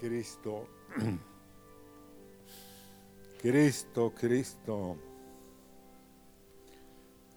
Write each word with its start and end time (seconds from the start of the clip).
Cristo, 0.00 0.66
Cristo, 3.42 4.14
Cristo, 4.18 4.96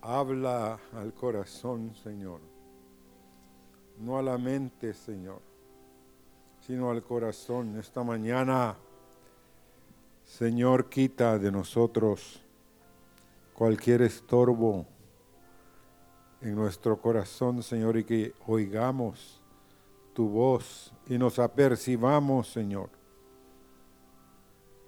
habla 0.02 0.80
al 0.94 1.14
corazón, 1.14 1.94
Señor, 1.94 2.40
no 4.00 4.18
a 4.18 4.22
la 4.22 4.38
mente, 4.38 4.94
Señor, 4.94 5.42
sino 6.62 6.90
al 6.90 7.04
corazón. 7.04 7.78
Esta 7.78 8.02
mañana, 8.02 8.78
Señor, 10.24 10.88
quita 10.90 11.38
de 11.38 11.52
nosotros 11.52 12.42
cualquier 13.54 14.04
estorbo 14.04 14.86
en 16.40 16.56
nuestro 16.56 16.98
corazón, 16.98 17.62
Señor, 17.62 17.98
y 17.98 18.06
que 18.06 18.34
oigamos 18.48 19.43
tu 20.14 20.30
voz 20.30 20.94
y 21.08 21.18
nos 21.18 21.40
apercibamos, 21.40 22.52
Señor, 22.52 22.90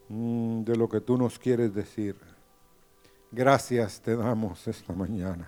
mm, 0.10 0.64
de 0.64 0.76
lo 0.76 0.88
que 0.88 1.02
tú 1.02 1.18
nos 1.18 1.38
quieres 1.40 1.74
decir. 1.74 2.16
Gracias 3.32 4.00
te 4.02 4.16
damos 4.16 4.68
esta 4.68 4.94
mañana 4.94 5.48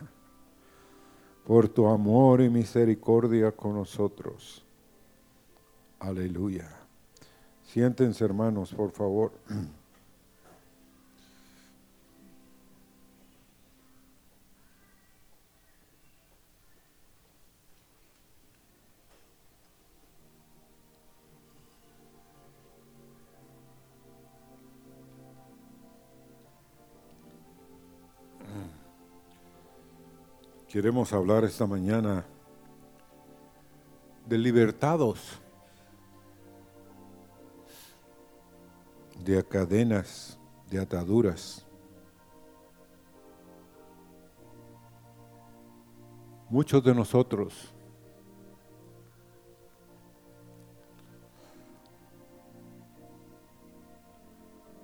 por 1.46 1.70
tu 1.70 1.88
amor 1.88 2.42
y 2.42 2.50
misericordia 2.50 3.54
con 3.54 3.76
nosotros. 3.76 4.66
Aleluya. 6.00 6.70
Siéntense 7.64 8.26
hermanos, 8.26 8.74
por 8.74 8.92
favor. 8.92 9.32
Queremos 30.78 31.12
hablar 31.12 31.44
esta 31.44 31.66
mañana 31.66 32.24
de 34.28 34.38
libertados, 34.38 35.42
de 39.26 39.44
cadenas, 39.44 40.38
de 40.70 40.80
ataduras. 40.80 41.66
Muchos 46.48 46.84
de 46.84 46.94
nosotros 46.94 47.74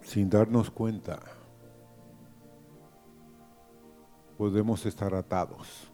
sin 0.02 0.28
darnos 0.28 0.72
cuenta 0.72 1.43
podemos 4.44 4.86
estar 4.86 5.16
atados. 5.16 5.90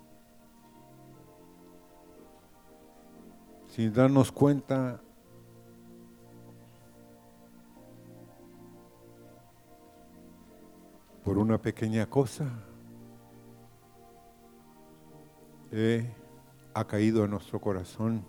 Sin 3.67 3.93
darnos 3.93 4.31
cuenta, 4.31 4.99
por 11.23 11.37
una 11.37 11.61
pequeña 11.61 12.07
cosa, 12.07 12.49
ha 16.73 16.87
caído 16.87 17.25
en 17.25 17.29
nuestro 17.29 17.61
corazón 17.61 18.25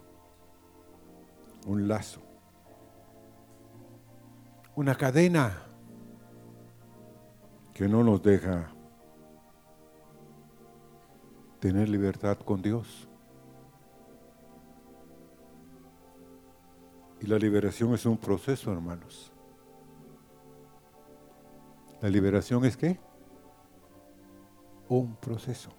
un 1.67 1.89
lazo, 1.89 2.21
una 4.77 4.95
cadena 4.95 5.63
que 7.73 7.89
no 7.89 8.05
nos 8.05 8.23
deja 8.23 8.75
tener 11.61 11.91
libertad 11.91 12.39
con 12.39 12.63
Dios. 12.63 13.07
Y 17.21 17.27
la 17.27 17.39
liberación 17.39 17.93
es 17.93 18.07
un 18.07 18.17
proceso, 18.17 18.73
hermanos. 18.73 19.31
¿La 22.01 22.09
liberación 22.09 22.65
es 22.65 22.79
qué? 22.79 22.99
Un 24.89 25.15
proceso. 25.17 25.71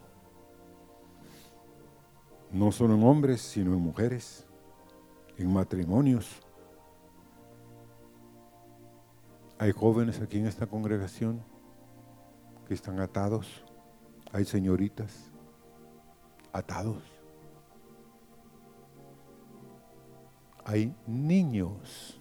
No 2.52 2.72
solo 2.72 2.94
en 2.94 3.04
hombres, 3.04 3.42
sino 3.42 3.74
en 3.74 3.80
mujeres, 3.80 4.46
en 5.38 5.52
matrimonios. 5.52 6.42
Hay 9.58 9.72
jóvenes 9.72 10.22
aquí 10.22 10.38
en 10.38 10.46
esta 10.46 10.68
congregación 10.68 11.42
que 12.68 12.76
están 12.76 13.00
atados. 13.00 13.64
Hay 14.32 14.46
señoritas 14.46 15.31
atados. 16.54 17.04
Hay 20.66 20.96
niños 21.08 22.20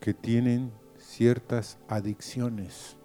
que 0.00 0.14
tienen 0.14 0.72
ciertas 0.98 1.78
adicciones, 1.88 2.96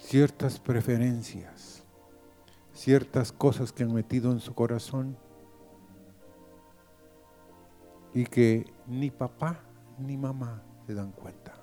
ciertas 0.00 0.58
preferencias, 0.58 1.84
ciertas 2.72 3.32
cosas 3.32 3.72
que 3.72 3.82
han 3.82 3.94
metido 3.94 4.32
en 4.32 4.40
su 4.40 4.54
corazón 4.54 5.16
y 8.12 8.24
que 8.24 8.64
ni 8.86 9.10
papá 9.10 9.60
ni 9.98 10.16
mamá 10.16 10.62
se 10.86 10.94
dan 10.94 11.12
cuenta 11.12 11.53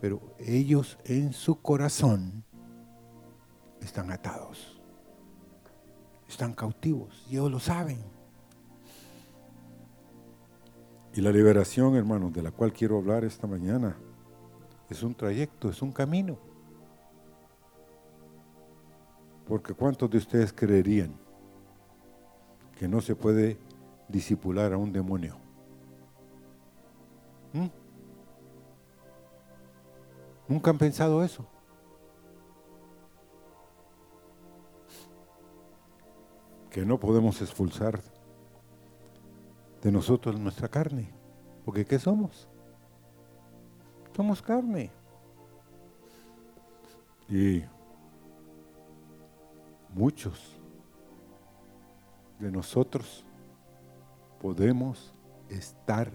pero 0.00 0.34
ellos 0.38 0.98
en 1.04 1.32
su 1.32 1.60
corazón 1.60 2.42
están 3.80 4.10
atados, 4.10 4.80
están 6.28 6.54
cautivos, 6.54 7.24
y 7.28 7.34
ellos 7.34 7.50
lo 7.50 7.60
saben. 7.60 7.98
Y 11.12 11.20
la 11.20 11.32
liberación, 11.32 11.96
hermanos, 11.96 12.32
de 12.32 12.42
la 12.42 12.50
cual 12.50 12.72
quiero 12.72 12.96
hablar 12.96 13.24
esta 13.24 13.46
mañana, 13.46 13.96
es 14.88 15.02
un 15.02 15.14
trayecto, 15.14 15.68
es 15.68 15.82
un 15.82 15.92
camino. 15.92 16.38
Porque 19.46 19.74
¿cuántos 19.74 20.08
de 20.08 20.18
ustedes 20.18 20.52
creerían 20.52 21.12
que 22.78 22.86
no 22.86 23.00
se 23.00 23.16
puede 23.16 23.58
disipular 24.08 24.72
a 24.72 24.76
un 24.76 24.92
demonio? 24.92 25.36
¿Mm? 27.52 27.79
¿Nunca 30.50 30.72
han 30.72 30.78
pensado 30.78 31.22
eso? 31.22 31.46
Que 36.68 36.84
no 36.84 36.98
podemos 36.98 37.40
expulsar 37.40 38.02
de 39.80 39.92
nosotros 39.92 40.40
nuestra 40.40 40.66
carne. 40.66 41.14
Porque 41.64 41.84
¿qué 41.84 42.00
somos? 42.00 42.48
Somos 44.16 44.42
carne. 44.42 44.90
Y 47.28 47.62
muchos 49.94 50.58
de 52.40 52.50
nosotros 52.50 53.24
podemos 54.40 55.14
estar 55.48 56.10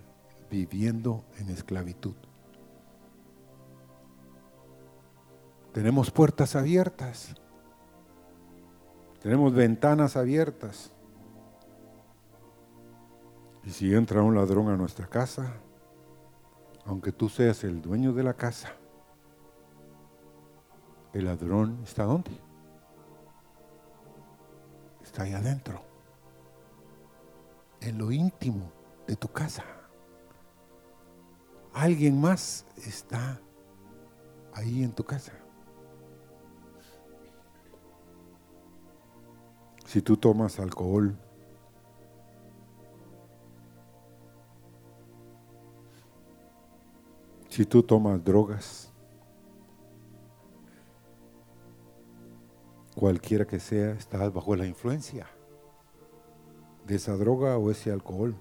viviendo 0.49 1.23
en 1.37 1.51
esclavitud. 1.51 2.15
Tenemos 5.75 6.09
puertas 6.09 6.55
abiertas. 6.55 7.35
Tenemos 9.21 9.53
ventanas 9.53 10.15
abiertas. 10.15 10.93
Y 13.65 13.71
si 13.71 13.93
entra 13.93 14.21
un 14.21 14.35
ladrón 14.35 14.69
a 14.69 14.77
nuestra 14.77 15.05
casa, 15.05 15.51
aunque 16.85 17.11
tú 17.11 17.27
seas 17.27 17.65
el 17.65 17.81
dueño 17.81 18.13
de 18.13 18.23
la 18.23 18.35
casa, 18.35 18.71
el 21.11 21.25
ladrón 21.25 21.81
está 21.83 22.05
dónde? 22.05 22.31
Está 25.03 25.23
ahí 25.23 25.33
adentro, 25.33 25.81
en 27.81 27.97
lo 27.97 28.13
íntimo 28.13 28.71
de 29.07 29.17
tu 29.17 29.27
casa. 29.27 29.65
Alguien 31.73 32.21
más 32.21 32.65
está 32.77 33.41
ahí 34.53 34.81
en 34.81 34.93
tu 34.93 35.03
casa. 35.03 35.33
Si 39.85 40.01
tú 40.01 40.17
tomas 40.17 40.59
alcohol, 40.59 41.15
si 47.49 47.65
tú 47.65 47.81
tomas 47.81 48.23
drogas, 48.23 48.91
cualquiera 52.95 53.45
que 53.45 53.59
sea, 53.59 53.91
estás 53.91 54.33
bajo 54.33 54.55
la 54.55 54.65
influencia. 54.65 55.27
de 56.85 56.95
esa 56.95 57.17
droga 57.17 57.57
o 57.57 57.71
ese 57.71 57.91
alcohol. 57.91 58.35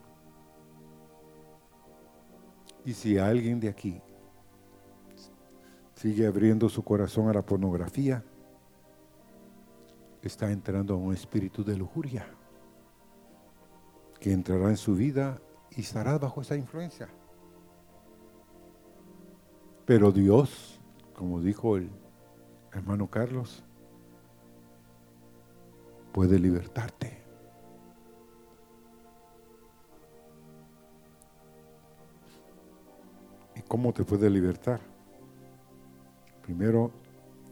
Y 2.85 2.93
si 2.93 3.17
alguien 3.17 3.59
de 3.59 3.71
aquí 3.71 4.03
sigue 5.95 6.27
abriendo 6.27 6.69
su 6.69 6.83
corazón 6.83 7.29
a 7.29 7.33
la 7.33 7.41
pornografía, 7.41 8.23
está 10.29 10.51
entrando 10.51 10.95
a 10.95 10.97
un 10.97 11.13
espíritu 11.13 11.63
de 11.63 11.77
lujuria 11.77 12.27
que 14.21 14.33
entrará 14.33 14.71
en 14.71 14.77
su 14.77 14.95
vida 14.95 15.39
y 15.71 15.83
estará 15.83 16.17
bajo 16.17 16.41
esa 16.41 16.57
influencia. 16.57 17.09
Pero 19.85 20.13
Dios, 20.13 20.81
como 21.13 21.41
dijo 21.43 21.77
el 21.77 21.91
hermano 22.73 23.09
Carlos, 23.11 23.63
puede 26.13 26.39
libertarte. 26.39 27.23
¿Y 33.57 33.61
cómo 33.63 33.93
te 33.93 34.05
puede 34.05 34.31
libertar? 34.31 34.81
Primero, 36.43 36.91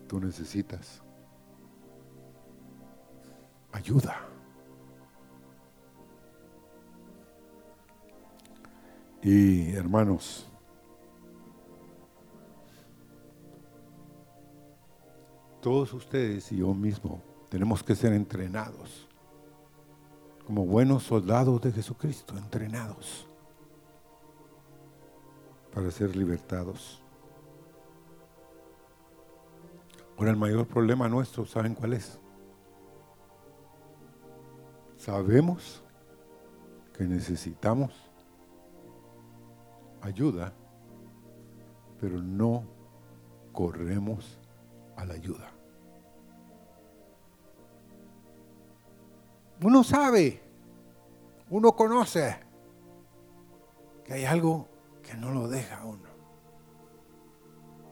tú 0.06 0.20
necesitas 0.20 1.01
ayuda. 3.72 4.28
Y 9.22 9.72
hermanos, 9.72 10.48
todos 15.60 15.92
ustedes 15.92 16.50
y 16.50 16.58
yo 16.58 16.74
mismo 16.74 17.22
tenemos 17.48 17.82
que 17.82 17.94
ser 17.94 18.12
entrenados 18.12 19.08
como 20.44 20.66
buenos 20.66 21.04
soldados 21.04 21.60
de 21.62 21.70
Jesucristo, 21.70 22.36
entrenados 22.36 23.28
para 25.72 25.90
ser 25.90 26.16
libertados. 26.16 27.00
Ahora 30.18 30.30
el 30.30 30.36
mayor 30.36 30.66
problema 30.66 31.08
nuestro, 31.08 31.46
¿saben 31.46 31.74
cuál 31.74 31.94
es? 31.94 32.18
Sabemos 35.04 35.82
que 36.96 37.02
necesitamos 37.02 37.92
ayuda, 40.00 40.52
pero 42.00 42.22
no 42.22 42.62
corremos 43.52 44.38
a 44.96 45.04
la 45.04 45.14
ayuda. 45.14 45.50
Uno 49.60 49.82
sabe, 49.82 50.40
uno 51.50 51.74
conoce 51.74 52.36
que 54.04 54.12
hay 54.12 54.24
algo 54.24 54.68
que 55.02 55.14
no 55.14 55.32
lo 55.32 55.48
deja 55.48 55.80
a 55.80 55.84
uno. 55.84 56.10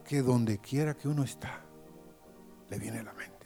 Que 0.05 0.21
donde 0.21 0.59
quiera 0.59 0.93
que 0.93 1.09
uno 1.09 1.23
está, 1.23 1.59
le 2.69 2.79
viene 2.79 2.99
a 2.99 3.03
la 3.03 3.13
mente. 3.13 3.40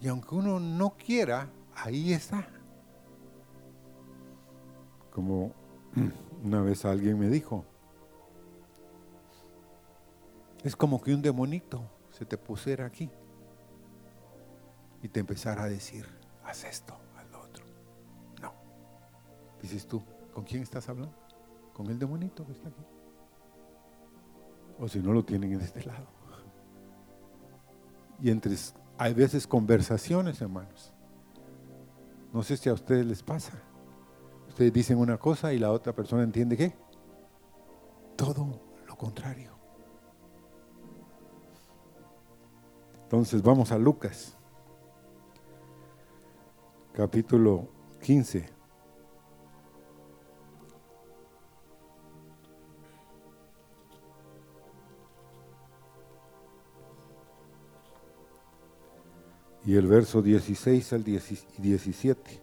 Y 0.00 0.08
aunque 0.08 0.34
uno 0.34 0.60
no 0.60 0.96
quiera, 0.96 1.48
ahí 1.74 2.12
está. 2.12 2.48
Como 5.10 5.52
una 6.44 6.60
vez 6.60 6.84
alguien 6.84 7.18
me 7.18 7.28
dijo, 7.28 7.64
es 10.62 10.76
como 10.76 11.00
que 11.00 11.14
un 11.14 11.22
demonito 11.22 11.82
se 12.10 12.24
te 12.24 12.36
pusiera 12.36 12.86
aquí 12.86 13.10
y 15.02 15.08
te 15.08 15.20
empezara 15.20 15.64
a 15.64 15.68
decir, 15.68 16.06
haz 16.44 16.64
esto, 16.64 16.96
haz 17.16 17.30
lo 17.30 17.40
otro. 17.40 17.64
No. 18.42 18.52
Dices 19.62 19.86
tú, 19.86 20.02
¿con 20.34 20.44
quién 20.44 20.62
estás 20.62 20.88
hablando? 20.88 21.14
Con 21.72 21.86
el 21.88 21.98
demonito 21.98 22.44
que 22.44 22.52
está 22.52 22.68
aquí. 22.68 22.84
O 24.78 24.88
si 24.88 24.98
no 24.98 25.12
lo 25.12 25.24
tienen 25.24 25.52
en 25.52 25.60
este 25.60 25.84
lado. 25.84 26.06
Y 28.18 28.30
entre 28.30 28.54
hay 28.98 29.14
veces 29.14 29.46
conversaciones, 29.46 30.40
hermanos. 30.40 30.92
No 32.32 32.42
sé 32.42 32.56
si 32.56 32.68
a 32.68 32.74
ustedes 32.74 33.06
les 33.06 33.22
pasa. 33.22 33.52
Ustedes 34.48 34.72
dicen 34.72 34.98
una 34.98 35.18
cosa 35.18 35.52
y 35.52 35.58
la 35.58 35.70
otra 35.70 35.92
persona 35.92 36.22
entiende 36.22 36.56
qué. 36.56 36.74
Todo 38.16 38.60
lo 38.86 38.96
contrario. 38.96 39.56
Entonces 43.02 43.40
vamos 43.40 43.70
a 43.70 43.78
Lucas, 43.78 44.36
capítulo 46.92 47.68
15. 48.02 48.55
Y 59.66 59.74
el 59.74 59.88
verso 59.88 60.22
16 60.22 60.92
al 60.92 61.02
17. 61.02 62.42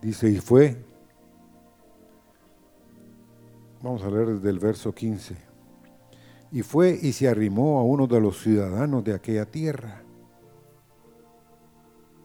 Dice, 0.00 0.30
y 0.30 0.38
fue, 0.38 0.76
vamos 3.82 4.04
a 4.04 4.10
leer 4.10 4.28
desde 4.28 4.50
el 4.50 4.60
verso 4.60 4.94
15, 4.94 5.36
y 6.52 6.62
fue 6.62 6.96
y 7.02 7.12
se 7.12 7.28
arrimó 7.28 7.80
a 7.80 7.82
uno 7.82 8.06
de 8.06 8.20
los 8.20 8.40
ciudadanos 8.40 9.02
de 9.02 9.14
aquella 9.14 9.46
tierra, 9.46 10.02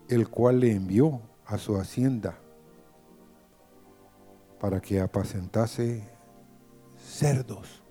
el 0.07 0.29
cual 0.29 0.59
le 0.59 0.71
envió 0.73 1.19
a 1.47 1.57
su 1.57 1.75
hacienda 1.75 2.42
para 4.63 4.79
que 4.79 5.01
apacentase 5.01 6.01
cerdos. 6.97 7.83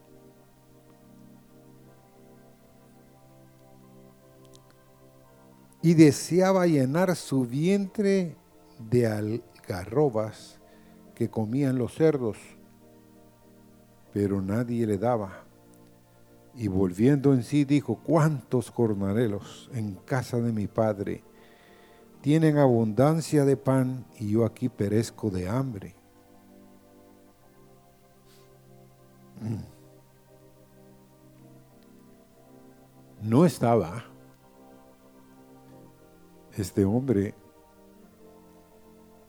Y 5.83 5.93
deseaba 5.93 6.67
llenar 6.67 7.15
su 7.15 7.45
vientre 7.45 8.37
de 8.79 9.07
algarrobas 9.07 10.61
que 11.15 11.29
comían 11.29 11.77
los 11.77 11.95
cerdos, 11.95 12.39
pero 14.15 14.41
nadie 14.41 14.87
le 14.87 14.97
daba. 14.97 15.45
Y 16.55 16.69
volviendo 16.69 17.35
en 17.35 17.43
sí 17.43 17.67
dijo, 17.67 18.01
¿cuántos 18.03 18.71
cornarelos 18.71 19.69
en 19.75 19.97
casa 20.07 20.39
de 20.39 20.53
mi 20.53 20.69
padre 20.69 21.23
tienen 22.23 22.57
abundancia 22.57 23.45
de 23.45 23.59
pan 23.59 24.07
y 24.19 24.31
yo 24.31 24.47
aquí 24.47 24.71
perezco 24.71 25.29
de 25.29 25.51
hambre? 25.51 26.02
No 33.21 33.45
estaba 33.45 34.05
este 36.53 36.85
hombre 36.85 37.35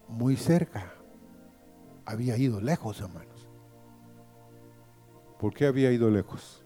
muy 0.08 0.36
cerca. 0.36 0.94
Había 2.06 2.38
ido 2.38 2.60
lejos, 2.60 3.00
hermanos. 3.02 3.48
¿Por 5.40 5.54
qué 5.54 5.68
había 5.68 5.92
ido 5.92 6.10
lejos? 6.10 6.64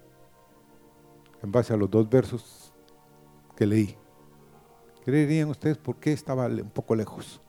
En 1.44 1.52
base 1.52 1.74
a 1.74 1.78
los 1.78 1.90
dos 1.90 2.10
versos 2.10 2.74
que 3.56 3.66
leí. 3.66 3.98
¿Creerían 5.04 5.50
ustedes 5.50 5.78
por 5.78 5.98
qué 5.98 6.14
estaba 6.14 6.48
un 6.48 6.70
poco 6.70 6.96
lejos? 6.96 7.42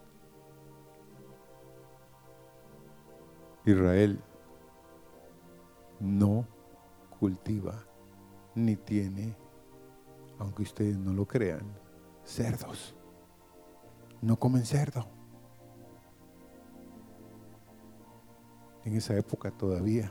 Israel 3.64 4.22
no 6.00 6.46
cultiva 7.18 7.84
ni 8.54 8.76
tiene, 8.76 9.36
aunque 10.38 10.62
ustedes 10.62 10.96
no 10.96 11.12
lo 11.12 11.26
crean, 11.26 11.62
cerdos. 12.24 12.94
No 14.20 14.38
comen 14.38 14.64
cerdo. 14.64 15.06
En 18.84 18.94
esa 18.94 19.16
época 19.16 19.50
todavía, 19.50 20.10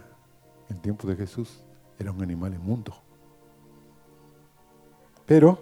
en 0.70 0.79
tiempo 0.82 1.08
de 1.08 1.15
Jesús, 1.15 1.63
era 1.98 2.12
un 2.12 2.22
animal 2.22 2.53
inmundo. 2.53 2.94
Pero, 5.25 5.60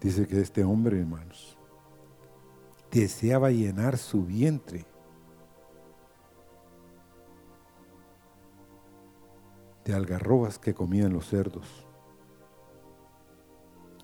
dice 0.00 0.26
que 0.26 0.40
este 0.40 0.64
hombre, 0.64 0.98
hermanos, 0.98 1.56
deseaba 2.90 3.50
llenar 3.50 3.96
su 3.98 4.24
vientre 4.24 4.86
de 9.86 9.94
algarrobas 9.94 10.58
que 10.58 10.74
comían 10.74 11.12
los 11.12 11.28
cerdos. 11.28 11.86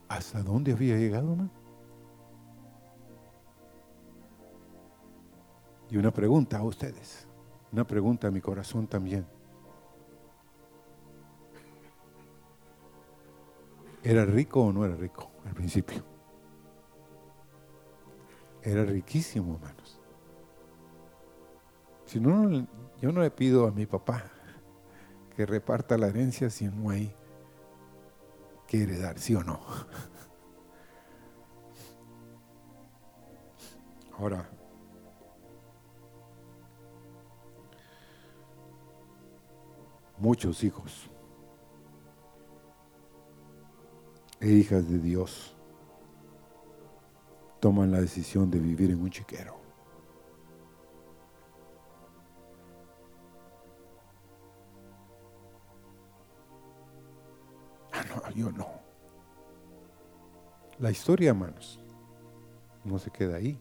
¿Hasta 0.09 0.43
dónde 0.43 0.73
había 0.73 0.97
llegado, 0.97 1.35
man? 1.35 1.51
Y 5.91 5.97
una 5.97 6.13
pregunta 6.13 6.59
a 6.59 6.63
ustedes, 6.63 7.27
una 7.73 7.85
pregunta 7.85 8.29
a 8.29 8.31
mi 8.31 8.41
corazón 8.41 8.87
también. 8.87 9.27
¿Era 14.05 14.25
rico 14.25 14.63
o 14.63 14.73
no 14.73 14.85
era 14.85 14.95
rico 14.95 15.31
al 15.45 15.55
principio? 15.55 16.03
Era 18.63 18.85
riquísimo, 18.85 19.55
hermanos. 19.55 20.01
Si 22.07 22.21
no, 22.21 22.67
yo 23.01 23.11
no 23.11 23.21
le 23.21 23.31
pido 23.31 23.67
a 23.67 23.73
mi 23.73 23.87
papá 23.87 24.31
que 25.43 25.47
reparta 25.47 25.99
la 25.99 26.07
herencia 26.07 26.49
si 26.51 26.67
no 26.67 26.91
hay 26.91 27.13
que 28.69 28.85
heredar, 28.85 29.19
¿sí 29.19 29.35
o 29.35 29.43
no? 29.43 29.59
Ahora, 34.17 34.49
muchos 40.17 40.63
hijos 40.63 41.11
e 44.39 44.49
hijas 44.49 44.89
de 44.89 45.01
Dios 45.01 45.57
toman 47.59 47.91
la 47.91 48.01
decisión 48.01 48.49
de 48.49 48.61
vivir 48.61 48.93
en 48.93 49.03
un 49.03 49.11
chiquero. 49.11 49.62
Yo 58.35 58.51
no. 58.53 58.67
La 60.79 60.91
historia, 60.91 61.31
hermanos, 61.31 61.79
no 62.85 62.99
se 62.99 63.11
queda 63.11 63.37
ahí. 63.37 63.59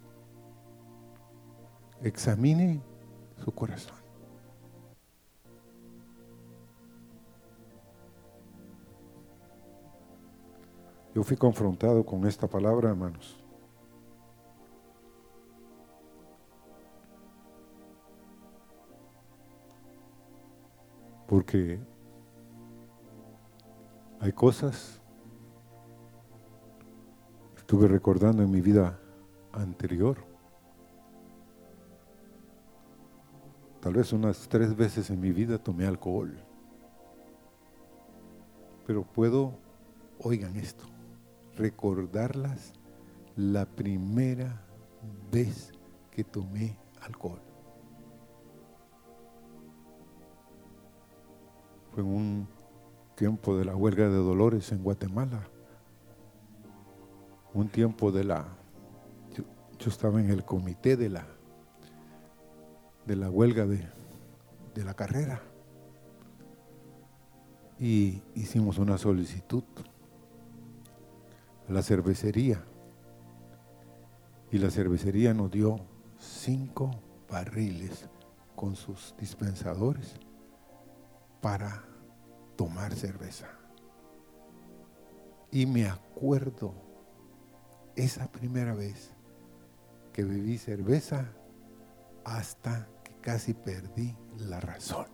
Examine 2.01 2.82
su 3.44 3.51
corazón. 3.51 4.01
Yo 11.13 11.24
fui 11.24 11.36
confrontado 11.36 12.06
con 12.06 12.25
esta 12.25 12.48
palabra, 12.48 12.90
hermanos. 12.90 13.38
Porque 21.28 21.80
hay 24.22 24.32
cosas, 24.34 25.01
estuve 27.58 27.88
recordando 27.88 28.44
en 28.44 28.51
mi 28.51 28.62
vida 28.62 29.00
anterior, 29.51 30.18
tal 33.80 33.94
vez 33.96 34.13
unas 34.13 34.48
tres 34.48 34.78
veces 34.78 35.10
en 35.10 35.20
mi 35.20 35.32
vida 35.32 35.58
tomé 35.58 35.88
alcohol, 35.88 36.38
pero 38.86 39.04
puedo, 39.04 39.58
oigan 40.20 40.56
esto, 40.56 40.84
recordarlas 41.56 42.74
la 43.36 43.66
primera 43.66 44.62
vez 45.32 45.72
que 46.12 46.24
tomé 46.24 46.78
alcohol. 47.01 47.42
Fue 51.92 52.04
en 52.04 52.10
un 52.10 52.61
tiempo 53.15 53.58
de 53.58 53.65
la 53.65 53.75
huelga 53.75 54.10
de 54.10 54.18
Dolores 54.18 54.72
en 54.72 54.84
Guatemala. 54.84 55.48
Un 57.53 57.70
tiempo 57.70 58.12
de 58.12 58.24
la... 58.24 58.48
Yo, 59.36 59.89
estaba 59.89 60.20
en 60.20 60.30
el 60.30 60.46
comité 60.46 60.96
de 60.96 61.10
la, 61.10 61.25
de 63.06 63.15
la 63.15 63.30
huelga 63.30 63.65
de, 63.65 63.88
de 64.75 64.84
la 64.84 64.94
carrera. 64.94 65.41
Y 67.80 68.22
hicimos 68.36 68.77
una 68.77 68.98
solicitud 68.98 69.63
la 71.72 71.82
cervecería. 71.82 72.63
Y 74.51 74.58
la 74.58 74.70
cervecería 74.70 75.34
nos 75.34 75.51
dio 75.51 75.80
cinco 76.20 76.91
barriles 77.30 78.10
con 78.56 78.75
sus 78.75 79.15
dispensadores 79.18 80.15
para 81.41 81.84
tomar 82.62 82.94
cerveza. 82.94 83.48
Y 85.50 85.65
me 85.65 85.88
acuerdo 85.88 86.75
esa 87.96 88.32
primera 88.32 88.75
vez 88.75 89.13
que 90.13 90.24
bebí 90.24 90.60
cerveza 90.60 91.25
hasta 92.24 92.88
que 93.03 93.15
casi 93.20 93.56
perdí 93.56 94.15
la 94.38 94.60
razón. 94.60 95.08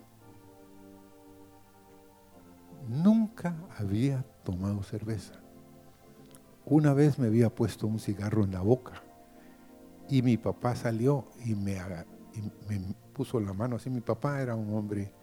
Nunca 2.89 3.55
había 3.79 4.23
tomado 4.43 4.83
cerveza. 4.83 5.39
Una 6.65 6.93
vez 6.93 7.17
me 7.17 7.27
había 7.27 7.49
puesto 7.55 7.87
un 7.87 7.99
cigarro 7.99 8.43
en 8.43 8.51
la 8.51 8.59
boca 8.59 9.01
y 10.09 10.21
mi 10.21 10.35
papá 10.35 10.75
salió 10.75 11.29
y 11.45 11.55
me, 11.55 11.77
me 12.67 12.93
puso 13.13 13.39
la 13.39 13.53
mano 13.53 13.77
así. 13.77 13.89
Mi 13.89 14.01
papá 14.01 14.41
era 14.41 14.53
un 14.53 14.75
hombre 14.75 15.13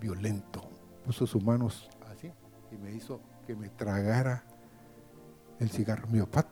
violento. 0.00 0.83
Puso 1.04 1.26
sus 1.26 1.42
manos 1.42 1.88
así 2.10 2.30
y 2.72 2.76
me 2.76 2.92
hizo 2.92 3.20
que 3.46 3.54
me 3.54 3.68
tragara 3.68 4.44
el 5.58 5.70
cigarro. 5.70 6.08
Mi 6.08 6.20
papá 6.20 6.46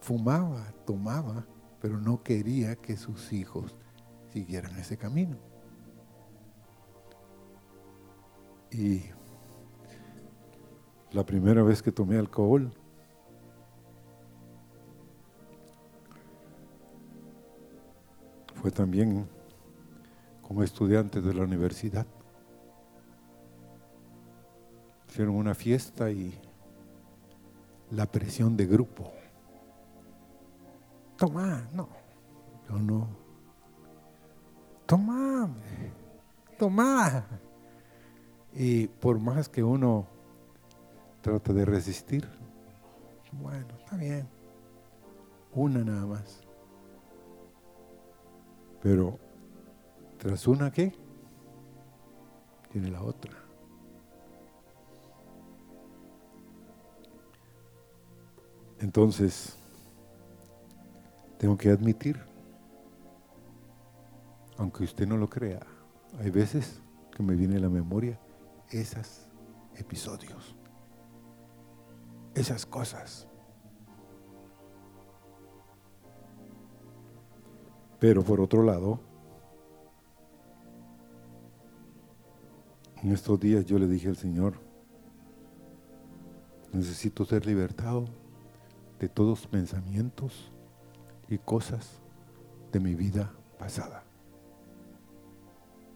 fumaba, 0.00 0.72
tomaba, 0.86 1.46
pero 1.80 1.98
no 1.98 2.22
quería 2.22 2.76
que 2.76 2.96
sus 2.96 3.32
hijos 3.32 3.76
siguieran 4.32 4.76
ese 4.78 4.96
camino. 4.96 5.36
Y 8.70 9.02
la 11.12 11.24
primera 11.24 11.62
vez 11.62 11.82
que 11.82 11.92
tomé 11.92 12.18
alcohol, 12.18 12.70
fue 18.60 18.70
también 18.70 19.28
como 20.42 20.62
estudiante 20.62 21.20
de 21.20 21.32
la 21.32 21.44
universidad. 21.44 22.06
Hicieron 25.18 25.34
una 25.34 25.56
fiesta 25.56 26.12
y 26.12 26.32
la 27.90 28.06
presión 28.06 28.56
de 28.56 28.66
grupo. 28.66 29.10
Toma, 31.16 31.68
no, 31.72 31.88
yo 32.68 32.78
no. 32.78 33.08
Toma, 34.86 35.50
toma. 36.56 37.26
Y 38.54 38.86
por 38.86 39.18
más 39.18 39.48
que 39.48 39.64
uno 39.64 40.06
trata 41.20 41.52
de 41.52 41.64
resistir, 41.64 42.24
bueno, 43.32 43.74
está 43.76 43.96
bien. 43.96 44.28
Una 45.52 45.82
nada 45.82 46.06
más. 46.06 46.42
Pero 48.80 49.18
tras 50.16 50.46
una 50.46 50.70
qué, 50.70 50.92
tiene 52.70 52.92
la 52.92 53.02
otra. 53.02 53.47
Entonces, 58.88 59.54
tengo 61.36 61.58
que 61.58 61.68
admitir, 61.68 62.18
aunque 64.56 64.84
usted 64.84 65.06
no 65.06 65.18
lo 65.18 65.28
crea, 65.28 65.60
hay 66.18 66.30
veces 66.30 66.80
que 67.14 67.22
me 67.22 67.34
viene 67.34 67.56
a 67.56 67.60
la 67.60 67.68
memoria 67.68 68.18
esos 68.70 69.28
episodios, 69.76 70.56
esas 72.34 72.64
cosas. 72.64 73.28
Pero 78.00 78.24
por 78.24 78.40
otro 78.40 78.62
lado, 78.62 79.00
en 83.02 83.12
estos 83.12 83.38
días 83.38 83.66
yo 83.66 83.78
le 83.78 83.86
dije 83.86 84.08
al 84.08 84.16
Señor, 84.16 84.54
necesito 86.72 87.26
ser 87.26 87.44
libertado 87.44 88.06
de 88.98 89.08
todos 89.08 89.46
pensamientos 89.46 90.52
y 91.28 91.38
cosas 91.38 92.00
de 92.72 92.80
mi 92.80 92.94
vida 92.94 93.32
pasada. 93.58 94.04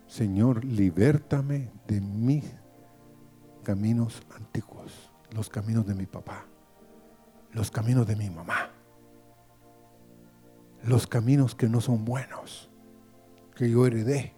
Señor, 0.07 0.65
libértame 0.65 1.71
de 1.87 2.01
mis 2.01 2.45
caminos 3.63 4.23
antiguos, 4.37 5.11
los 5.35 5.49
caminos 5.49 5.87
de 5.87 5.95
mi 5.95 6.07
papá, 6.07 6.45
los 7.53 7.71
caminos 7.71 8.07
de 8.07 8.17
mi 8.17 8.29
mamá 8.29 8.73
los 10.85 11.07
caminos 11.07 11.55
que 11.55 11.69
no 11.69 11.81
son 11.81 12.05
buenos, 12.05 12.69
que 13.55 13.71
yo 13.71 13.87
heredé. 13.87 14.35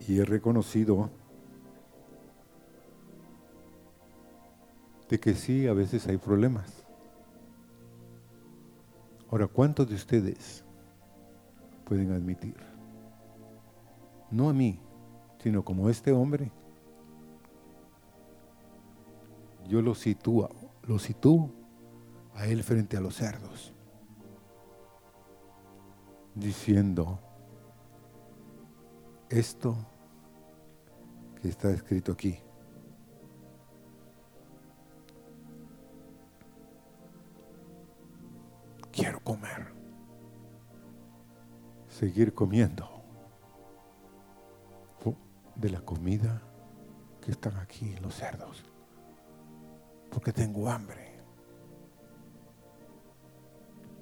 Y 0.00 0.18
he 0.18 0.24
reconocido 0.24 1.10
de 5.08 5.20
que 5.20 5.34
sí, 5.34 5.66
a 5.66 5.72
veces 5.72 6.06
hay 6.06 6.18
problemas 6.18 6.88
Ahora, 9.30 9.46
¿cuántos 9.46 9.88
de 9.88 9.94
ustedes 9.94 10.64
pueden 11.84 12.12
admitir? 12.12 12.56
No 14.30 14.48
a 14.48 14.54
mí, 14.54 14.80
sino 15.42 15.62
como 15.62 15.90
este 15.90 16.12
hombre. 16.12 16.50
Yo 19.68 19.82
lo 19.82 19.94
sitúo, 19.94 20.48
lo 20.84 20.98
sitúo 20.98 21.50
a 22.34 22.46
él 22.46 22.62
frente 22.62 22.96
a 22.96 23.00
los 23.00 23.16
cerdos, 23.16 23.74
diciendo, 26.34 27.18
esto 29.28 29.76
que 31.42 31.48
está 31.48 31.70
escrito 31.70 32.12
aquí, 32.12 32.38
comer, 39.28 39.72
seguir 41.88 42.32
comiendo 42.32 42.94
de 45.56 45.70
la 45.70 45.80
comida 45.80 46.40
que 47.20 47.32
están 47.32 47.56
aquí 47.56 47.96
los 47.96 48.14
cerdos, 48.14 48.64
porque 50.10 50.32
tengo 50.32 50.68
hambre 50.68 51.08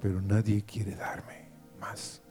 pero 0.00 0.20
nadie 0.20 0.62
quiere 0.62 0.94
darme 0.94 1.48
más. 1.80 2.22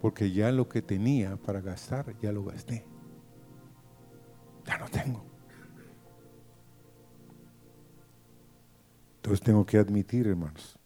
Porque 0.00 0.30
ya 0.30 0.52
lo 0.52 0.68
que 0.68 0.82
tenía 0.82 1.36
para 1.36 1.60
gastar, 1.60 2.16
ya 2.20 2.30
lo 2.30 2.44
gasté. 2.44 2.84
Ya 4.64 4.78
no 4.78 4.88
tengo. 4.88 5.24
Entonces 9.16 9.40
tengo 9.40 9.64
que 9.64 9.78
admitir, 9.78 10.26
hermanos, 10.26 10.78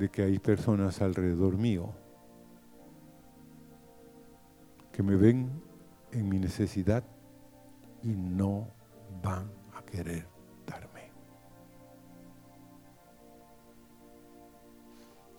de 0.00 0.08
que 0.08 0.22
hay 0.22 0.38
personas 0.38 1.02
alrededor 1.02 1.58
mío 1.58 1.92
que 4.90 5.02
me 5.02 5.14
ven 5.14 5.62
en 6.10 6.26
mi 6.26 6.38
necesidad 6.38 7.04
y 8.02 8.08
no 8.08 8.66
van 9.22 9.52
a 9.76 9.82
querer 9.82 10.26
darme. 10.66 11.12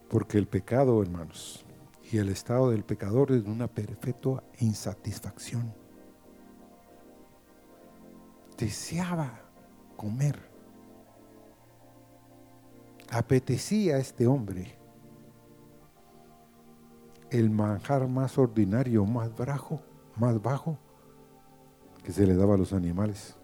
Porque 0.08 0.38
el 0.38 0.48
pecado, 0.48 1.02
hermanos, 1.02 1.66
y 2.12 2.20
el 2.20 2.30
estado 2.30 2.70
del 2.70 2.84
pecador 2.84 3.32
es 3.32 3.44
una 3.46 3.68
perpetua 3.68 4.44
insatisfacción. 4.60 5.74
Deseaba 8.60 9.42
comer. 9.98 10.51
Apetecía 13.12 13.96
a 13.96 14.00
este 14.00 14.26
hombre 14.26 14.76
el 17.30 17.50
manjar 17.50 18.08
más 18.08 18.38
ordinario, 18.38 19.06
más 19.06 19.36
bajo, 19.38 19.82
más 20.16 20.42
bajo 20.42 20.80
que 22.04 22.12
se 22.12 22.26
le 22.26 22.36
daba 22.36 22.56
a 22.56 22.58
los 22.58 22.74
animales. 22.74 23.38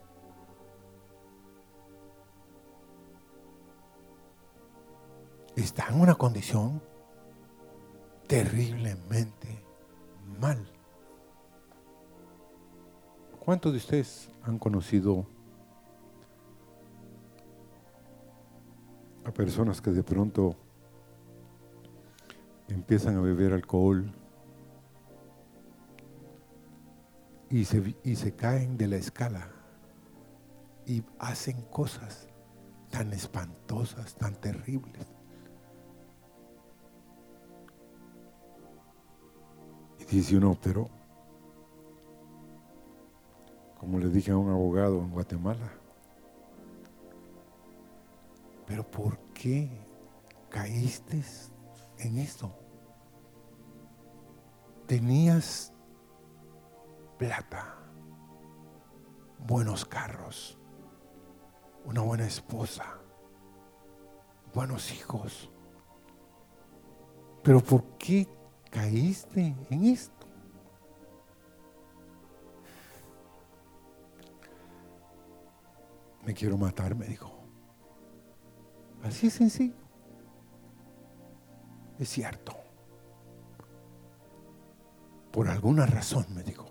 está 5.62 5.88
en 5.88 6.00
una 6.00 6.14
condición 6.14 6.80
terriblemente 8.26 9.64
mal. 10.40 10.70
¿Cuántos 13.40 13.72
de 13.72 13.78
ustedes 13.78 14.30
han 14.42 14.58
conocido 14.58 15.26
a 19.28 19.32
personas 19.32 19.80
que 19.80 19.90
de 19.90 20.02
pronto 20.02 20.56
empiezan 22.68 23.16
a 23.16 23.20
beber 23.20 23.52
alcohol 23.52 24.12
y 27.50 27.64
se, 27.64 27.96
y 28.04 28.16
se 28.16 28.34
caen 28.34 28.76
de 28.76 28.88
la 28.88 28.96
escala 28.96 29.50
y 30.86 31.02
hacen 31.18 31.62
cosas 31.70 32.28
tan 32.90 33.12
espantosas, 33.12 34.14
tan 34.14 34.34
terribles? 34.34 35.06
dice 40.10 40.38
uno, 40.38 40.56
pero 40.62 40.88
como 43.78 43.98
le 43.98 44.08
dije 44.08 44.30
a 44.30 44.36
un 44.36 44.50
abogado 44.50 45.00
en 45.00 45.10
Guatemala, 45.10 45.70
pero 48.68 48.88
¿por 48.88 49.18
qué 49.32 49.68
caíste 50.50 51.24
en 51.98 52.18
esto? 52.18 52.54
Tenías 54.86 55.72
plata, 57.18 57.74
buenos 59.38 59.84
carros, 59.84 60.58
una 61.84 62.02
buena 62.02 62.26
esposa, 62.26 62.84
buenos 64.54 64.92
hijos. 64.92 65.50
Pero 67.42 67.60
¿por 67.60 67.82
qué 67.96 68.28
caíste 68.70 69.54
en 69.70 69.84
esto. 69.84 70.26
Me 76.24 76.34
quiero 76.34 76.58
matar, 76.58 76.94
me 76.94 77.06
dijo. 77.06 77.37
Así 79.02 79.28
es 79.28 79.34
sencillo. 79.34 79.74
Es 81.98 82.08
cierto. 82.08 82.54
Por 85.32 85.48
alguna 85.48 85.86
razón, 85.86 86.26
me 86.34 86.42
dijo, 86.42 86.66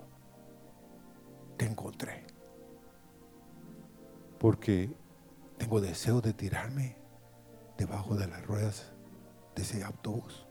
te 1.58 1.66
encontré. 1.66 2.26
Porque 4.40 4.90
tengo 5.58 5.82
deseo 5.82 6.22
de 6.22 6.34
tirarme 6.34 6.98
debajo 7.78 8.16
de 8.16 8.28
las 8.28 8.46
ruedas 8.46 8.92
de 9.56 9.62
ese 9.63 9.84
autobús. 9.84 10.48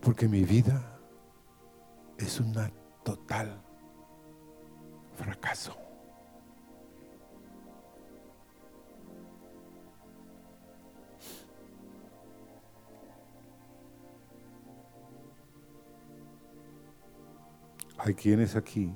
Porque 0.00 0.28
mi 0.28 0.44
vida 0.44 0.98
es 2.18 2.40
un 2.40 2.54
total 3.02 3.62
fracaso. 5.16 5.89
Hay 18.02 18.14
quienes 18.14 18.56
aquí 18.56 18.94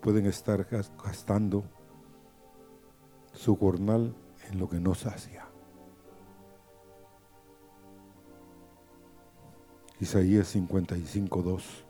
pueden 0.00 0.26
estar 0.26 0.68
gastando 1.04 1.64
su 3.32 3.56
jornal 3.56 4.14
en 4.48 4.60
lo 4.60 4.68
que 4.68 4.78
no 4.78 4.94
sacia. 4.94 5.48
Isaías 9.98 10.46
55, 10.46 11.42
2. 11.42 11.84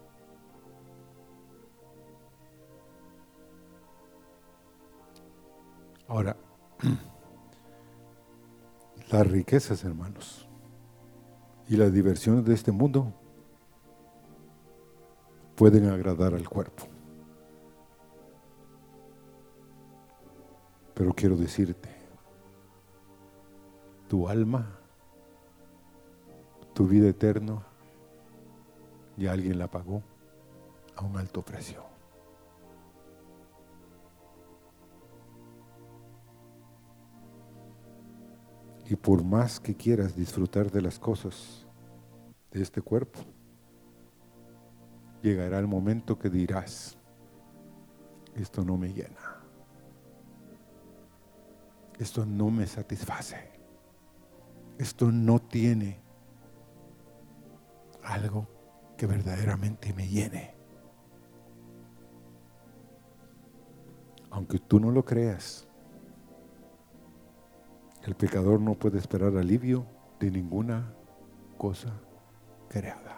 Ahora, 6.09 6.39
las 9.11 9.27
riquezas, 9.27 9.85
hermanos, 9.85 10.49
y 11.69 11.77
las 11.77 11.93
diversiones 11.93 12.47
de 12.47 12.55
este 12.55 12.73
mundo 12.73 13.13
pueden 15.57 15.89
agradar 15.89 16.35
al 16.35 16.49
cuerpo. 16.49 16.85
Pero 20.95 21.13
quiero 21.15 21.37
decirte, 21.37 21.89
tu 24.09 24.29
alma, 24.29 24.79
tu 26.75 26.87
vida 26.87 27.09
eterna, 27.09 27.63
y 29.17 29.27
alguien 29.27 29.59
la 29.59 29.71
pagó 29.71 30.03
a 30.95 31.05
un 31.05 31.17
alto 31.17 31.43
precio. 31.43 31.83
Y 38.89 38.95
por 38.95 39.25
más 39.25 39.59
que 39.59 39.75
quieras 39.75 40.15
disfrutar 40.15 40.71
de 40.71 40.83
las 40.83 40.99
cosas 40.99 41.67
de 42.53 42.63
este 42.63 42.81
cuerpo, 42.81 43.21
llegará 45.27 45.59
el 45.59 45.67
momento 45.67 46.17
que 46.19 46.31
dirás, 46.31 46.97
esto 48.37 48.65
no 48.65 48.77
me 48.77 48.93
llena, 48.93 49.41
esto 51.99 52.25
no 52.25 52.49
me 52.53 52.65
satisface, 52.67 53.51
esto 54.79 55.11
no 55.11 55.41
tiene 55.41 56.01
algo 58.05 58.47
que 58.97 59.07
verdaderamente 59.07 59.93
me 59.95 60.07
llene. 60.07 60.55
Aunque 64.31 64.61
tú 64.61 64.79
no 64.79 64.93
lo 64.93 65.05
creas, 65.05 65.67
el 68.05 68.15
pecador 68.15 68.61
no 68.61 68.75
puede 68.75 68.99
esperar 68.99 69.37
alivio 69.37 69.87
de 70.21 70.31
ninguna 70.31 70.95
cosa 71.59 71.93
creada. 72.69 73.16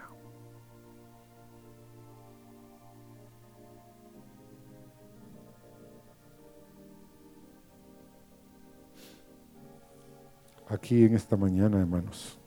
Aquí 10.70 11.04
en 11.04 11.14
esta 11.14 11.34
mañana, 11.34 11.80
hermanos, 11.80 12.38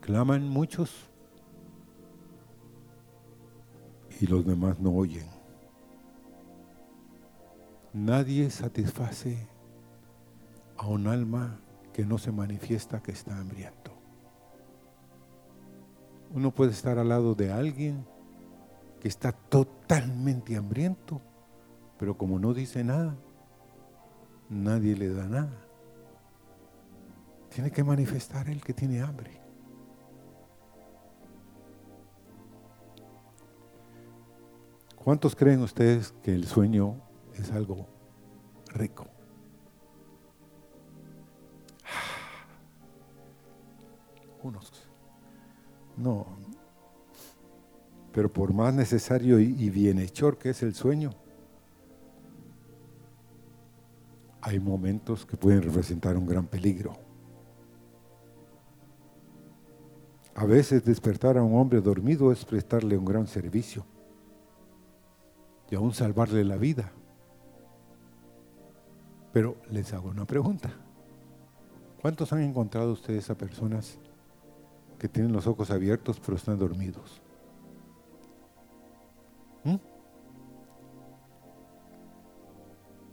claman 0.00 0.48
muchos 0.48 1.10
y 4.18 4.26
los 4.26 4.46
demás 4.46 4.80
no 4.80 4.94
oyen. 4.94 5.26
Nadie 7.92 8.48
satisface 8.48 9.46
a 10.78 10.86
un 10.86 11.08
alma 11.08 11.60
que 11.92 12.06
no 12.06 12.16
se 12.16 12.32
manifiesta 12.32 13.02
que 13.02 13.12
está 13.12 13.38
hambriento. 13.38 13.92
Uno 16.32 16.54
puede 16.54 16.70
estar 16.70 16.98
al 16.98 17.10
lado 17.10 17.34
de 17.34 17.52
alguien 17.52 18.06
que 18.98 19.08
está 19.08 19.32
totalmente 19.32 20.56
hambriento, 20.56 21.20
pero 21.98 22.16
como 22.16 22.38
no 22.38 22.54
dice 22.54 22.82
nada, 22.82 23.16
nadie 24.48 24.96
le 24.96 25.08
da 25.10 25.24
nada. 25.26 25.62
Tiene 27.50 27.70
que 27.70 27.82
manifestar 27.82 28.48
el 28.48 28.62
que 28.62 28.74
tiene 28.74 29.00
hambre. 29.00 29.40
¿Cuántos 34.96 35.36
creen 35.36 35.62
ustedes 35.62 36.12
que 36.22 36.34
el 36.34 36.46
sueño 36.46 36.96
es 37.34 37.52
algo 37.52 37.86
rico? 38.74 39.06
Unos. 44.42 44.88
No. 45.96 46.26
Pero 48.12 48.32
por 48.32 48.52
más 48.52 48.74
necesario 48.74 49.38
y 49.38 49.70
bienhechor 49.70 50.38
que 50.38 50.50
es 50.50 50.62
el 50.62 50.74
sueño, 50.74 51.10
hay 54.46 54.60
momentos 54.60 55.26
que 55.26 55.36
pueden 55.36 55.60
representar 55.60 56.16
un 56.16 56.24
gran 56.24 56.46
peligro. 56.46 56.96
A 60.36 60.44
veces 60.44 60.84
despertar 60.84 61.36
a 61.36 61.42
un 61.42 61.58
hombre 61.58 61.80
dormido 61.80 62.30
es 62.30 62.44
prestarle 62.44 62.96
un 62.96 63.04
gran 63.04 63.26
servicio 63.26 63.84
y 65.68 65.74
aún 65.74 65.92
salvarle 65.92 66.44
la 66.44 66.56
vida. 66.56 66.92
Pero 69.32 69.56
les 69.68 69.92
hago 69.92 70.10
una 70.10 70.26
pregunta. 70.26 70.70
¿Cuántos 72.00 72.32
han 72.32 72.42
encontrado 72.42 72.92
ustedes 72.92 73.28
a 73.30 73.34
personas 73.34 73.98
que 74.96 75.08
tienen 75.08 75.32
los 75.32 75.48
ojos 75.48 75.72
abiertos 75.72 76.20
pero 76.24 76.36
están 76.36 76.56
dormidos? 76.56 77.20
¿Mm? 79.64 79.76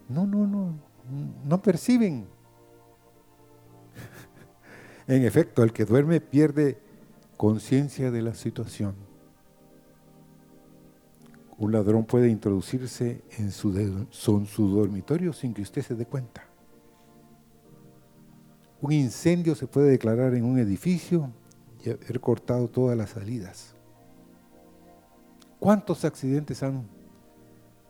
No, 0.10 0.28
no, 0.28 0.46
no, 0.46 0.93
no 1.46 1.62
perciben. 1.62 2.26
en 5.08 5.24
efecto, 5.24 5.64
el 5.64 5.74
que 5.74 5.86
duerme 5.86 6.22
pierde 6.22 6.78
conciencia 7.38 8.12
de 8.12 8.22
la 8.22 8.34
situación. 8.34 8.96
Un 11.58 11.72
ladrón 11.72 12.06
puede 12.06 12.30
introducirse 12.30 13.22
en 13.38 13.52
su, 13.52 13.78
en 13.78 14.46
su 14.46 14.68
dormitorio 14.70 15.34
sin 15.34 15.54
que 15.54 15.62
usted 15.62 15.82
se 15.82 15.96
dé 15.96 16.06
cuenta. 16.06 16.46
Un 18.82 18.92
incendio 18.92 19.56
se 19.56 19.68
puede 19.68 19.92
declarar 19.92 20.34
en 20.34 20.44
un 20.44 20.60
edificio 20.60 21.32
y 21.86 21.90
haber 21.90 22.20
cortado 22.20 22.68
todas 22.68 22.98
las 22.98 23.12
salidas. 23.12 23.76
¿Cuántos 25.60 26.04
accidentes 26.04 26.64
han 26.64 26.86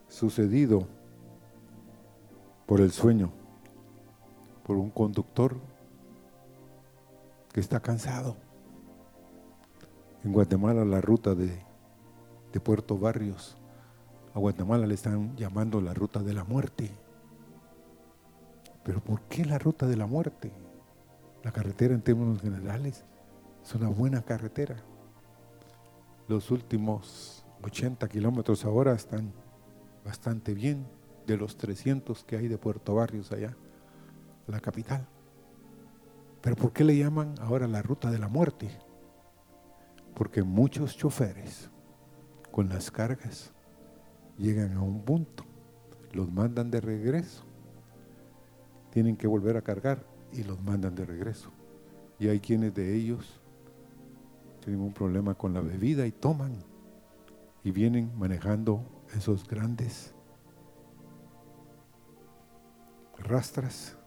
sucedido 0.07 0.87
por 2.65 2.81
el 2.81 2.91
sueño? 2.91 3.31
Por 4.65 4.77
un 4.77 4.89
conductor 4.89 5.57
que 7.51 7.59
está 7.59 7.79
cansado. 7.79 8.35
En 10.23 10.31
Guatemala 10.31 10.85
la 10.85 11.01
ruta 11.01 11.35
de, 11.35 11.61
Puerto 12.63 12.99
Barrios 12.99 13.57
a 14.35 14.39
Guatemala 14.39 14.85
le 14.85 14.93
están 14.93 15.35
llamando 15.35 15.81
la 15.81 15.93
ruta 15.93 16.21
de 16.21 16.33
la 16.33 16.43
muerte. 16.43 16.91
Pero 18.83 18.99
¿por 18.99 19.21
qué 19.21 19.43
la 19.43 19.57
ruta 19.57 19.87
de 19.87 19.97
la 19.97 20.05
muerte? 20.05 20.51
La 21.43 21.51
carretera 21.51 21.93
en 21.93 22.01
términos 22.01 22.41
generales 22.41 23.03
es 23.63 23.75
una 23.75 23.89
buena 23.89 24.21
carretera. 24.21 24.77
Los 26.27 26.51
últimos 26.51 27.43
80 27.63 28.07
kilómetros 28.07 28.65
ahora 28.65 28.93
están 28.93 29.33
bastante 30.05 30.53
bien 30.53 30.85
de 31.25 31.37
los 31.37 31.57
300 31.57 32.23
que 32.23 32.37
hay 32.37 32.47
de 32.47 32.57
Puerto 32.57 32.95
Barrios 32.95 33.31
allá, 33.31 33.55
la 34.47 34.59
capital. 34.59 35.07
Pero 36.41 36.55
¿por 36.55 36.73
qué 36.73 36.83
le 36.83 36.97
llaman 36.97 37.35
ahora 37.39 37.67
la 37.67 37.81
ruta 37.81 38.11
de 38.11 38.19
la 38.19 38.27
muerte? 38.27 38.69
Porque 40.13 40.43
muchos 40.43 40.97
choferes 40.97 41.69
con 42.51 42.69
las 42.69 42.91
cargas 42.91 43.53
llegan 44.37 44.73
a 44.73 44.81
un 44.81 45.03
punto, 45.03 45.45
los 46.11 46.31
mandan 46.31 46.69
de 46.69 46.81
regreso, 46.81 47.43
tienen 48.91 49.15
que 49.15 49.27
volver 49.27 49.57
a 49.57 49.61
cargar 49.61 50.05
y 50.31 50.43
los 50.43 50.61
mandan 50.61 50.95
de 50.95 51.05
regreso. 51.05 51.49
Y 52.19 52.27
hay 52.27 52.39
quienes 52.39 52.73
de 52.73 52.93
ellos 52.93 53.41
tienen 54.63 54.81
un 54.81 54.93
problema 54.93 55.33
con 55.33 55.53
la 55.53 55.61
bebida 55.61 56.05
y 56.05 56.11
toman 56.11 56.53
y 57.63 57.71
vienen 57.71 58.11
manejando 58.17 58.83
esos 59.15 59.47
grandes 59.47 60.12
rastras 63.17 63.97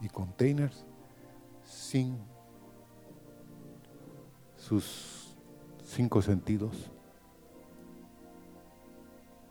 y 0.00 0.08
containers 0.08 0.84
sin 1.64 2.18
sus 4.56 5.36
cinco 5.84 6.22
sentidos. 6.22 6.90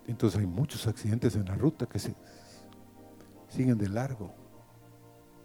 Entonces 0.07 0.39
hay 0.39 0.47
muchos 0.47 0.87
accidentes 0.87 1.35
en 1.35 1.45
la 1.45 1.55
ruta 1.55 1.85
que 1.85 1.99
se 1.99 2.15
siguen 3.47 3.77
de 3.77 3.89
largo, 3.89 4.33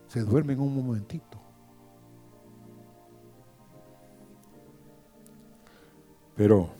se 0.09 0.21
duermen 0.21 0.61
un 0.61 0.75
momentito. 0.75 1.41
Pero 6.35 6.71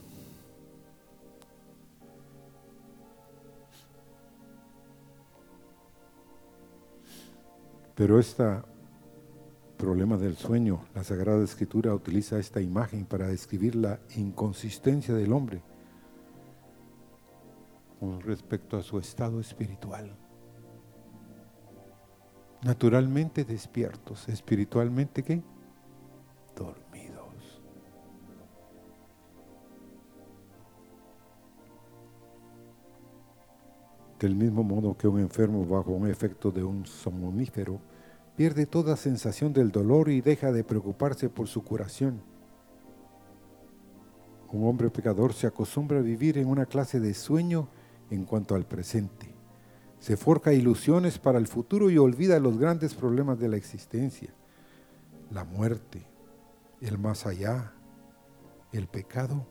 Pero 7.97 8.19
este 8.19 8.43
problema 9.75 10.17
del 10.17 10.37
sueño, 10.37 10.85
la 10.93 11.03
Sagrada 11.03 11.43
Escritura 11.43 11.95
utiliza 11.95 12.37
esta 12.37 12.61
imagen 12.61 13.05
para 13.05 13.27
describir 13.27 13.75
la 13.75 13.99
inconsistencia 14.15 15.15
del 15.15 15.33
hombre 15.33 15.63
con 17.99 18.21
respecto 18.21 18.77
a 18.77 18.83
su 18.83 18.99
estado 18.99 19.39
espiritual. 19.39 20.15
Naturalmente 22.61 23.43
despiertos, 23.45 24.29
espiritualmente 24.29 25.23
qué? 25.23 25.41
Del 34.19 34.35
mismo 34.35 34.63
modo 34.63 34.97
que 34.97 35.07
un 35.07 35.19
enfermo 35.19 35.65
bajo 35.65 35.91
un 35.91 36.07
efecto 36.07 36.51
de 36.51 36.63
un 36.63 36.85
somnífero 36.85 37.79
pierde 38.35 38.65
toda 38.65 38.95
sensación 38.95 39.53
del 39.53 39.71
dolor 39.71 40.09
y 40.09 40.21
deja 40.21 40.51
de 40.51 40.63
preocuparse 40.63 41.29
por 41.29 41.47
su 41.47 41.63
curación. 41.63 42.21
Un 44.51 44.67
hombre 44.67 44.89
pecador 44.89 45.33
se 45.33 45.45
acostumbra 45.45 45.99
a 45.99 46.03
vivir 46.03 46.37
en 46.37 46.47
una 46.47 46.65
clase 46.65 46.99
de 46.99 47.13
sueño 47.13 47.67
en 48.09 48.23
cuanto 48.23 48.55
al 48.55 48.65
presente. 48.65 49.35
Se 49.99 50.15
forja 50.15 50.53
ilusiones 50.53 51.19
para 51.19 51.37
el 51.37 51.47
futuro 51.47 51.89
y 51.89 51.97
olvida 51.97 52.39
los 52.39 52.57
grandes 52.57 52.93
problemas 52.93 53.39
de 53.39 53.49
la 53.49 53.57
existencia, 53.57 54.29
la 55.31 55.43
muerte, 55.43 56.05
el 56.79 56.97
más 56.97 57.25
allá, 57.25 57.73
el 58.71 58.87
pecado, 58.87 59.45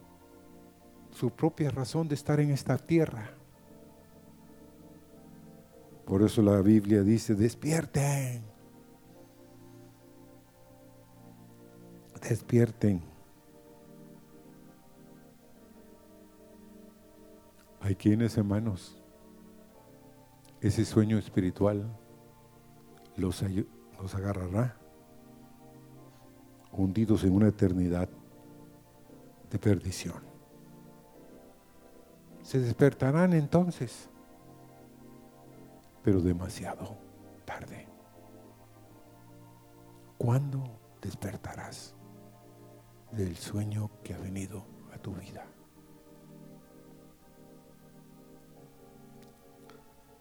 su 1.11 1.31
propia 1.31 1.71
razón 1.71 2.09
de 2.09 2.15
estar 2.15 2.41
en 2.41 2.51
esta 2.51 2.79
tierra. 2.79 3.35
Por 6.07 6.23
eso 6.23 6.41
la 6.41 6.61
Biblia 6.63 7.03
dice, 7.03 7.35
despierten, 7.35 8.45
despierten. 12.23 13.03
Hay 17.81 17.97
quienes, 17.97 18.39
hermanos, 18.39 19.03
ese 20.61 20.85
sueño 20.85 21.19
espiritual 21.19 21.85
los, 23.17 23.43
los 24.01 24.15
agarrará 24.15 24.77
hundidos 26.71 27.25
en 27.25 27.33
una 27.33 27.49
eternidad 27.49 28.09
de 29.51 29.59
perdición. 29.59 30.23
Se 32.43 32.61
despertarán 32.61 33.33
entonces, 33.33 34.09
pero 36.07 36.21
demasiado 36.21 36.97
tarde. 37.45 37.85
¿Cuándo 40.17 40.63
despertarás 41.03 41.97
del 43.11 43.37
sueño 43.37 43.91
que 44.05 44.15
ha 44.15 44.19
venido 44.19 44.65
a 44.95 44.99
tu 44.99 45.13
vida? 45.17 45.45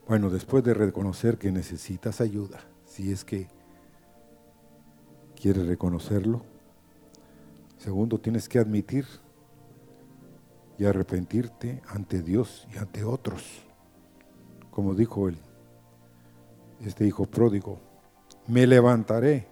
Bueno, 0.08 0.32
después 0.32 0.64
de 0.64 0.74
reconocer 0.74 1.38
que 1.38 1.52
necesitas 1.52 2.20
ayuda, 2.20 2.62
si 2.88 3.12
es 3.12 3.24
que 3.24 3.48
quieres 5.40 5.68
reconocerlo. 5.68 6.42
Segundo, 7.78 8.20
tienes 8.20 8.50
que 8.50 8.58
admitir 8.58 9.06
y 10.80 10.86
arrepentirte 10.86 11.84
ante 11.88 12.24
Dios 12.24 12.68
y 12.74 12.80
ante 12.80 13.04
otros. 13.04 13.62
Como 14.72 14.96
dijo 14.96 15.30
él, 15.30 15.38
este 16.86 17.06
hijo 17.06 17.26
pródigo, 17.26 17.80
me 18.48 18.68
levantaré 18.68 19.48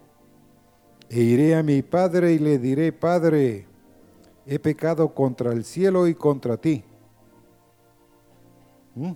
e 1.09 1.19
iré 1.19 1.55
a 1.55 1.63
mi 1.63 1.81
padre 1.81 2.33
y 2.33 2.39
le 2.39 2.57
diré, 2.57 2.91
Padre, 2.91 3.67
he 4.45 4.59
pecado 4.59 5.13
contra 5.13 5.51
el 5.51 5.63
cielo 5.63 6.07
y 6.07 6.15
contra 6.15 6.57
ti. 6.57 6.83
¿Mm? 8.95 9.11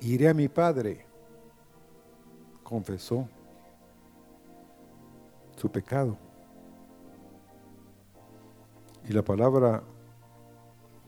Iré 0.00 0.28
a 0.28 0.34
mi 0.34 0.48
padre, 0.48 1.06
confesó 2.62 3.28
su 5.56 5.70
pecado. 5.70 6.16
Y 9.08 9.12
la 9.12 9.22
palabra 9.22 9.82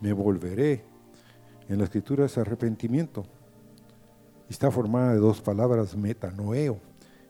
me 0.01 0.13
volveré 0.13 0.85
en 1.69 1.79
la 1.79 1.85
escritura 1.85 2.27
es 2.27 2.39
arrepentimiento. 2.39 3.25
Está 4.49 4.71
formada 4.71 5.13
de 5.13 5.19
dos 5.19 5.43
palabras, 5.43 5.95
meta, 5.95 6.31
noeo, 6.31 6.79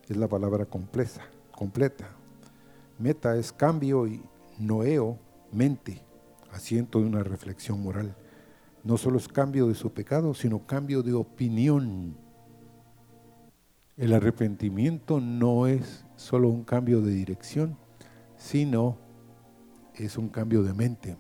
es 0.09 0.17
la 0.17 0.29
palabra 0.29 0.67
completa, 0.67 1.23
completa. 1.51 2.09
Meta 2.97 3.37
es 3.37 3.53
cambio 3.53 4.07
y 4.07 4.23
noeo, 4.59 5.19
mente, 5.53 6.01
asiento 6.53 7.01
de 7.01 7.07
una 7.07 7.25
reflexión 7.25 7.83
moral. 7.83 8.15
No 8.85 8.97
solo 8.97 9.19
es 9.19 9.27
cambio 9.27 9.67
de 9.67 9.75
su 9.75 9.93
pecado, 9.93 10.33
sino 10.33 10.65
cambio 10.65 11.03
de 11.03 11.13
opinión. 11.13 12.17
El 13.97 14.15
arrepentimiento 14.15 15.21
no 15.21 15.67
es 15.67 16.05
solo 16.15 16.49
un 16.49 16.63
cambio 16.63 17.01
de 17.01 17.11
dirección, 17.11 17.77
sino 18.37 18.97
es 19.97 20.17
un 20.17 20.29
cambio 20.29 20.63
de 20.63 20.73
mente, 20.73 21.17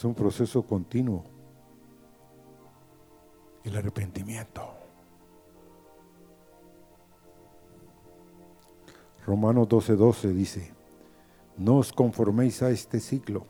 Es 0.00 0.04
un 0.06 0.14
proceso 0.14 0.62
continuo. 0.62 1.22
El 3.62 3.76
arrepentimiento. 3.76 4.62
Romanos 9.26 9.68
12:12 9.68 9.96
12 9.96 10.32
dice, 10.32 10.72
no 11.58 11.76
os 11.76 11.92
conforméis 11.92 12.62
a 12.62 12.70
este 12.70 12.98
ciclo 12.98 13.44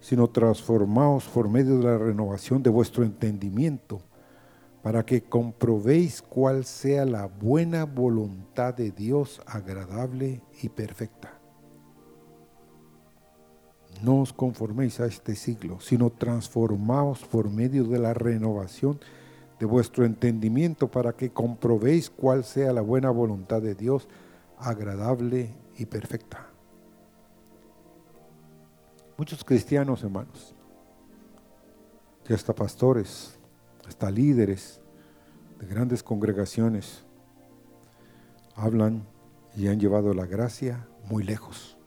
sino 0.00 0.28
transformaos 0.30 1.28
por 1.28 1.48
medio 1.48 1.78
de 1.78 1.84
la 1.84 1.96
renovación 1.96 2.60
de 2.64 2.70
vuestro 2.70 3.04
entendimiento, 3.04 4.02
para 4.82 5.06
que 5.06 5.22
comprobéis 5.22 6.22
cuál 6.22 6.64
sea 6.64 7.04
la 7.04 7.26
buena 7.26 7.84
voluntad 7.84 8.74
de 8.74 8.90
Dios 8.90 9.40
agradable 9.46 10.42
y 10.60 10.70
perfecta. 10.70 11.41
No 14.02 14.20
os 14.20 14.32
conforméis 14.32 14.98
a 14.98 15.06
este 15.06 15.36
siglo, 15.36 15.78
sino 15.80 16.10
transformaos 16.10 17.24
por 17.24 17.48
medio 17.48 17.84
de 17.84 18.00
la 18.00 18.14
renovación 18.14 18.98
de 19.60 19.66
vuestro 19.66 20.04
entendimiento 20.04 20.90
para 20.90 21.12
que 21.12 21.30
comprobéis 21.30 22.10
cuál 22.10 22.42
sea 22.42 22.72
la 22.72 22.80
buena 22.80 23.10
voluntad 23.10 23.62
de 23.62 23.76
Dios 23.76 24.08
agradable 24.58 25.54
y 25.78 25.86
perfecta. 25.86 26.48
Muchos 29.16 29.44
cristianos, 29.44 30.02
hermanos, 30.02 30.52
que 32.24 32.34
hasta 32.34 32.52
pastores, 32.52 33.38
hasta 33.86 34.10
líderes 34.10 34.80
de 35.60 35.66
grandes 35.66 36.02
congregaciones, 36.02 37.04
hablan 38.56 39.06
y 39.56 39.68
han 39.68 39.78
llevado 39.78 40.12
la 40.12 40.26
gracia 40.26 40.88
muy 41.08 41.22
lejos. 41.22 41.78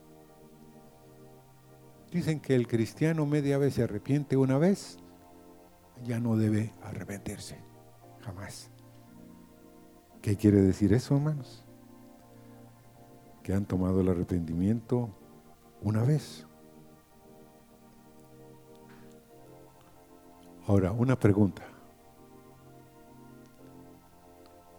Dicen 2.15 2.39
que 2.39 2.56
el 2.56 2.65
cristiano 2.65 3.25
media 3.25 3.58
vez 3.58 3.73
se 3.73 3.84
arrepiente 3.84 4.38
una 4.38 4.58
vez, 4.58 4.99
ya 6.06 6.17
no 6.17 6.38
debe 6.38 6.71
arrepentirse, 6.82 7.58
jamás. 8.21 8.71
¿Qué 10.21 10.38
quiere 10.38 10.62
decir 10.62 10.93
eso, 10.93 11.17
hermanos? 11.17 11.65
Que 13.43 13.54
han 13.54 13.65
tomado 13.65 13.99
el 13.99 14.08
arrepentimiento 14.08 15.10
una 15.82 16.06
vez 16.06 16.47
Ahora, 20.67 20.93
una 20.93 21.19
pregunta. 21.19 21.63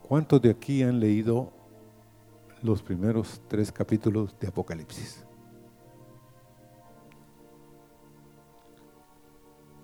¿Cuántos 0.09 0.40
de 0.40 0.49
aquí 0.49 0.83
han 0.83 1.01
leído 1.01 1.53
los 2.62 2.83
primeros 2.83 3.42
tres 3.46 3.70
capítulos 3.70 4.35
de 4.40 4.49
Apocalipsis? 4.49 5.27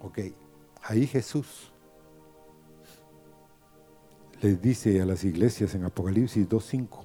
Ok, 0.03 0.19
ahí 0.83 1.07
Jesús 1.07 1.73
les 4.41 4.61
dice 4.61 5.01
a 5.01 5.07
las 5.07 5.23
iglesias 5.23 5.77
en 5.77 5.85
Apocalipsis 5.85 6.49
2.5, 6.49 7.05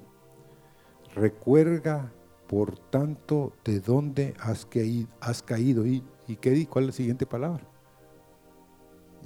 recuerda 1.14 2.12
por 2.48 2.76
tanto 2.76 3.52
de 3.64 3.78
dónde 3.78 4.34
has 4.40 4.66
caído, 4.66 5.08
has 5.20 5.42
caído 5.42 5.86
y, 5.86 6.02
y 6.26 6.36
qué, 6.36 6.66
cuál 6.66 6.84
es 6.84 6.88
la 6.88 6.96
siguiente 6.96 7.24
palabra 7.24 7.64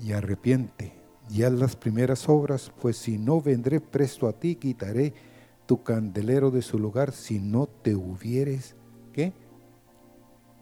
y 0.02 0.12
arrepiente 0.12 0.92
y 1.30 1.44
haz 1.44 1.52
las 1.52 1.74
primeras 1.74 2.28
obras, 2.28 2.70
pues 2.78 2.98
si 2.98 3.16
no 3.16 3.40
vendré 3.40 3.80
presto 3.80 4.28
a 4.28 4.35
ti, 4.35 4.56
quitaré 4.56 5.14
tu 5.64 5.82
candelero 5.82 6.50
de 6.50 6.61
su 6.61 6.78
lugar 6.78 7.12
si 7.12 7.38
no 7.38 7.66
te 7.66 7.94
hubieres, 7.94 8.76
¿qué? 9.14 9.32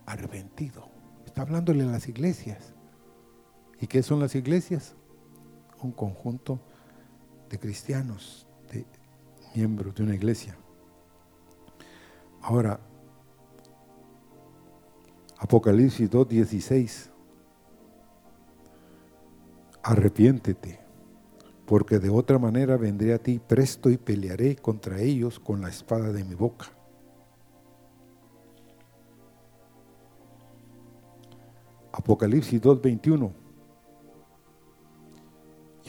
Arrepentido. 0.07 0.89
Está 1.27 1.43
hablándole 1.43 1.83
a 1.83 1.87
las 1.87 2.09
iglesias. 2.09 2.75
¿Y 3.81 3.87
qué 3.87 4.03
son 4.03 4.21
las 4.21 4.35
iglesias? 4.35 4.95
Un 5.83 5.93
conjunto 5.93 6.61
de 7.49 7.59
cristianos, 7.59 8.47
de 8.71 8.85
miembros 9.55 9.95
de 9.95 10.03
una 10.03 10.15
iglesia. 10.15 10.57
Ahora, 12.43 12.79
Apocalipsis 15.39 16.11
2.16 16.11 17.11
arrepiéntete, 19.83 20.79
porque 21.65 21.99
de 21.99 22.11
otra 22.11 22.39
manera 22.39 22.77
vendré 22.77 23.15
a 23.15 23.19
ti 23.19 23.39
presto 23.39 23.89
y 23.89 23.97
pelearé 23.97 24.57
contra 24.57 25.01
ellos 25.01 25.41
con 25.41 25.63
la 25.63 25.71
espada 25.71 26.13
de 26.13 26.23
mi 26.23 26.35
boca. 26.35 26.67
Apocalipsis 31.93 32.61
2.21 32.61 33.33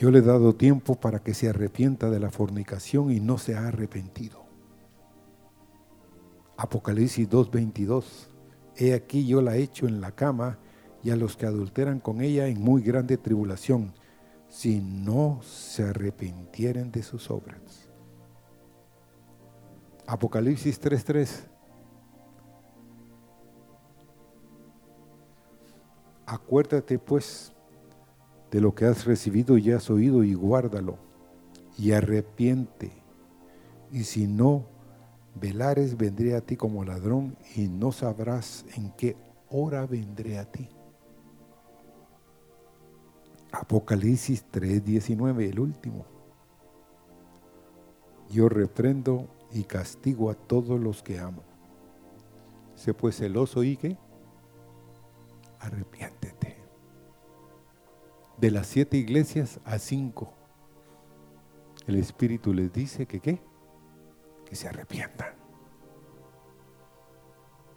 Yo 0.02 0.10
le 0.10 0.18
he 0.18 0.22
dado 0.22 0.56
tiempo 0.56 0.96
para 0.96 1.20
que 1.20 1.32
se 1.32 1.48
arrepienta 1.48 2.10
de 2.10 2.18
la 2.18 2.32
fornicación 2.32 3.12
y 3.12 3.20
no 3.20 3.38
se 3.38 3.54
ha 3.54 3.68
arrepentido. 3.68 4.42
Apocalipsis 6.56 7.30
2.22 7.30 8.04
He 8.74 8.94
aquí 8.94 9.24
yo 9.28 9.40
la 9.40 9.54
he 9.54 9.62
hecho 9.62 9.86
en 9.86 10.00
la 10.00 10.10
cama 10.10 10.58
y 11.04 11.10
a 11.10 11.16
los 11.16 11.36
que 11.36 11.46
adulteran 11.46 12.00
con 12.00 12.20
ella 12.20 12.48
en 12.48 12.60
muy 12.60 12.82
grande 12.82 13.16
tribulación, 13.16 13.94
si 14.48 14.80
no 14.80 15.38
se 15.44 15.84
arrepintieren 15.84 16.90
de 16.90 17.04
sus 17.04 17.30
obras. 17.30 17.88
Apocalipsis 20.08 20.80
3:3. 20.80 21.44
Acuérdate 26.26 26.98
pues 26.98 27.51
de 28.52 28.60
lo 28.60 28.74
que 28.74 28.84
has 28.84 29.06
recibido 29.06 29.58
y 29.58 29.72
has 29.72 29.90
oído 29.90 30.22
y 30.22 30.34
guárdalo 30.34 30.98
y 31.76 31.90
arrepiente. 31.90 32.92
Y 33.90 34.04
si 34.04 34.28
no 34.28 34.66
Velares 35.34 35.96
vendré 35.96 36.36
a 36.36 36.42
ti 36.42 36.56
como 36.56 36.84
ladrón 36.84 37.36
y 37.56 37.66
no 37.66 37.90
sabrás 37.90 38.66
en 38.76 38.90
qué 38.92 39.16
hora 39.48 39.86
vendré 39.86 40.38
a 40.38 40.44
ti. 40.44 40.68
Apocalipsis 43.50 44.44
3:19, 44.50 45.48
el 45.48 45.58
último. 45.58 46.04
Yo 48.30 48.48
reprendo 48.48 49.28
y 49.50 49.64
castigo 49.64 50.30
a 50.30 50.34
todos 50.34 50.78
los 50.80 51.02
que 51.02 51.18
amo. 51.18 51.42
Se 52.74 52.92
pues 52.92 53.16
celoso 53.16 53.62
y 53.62 53.76
que 53.76 53.96
arrepiéntete. 55.60 56.41
De 58.42 58.50
las 58.50 58.66
siete 58.66 58.96
iglesias 58.96 59.60
a 59.64 59.78
cinco, 59.78 60.32
el 61.86 61.94
Espíritu 61.94 62.52
les 62.52 62.72
dice 62.72 63.06
que 63.06 63.20
qué? 63.20 63.40
Que 64.44 64.56
se 64.56 64.66
arrepientan. 64.66 65.32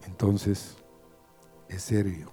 Entonces, 0.08 0.76
es 1.70 1.84
serio. 1.84 2.32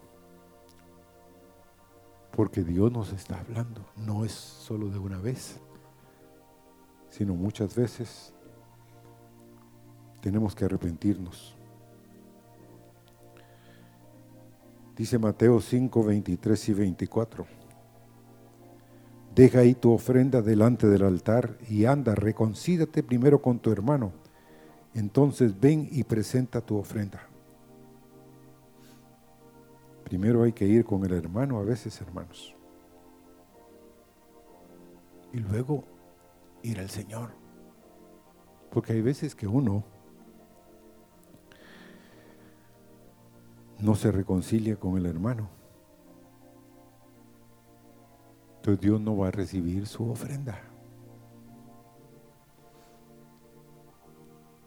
Porque 2.30 2.62
Dios 2.62 2.90
nos 2.90 3.12
está 3.12 3.38
hablando, 3.38 3.84
no 3.96 4.24
es 4.24 4.32
solo 4.32 4.88
de 4.88 4.98
una 4.98 5.18
vez, 5.18 5.60
sino 7.10 7.34
muchas 7.34 7.76
veces 7.76 8.32
tenemos 10.22 10.54
que 10.54 10.64
arrepentirnos. 10.64 11.54
Dice 14.96 15.18
Mateo 15.18 15.60
5, 15.60 16.02
23 16.02 16.68
y 16.70 16.72
24. 16.72 17.61
Deja 19.34 19.60
ahí 19.60 19.74
tu 19.74 19.92
ofrenda 19.92 20.42
delante 20.42 20.86
del 20.88 21.04
altar 21.04 21.56
y 21.68 21.86
anda, 21.86 22.14
reconcídate 22.14 23.02
primero 23.02 23.40
con 23.40 23.58
tu 23.58 23.72
hermano. 23.72 24.12
Entonces 24.94 25.58
ven 25.58 25.88
y 25.90 26.04
presenta 26.04 26.60
tu 26.60 26.76
ofrenda. 26.76 27.26
Primero 30.04 30.42
hay 30.42 30.52
que 30.52 30.66
ir 30.66 30.84
con 30.84 31.04
el 31.06 31.12
hermano 31.14 31.58
a 31.58 31.64
veces, 31.64 31.98
hermanos. 32.02 32.54
Y 35.32 35.38
luego 35.38 35.84
ir 36.62 36.78
al 36.78 36.90
Señor. 36.90 37.30
Porque 38.70 38.92
hay 38.92 39.00
veces 39.00 39.34
que 39.34 39.46
uno 39.46 39.82
no 43.78 43.94
se 43.94 44.12
reconcilia 44.12 44.76
con 44.76 44.98
el 44.98 45.06
hermano. 45.06 45.61
Entonces 48.62 48.80
Dios 48.80 49.00
no 49.00 49.16
va 49.16 49.28
a 49.28 49.30
recibir 49.32 49.86
su 49.86 50.08
ofrenda. 50.08 50.58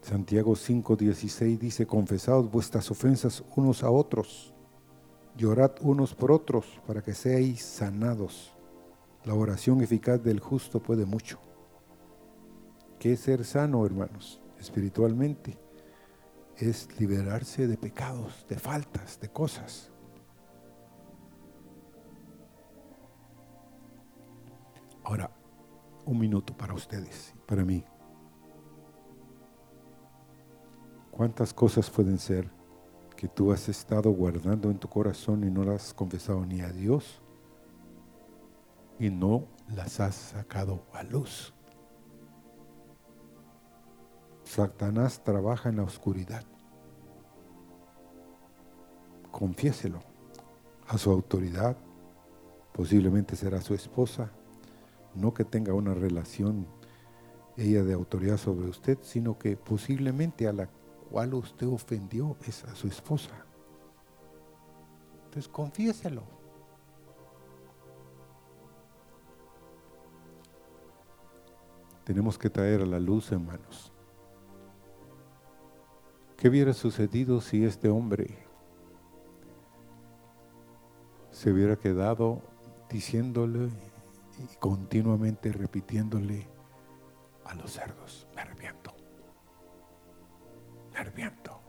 Santiago 0.02 0.54
5:16 0.56 1.58
dice, 1.58 1.88
confesaos 1.88 2.52
vuestras 2.52 2.92
ofensas 2.92 3.44
unos 3.56 3.84
a 3.84 3.90
otros 3.90 4.56
Llorad 5.38 5.72
unos 5.82 6.16
por 6.16 6.32
otros 6.32 6.66
para 6.88 7.02
que 7.02 7.14
seáis 7.14 7.62
sanados. 7.62 8.54
La 9.26 9.34
oración 9.34 9.82
eficaz 9.82 10.24
del 10.24 10.40
justo 10.40 10.82
puede 10.82 11.06
mucho. 11.06 11.40
¿Qué 13.00 13.14
es 13.14 13.20
ser 13.20 13.44
sano, 13.44 13.86
hermanos? 13.86 14.40
Espiritualmente 14.58 15.58
es 16.56 16.88
liberarse 17.00 17.68
de 17.68 17.76
pecados, 17.76 18.46
de 18.48 18.58
faltas, 18.58 19.20
de 19.20 19.28
cosas. 19.28 19.92
Ahora, 25.06 25.32
un 26.06 26.20
minuto 26.20 26.56
para 26.58 26.74
ustedes, 26.74 27.34
para 27.46 27.64
mí. 27.64 27.86
¿Cuántas 31.12 31.54
cosas 31.54 31.90
pueden 31.90 32.18
ser 32.18 32.52
que 33.16 33.28
tú 33.28 33.52
has 33.52 33.70
estado 33.70 34.12
guardando 34.12 34.70
en 34.70 34.78
tu 34.78 34.90
corazón 34.90 35.44
y 35.44 35.52
no 35.52 35.64
las 35.64 35.86
has 35.86 35.94
confesado 35.94 36.46
ni 36.46 36.62
a 36.62 36.72
Dios 36.72 37.22
y 39.00 39.10
no 39.10 39.48
las 39.74 40.00
has 40.00 40.16
sacado 40.16 40.84
a 40.94 41.04
luz. 41.04 41.54
Satanás 44.44 45.24
trabaja 45.24 45.70
en 45.70 45.78
la 45.78 45.84
oscuridad. 45.84 46.44
Confiéselo 49.32 50.00
a 50.88 50.98
su 50.98 51.12
autoridad, 51.12 51.76
posiblemente 52.74 53.36
será 53.36 53.60
su 53.60 53.74
esposa, 53.74 54.32
no 55.16 55.34
que 55.34 55.46
tenga 55.46 55.74
una 55.74 55.94
relación 55.94 56.68
ella 57.58 57.84
de 57.84 57.94
autoridad 57.94 58.38
sobre 58.38 58.68
usted, 58.68 58.98
sino 59.02 59.38
que 59.38 59.56
posiblemente 59.56 60.48
a 60.48 60.54
la 60.54 60.70
cual 61.10 61.34
usted 61.34 61.68
ofendió 61.68 62.36
es 62.46 62.64
a 62.66 62.76
su 62.76 62.88
esposa. 62.88 63.46
Entonces 65.26 65.48
confiéselo. 65.48 66.24
Tenemos 72.04 72.38
que 72.38 72.50
traer 72.50 72.82
a 72.82 72.86
la 72.86 73.00
luz, 73.00 73.32
hermanos. 73.32 73.92
¿Qué 76.38 76.50
hubiera 76.50 76.74
sucedido 76.74 77.42
si 77.42 77.66
este 77.66 77.90
hombre 77.90 78.38
se 81.32 81.52
hubiera 81.52 81.76
quedado 81.76 82.42
diciéndole 82.90 83.70
y 84.40 84.56
continuamente 84.58 85.52
repitiéndole 85.52 86.48
a 87.46 87.56
los 87.56 87.72
cerdos, 87.72 88.28
me 88.36 88.42
arrepiento? 88.42 88.96
me 90.96 91.02
arrepiento. 91.02 91.60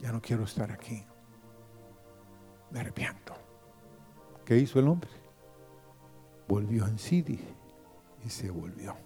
Ya 0.00 0.10
no 0.10 0.20
quiero 0.20 0.42
estar 0.42 0.72
aquí. 0.72 1.04
Me 2.72 2.80
arrepiento. 2.80 3.32
¿Qué 4.44 4.58
hizo 4.58 4.80
el 4.80 4.88
hombre? 4.88 5.10
Volvió 6.48 6.86
en 6.88 6.98
Sidi 6.98 7.38
y 8.24 8.28
se 8.28 8.50
volvió 8.50 8.96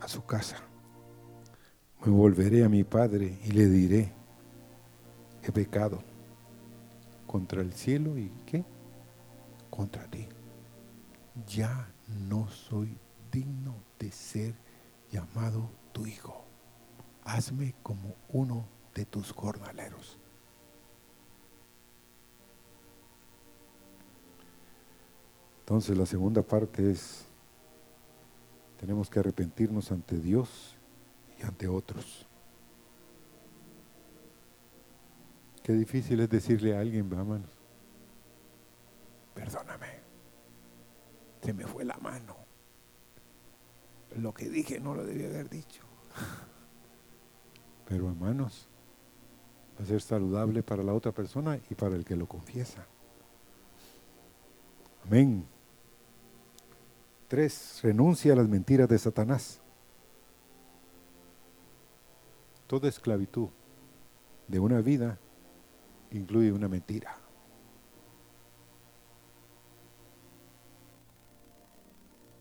a 0.00 0.06
su 0.06 0.24
casa. 0.24 0.58
Me 2.04 2.12
volveré 2.12 2.64
a 2.64 2.68
mi 2.68 2.84
padre 2.84 3.40
y 3.44 3.50
le 3.50 3.66
diré, 3.66 4.12
he 5.42 5.50
pecado 5.50 6.00
contra 7.26 7.60
el 7.60 7.72
cielo 7.72 8.16
y 8.16 8.30
qué? 8.46 8.64
Contra 9.78 10.10
ti. 10.10 10.26
Ya 11.46 11.88
no 12.26 12.48
soy 12.48 12.98
digno 13.30 13.76
de 13.98 14.10
ser 14.10 14.54
llamado 15.10 15.70
tu 15.92 16.04
hijo 16.04 16.48
hazme 17.28 17.74
como 17.82 18.16
uno 18.30 18.66
de 18.94 19.04
tus 19.04 19.32
jornaleros. 19.32 20.18
Entonces 25.60 25.96
la 25.96 26.06
segunda 26.06 26.42
parte 26.42 26.90
es, 26.90 27.26
tenemos 28.80 29.10
que 29.10 29.18
arrepentirnos 29.20 29.92
ante 29.92 30.18
Dios 30.18 30.74
y 31.38 31.44
ante 31.44 31.68
otros. 31.68 32.26
Qué 35.62 35.74
difícil 35.74 36.20
es 36.20 36.30
decirle 36.30 36.74
a 36.74 36.80
alguien, 36.80 37.10
vamos, 37.10 37.42
perdóname, 39.34 39.67
se 41.48 41.54
me 41.54 41.66
fue 41.66 41.82
la 41.82 41.96
mano. 41.96 42.36
Lo 44.18 44.34
que 44.34 44.50
dije 44.50 44.80
no 44.80 44.94
lo 44.94 45.02
debía 45.02 45.28
haber 45.28 45.48
dicho. 45.48 45.82
Pero 47.86 48.10
hermanos, 48.10 48.68
va 49.80 49.82
a 49.82 49.86
ser 49.86 50.02
saludable 50.02 50.62
para 50.62 50.82
la 50.82 50.92
otra 50.92 51.10
persona 51.10 51.58
y 51.70 51.74
para 51.74 51.96
el 51.96 52.04
que 52.04 52.16
lo 52.16 52.26
confiesa. 52.28 52.86
Amén. 55.06 55.46
Tres, 57.28 57.80
renuncia 57.82 58.34
a 58.34 58.36
las 58.36 58.48
mentiras 58.50 58.86
de 58.86 58.98
Satanás. 58.98 59.58
Toda 62.66 62.90
esclavitud 62.90 63.48
de 64.48 64.60
una 64.60 64.82
vida 64.82 65.18
incluye 66.10 66.52
una 66.52 66.68
mentira. 66.68 67.16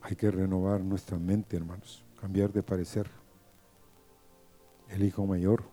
Hay 0.08 0.16
que 0.16 0.32
renovar 0.32 0.80
nuestra 0.80 1.20
mente, 1.20 1.58
hermanos, 1.58 2.01
cambiar 2.22 2.53
de 2.53 2.64
parecer 2.64 3.10
el 4.88 5.03
hijo 5.03 5.26
mayor. 5.26 5.66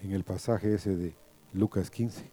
En 0.00 0.10
el 0.10 0.24
pasaje 0.24 0.74
ese 0.74 0.96
de 0.96 1.14
Lucas 1.52 1.90
15. 1.90 2.28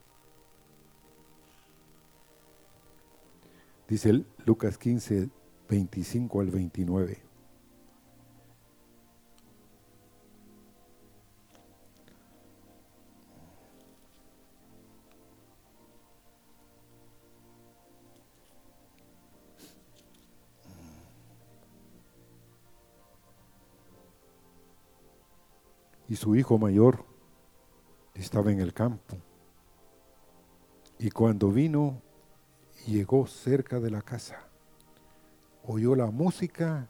Dice 3.87 4.25
Lucas 4.43 4.79
15, 4.79 5.29
25 5.69 6.41
al 6.41 6.49
29. 6.49 7.28
Y 26.09 26.15
su 26.15 26.35
hijo 26.35 26.57
mayor 26.57 27.05
estaba 28.15 28.51
en 28.51 28.59
el 28.59 28.73
campo. 28.73 29.15
Y 30.97 31.11
cuando 31.11 31.51
vino, 31.51 32.01
llegó 32.87 33.27
cerca 33.27 33.79
de 33.79 33.91
la 33.91 34.01
casa, 34.01 34.49
oyó 35.63 35.95
la 35.95 36.07
música 36.07 36.89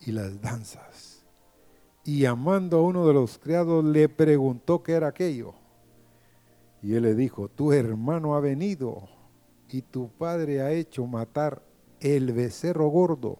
y 0.00 0.12
las 0.12 0.40
danzas. 0.40 1.26
Y 2.04 2.20
llamando 2.20 2.78
a 2.78 2.82
uno 2.82 3.06
de 3.06 3.12
los 3.12 3.38
criados 3.38 3.84
le 3.84 4.08
preguntó 4.08 4.82
qué 4.82 4.92
era 4.92 5.08
aquello. 5.08 5.54
Y 6.82 6.94
él 6.94 7.02
le 7.02 7.14
dijo, 7.14 7.48
tu 7.48 7.72
hermano 7.72 8.34
ha 8.34 8.40
venido 8.40 9.08
y 9.70 9.82
tu 9.82 10.08
padre 10.08 10.62
ha 10.62 10.72
hecho 10.72 11.06
matar 11.06 11.62
el 12.00 12.32
becerro 12.32 12.88
gordo 12.88 13.38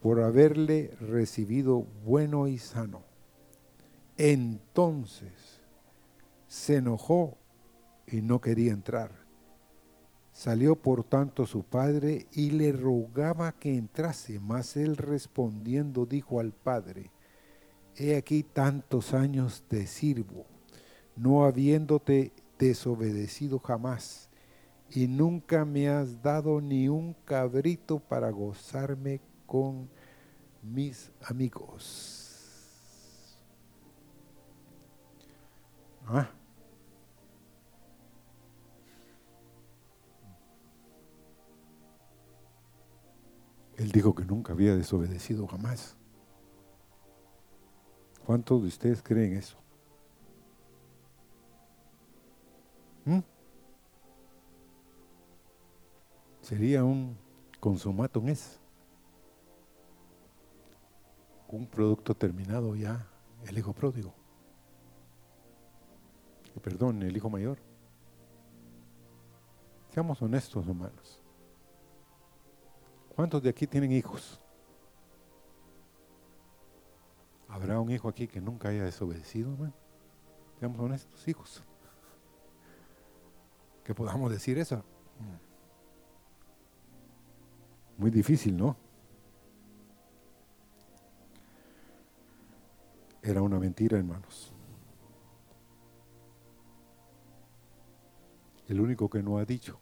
por 0.00 0.20
haberle 0.20 0.94
recibido 1.00 1.86
bueno 2.04 2.48
y 2.48 2.58
sano. 2.58 3.13
Entonces 4.16 5.32
se 6.46 6.76
enojó 6.76 7.36
y 8.06 8.22
no 8.22 8.40
quería 8.40 8.72
entrar. 8.72 9.10
Salió 10.32 10.76
por 10.76 11.04
tanto 11.04 11.46
su 11.46 11.64
padre 11.64 12.26
y 12.32 12.50
le 12.50 12.72
rogaba 12.72 13.52
que 13.52 13.76
entrase, 13.76 14.38
mas 14.40 14.76
él 14.76 14.96
respondiendo 14.96 16.06
dijo 16.06 16.40
al 16.40 16.52
padre, 16.52 17.10
He 17.96 18.16
aquí 18.16 18.42
tantos 18.42 19.14
años 19.14 19.64
te 19.68 19.86
sirvo, 19.86 20.46
no 21.16 21.44
habiéndote 21.44 22.32
desobedecido 22.58 23.60
jamás, 23.60 24.28
y 24.90 25.06
nunca 25.06 25.64
me 25.64 25.88
has 25.88 26.22
dado 26.22 26.60
ni 26.60 26.88
un 26.88 27.14
cabrito 27.24 28.00
para 28.00 28.30
gozarme 28.30 29.20
con 29.46 29.88
mis 30.62 31.12
amigos. 31.22 32.23
¿Ah? 36.06 36.28
Él 43.76 43.90
dijo 43.90 44.14
que 44.14 44.24
nunca 44.24 44.52
había 44.52 44.76
desobedecido 44.76 45.46
jamás. 45.46 45.96
¿Cuántos 48.24 48.62
de 48.62 48.68
ustedes 48.68 49.02
creen 49.02 49.36
eso? 49.36 49.56
¿Mm? 53.04 53.20
Sería 56.40 56.84
un 56.84 57.16
consumatum 57.60 58.28
es. 58.28 58.60
Un 61.48 61.66
producto 61.66 62.14
terminado 62.14 62.74
ya, 62.74 63.06
el 63.46 63.58
hijo 63.58 63.72
pródigo. 63.72 64.14
Perdón, 66.62 67.02
el 67.02 67.16
hijo 67.16 67.28
mayor. 67.28 67.58
Seamos 69.90 70.20
honestos, 70.22 70.66
hermanos. 70.66 71.22
¿Cuántos 73.14 73.42
de 73.42 73.50
aquí 73.50 73.66
tienen 73.66 73.92
hijos? 73.92 74.40
¿Habrá 77.48 77.78
un 77.78 77.90
hijo 77.90 78.08
aquí 78.08 78.26
que 78.26 78.40
nunca 78.40 78.70
haya 78.70 78.84
desobedecido, 78.84 79.52
hermano? 79.52 79.74
Seamos 80.58 80.80
honestos, 80.80 81.28
hijos. 81.28 81.62
Que 83.84 83.94
podamos 83.94 84.30
decir 84.30 84.58
eso. 84.58 84.82
Muy 87.96 88.10
difícil, 88.10 88.56
¿no? 88.56 88.76
Era 93.22 93.42
una 93.42 93.58
mentira, 93.58 93.98
hermanos. 93.98 94.53
El 98.68 98.80
único 98.80 99.10
que 99.10 99.22
no 99.22 99.38
ha 99.38 99.44
dicho 99.44 99.78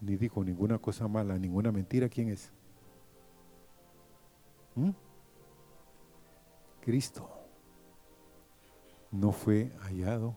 ni 0.00 0.16
dijo 0.16 0.44
ninguna 0.44 0.78
cosa 0.78 1.08
mala, 1.08 1.38
ninguna 1.38 1.72
mentira, 1.72 2.08
¿quién 2.08 2.28
es? 2.28 2.52
¿Mm? 4.74 4.90
Cristo 6.80 7.30
no 9.10 9.32
fue 9.32 9.70
hallado 9.80 10.34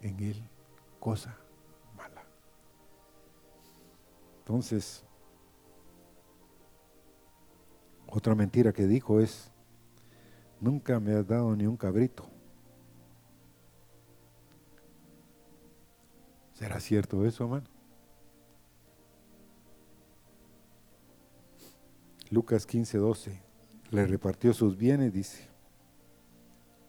en 0.00 0.20
él 0.20 0.48
cosa 1.00 1.36
mala. 1.96 2.24
Entonces, 4.38 5.04
otra 8.06 8.34
mentira 8.34 8.72
que 8.72 8.86
dijo 8.86 9.20
es, 9.20 9.50
nunca 10.60 10.98
me 11.00 11.14
has 11.14 11.26
dado 11.26 11.54
ni 11.54 11.66
un 11.66 11.76
cabrito. 11.76 12.33
¿Será 16.54 16.80
cierto 16.80 17.24
eso, 17.26 17.44
hermano? 17.44 17.66
Lucas 22.30 22.66
15, 22.66 22.98
12 22.98 23.42
le 23.90 24.06
repartió 24.06 24.52
sus 24.52 24.76
bienes, 24.76 25.12
dice. 25.12 25.48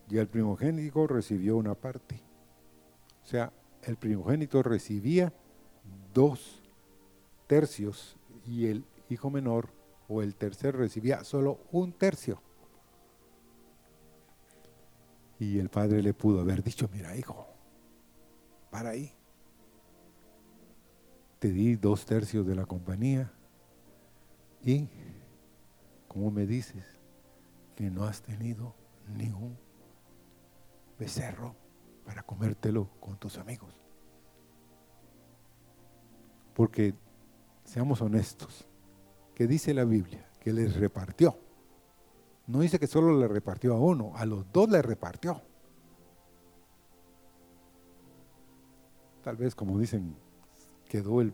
Y 0.09 0.17
el 0.17 0.27
primogénito 0.27 1.07
recibió 1.07 1.57
una 1.57 1.75
parte. 1.75 2.21
O 3.23 3.27
sea, 3.27 3.51
el 3.83 3.97
primogénito 3.97 4.63
recibía 4.63 5.33
dos 6.13 6.63
tercios 7.47 8.17
y 8.45 8.67
el 8.67 8.85
hijo 9.09 9.29
menor 9.29 9.69
o 10.07 10.21
el 10.21 10.35
tercer 10.35 10.75
recibía 10.75 11.23
solo 11.23 11.59
un 11.71 11.91
tercio. 11.91 12.41
Y 15.39 15.59
el 15.59 15.69
padre 15.69 16.01
le 16.01 16.13
pudo 16.13 16.41
haber 16.41 16.63
dicho, 16.63 16.89
mira 16.93 17.15
hijo, 17.15 17.47
para 18.69 18.91
ahí. 18.91 19.11
Di 21.51 21.75
dos 21.75 22.05
tercios 22.05 22.45
de 22.45 22.55
la 22.55 22.65
compañía 22.65 23.31
y, 24.63 24.89
como 26.07 26.31
me 26.31 26.45
dices, 26.45 26.83
que 27.75 27.91
no 27.91 28.03
has 28.05 28.21
tenido 28.21 28.75
ni 29.15 29.29
un 29.29 29.57
becerro 30.97 31.55
para 32.05 32.23
comértelo 32.23 32.89
con 32.99 33.17
tus 33.17 33.37
amigos. 33.37 33.73
Porque, 36.53 36.95
seamos 37.63 38.01
honestos, 38.01 38.67
que 39.33 39.47
dice 39.47 39.73
la 39.73 39.83
Biblia 39.83 40.29
que 40.39 40.53
les 40.53 40.75
repartió. 40.77 41.37
No 42.47 42.59
dice 42.59 42.79
que 42.79 42.87
solo 42.87 43.19
le 43.19 43.27
repartió 43.27 43.73
a 43.73 43.79
uno, 43.79 44.13
a 44.15 44.25
los 44.25 44.51
dos 44.51 44.69
le 44.69 44.81
repartió. 44.81 45.41
Tal 49.23 49.35
vez, 49.35 49.55
como 49.55 49.79
dicen, 49.79 50.15
quedó 50.95 51.19
el 51.19 51.33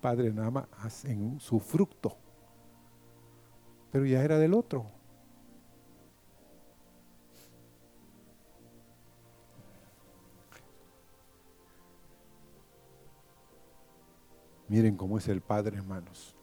padre 0.00 0.32
más 0.32 1.04
en 1.04 1.38
su 1.38 1.60
fruto, 1.60 2.16
pero 3.90 4.06
ya 4.06 4.22
era 4.22 4.38
del 4.38 4.54
otro. 4.54 4.86
Miren 14.68 14.96
cómo 14.96 15.18
es 15.18 15.28
el 15.28 15.42
Padre, 15.42 15.76
hermanos. 15.76 16.34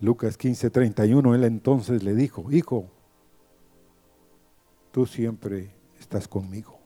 Lucas 0.00 0.36
15, 0.36 0.68
31, 0.70 1.36
él 1.36 1.44
entonces 1.44 2.02
le 2.02 2.14
dijo, 2.14 2.50
hijo, 2.50 2.90
tú 4.90 5.06
siempre 5.06 5.70
estás 6.00 6.26
conmigo. 6.26 6.83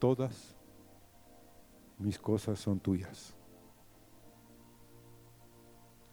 Todas 0.00 0.56
mis 1.98 2.18
cosas 2.18 2.58
son 2.58 2.80
tuyas. 2.80 3.34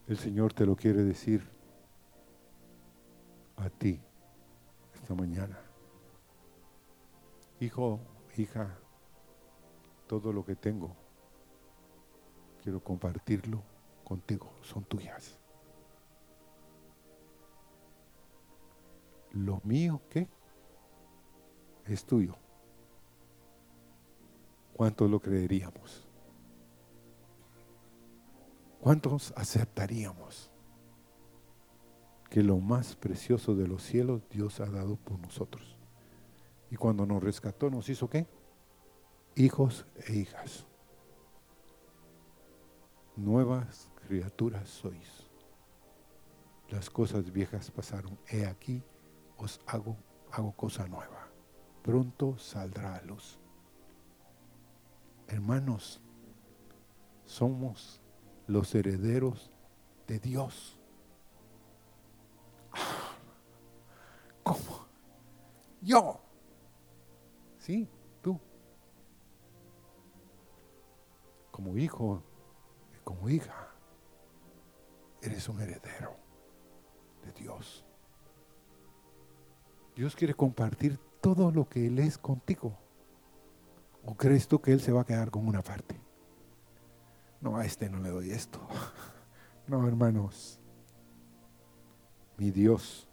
El 0.08 0.18
Señor 0.18 0.52
te 0.52 0.66
lo 0.66 0.76
quiere 0.76 1.04
decir 1.04 1.50
a 3.56 3.70
ti 3.70 4.02
esta 4.94 5.16
mañana. 5.16 5.58
Hijo, 7.62 8.02
hija, 8.36 8.78
todo 10.06 10.34
lo 10.34 10.44
que 10.44 10.58
tengo, 10.58 10.94
quiero 12.62 12.82
compartirlo 12.82 13.64
contigo, 14.04 14.52
son 14.64 14.84
tuyas. 14.84 15.40
Lo 19.32 19.62
mío, 19.64 20.02
¿qué? 20.10 20.28
Es 21.86 22.06
tuyo. 22.06 22.36
¿Cuántos 24.78 25.10
lo 25.10 25.20
creeríamos? 25.20 26.08
¿Cuántos 28.80 29.34
aceptaríamos 29.36 30.52
que 32.30 32.44
lo 32.44 32.60
más 32.60 32.96
precioso 32.96 33.56
de 33.56 33.68
los 33.68 33.82
cielos 33.82 34.30
Dios 34.30 34.60
ha 34.60 34.68
dado 34.68 34.96
por 34.98 35.18
nosotros? 35.18 35.80
Y 36.70 36.76
cuando 36.76 37.08
nos 37.08 37.24
rescató, 37.24 37.72
nos 37.72 37.90
hizo 37.90 38.08
qué? 38.08 38.28
Hijos 39.36 39.88
e 40.06 40.14
hijas. 40.14 40.68
Nuevas 43.16 43.90
criaturas 44.08 44.70
sois. 44.70 45.28
las 46.70 46.92
cosas 46.92 47.32
viejas 47.32 47.72
pasaron. 47.72 48.20
He 48.28 48.46
aquí, 48.46 48.84
os 49.38 49.60
hago, 49.66 49.98
hago 50.32 50.52
cosa 50.52 50.88
nueva. 50.88 51.30
Pronto 51.82 52.38
saldrá 52.38 52.96
a 52.98 53.02
luz. 53.02 53.40
Hermanos, 55.28 56.02
somos 57.26 58.02
los 58.48 58.74
herederos 58.74 59.52
de 60.08 60.20
Dios. 60.20 60.80
¿Cómo? 64.44 64.88
Yo. 65.82 66.22
Sí, 67.58 67.90
tú. 68.22 68.40
Como 71.52 71.78
hijo, 71.78 72.24
como 73.04 73.30
hija, 73.30 73.74
eres 75.22 75.50
un 75.50 75.60
heredero 75.60 76.16
de 77.24 77.34
Dios. 77.34 77.84
Dios 79.96 80.16
quiere 80.16 80.34
compartir 80.34 80.98
todo 81.20 81.52
lo 81.52 81.68
que 81.68 81.88
Él 81.88 82.00
es 82.00 82.18
contigo. 82.18 82.78
¿O 84.08 84.16
crees 84.16 84.48
tú 84.48 84.62
que 84.62 84.72
Él 84.72 84.80
se 84.80 84.94
va 84.94 85.02
a 85.02 85.06
quedar 85.06 85.30
con 85.30 85.46
una 85.46 85.62
parte? 85.62 86.00
No, 87.42 87.58
a 87.58 87.66
este 87.66 87.90
no 87.90 88.00
le 88.00 88.10
doy 88.10 88.32
esto. 88.32 88.60
No, 89.68 89.86
hermanos. 89.86 90.62
Mi 92.38 92.52
Dios 92.52 93.10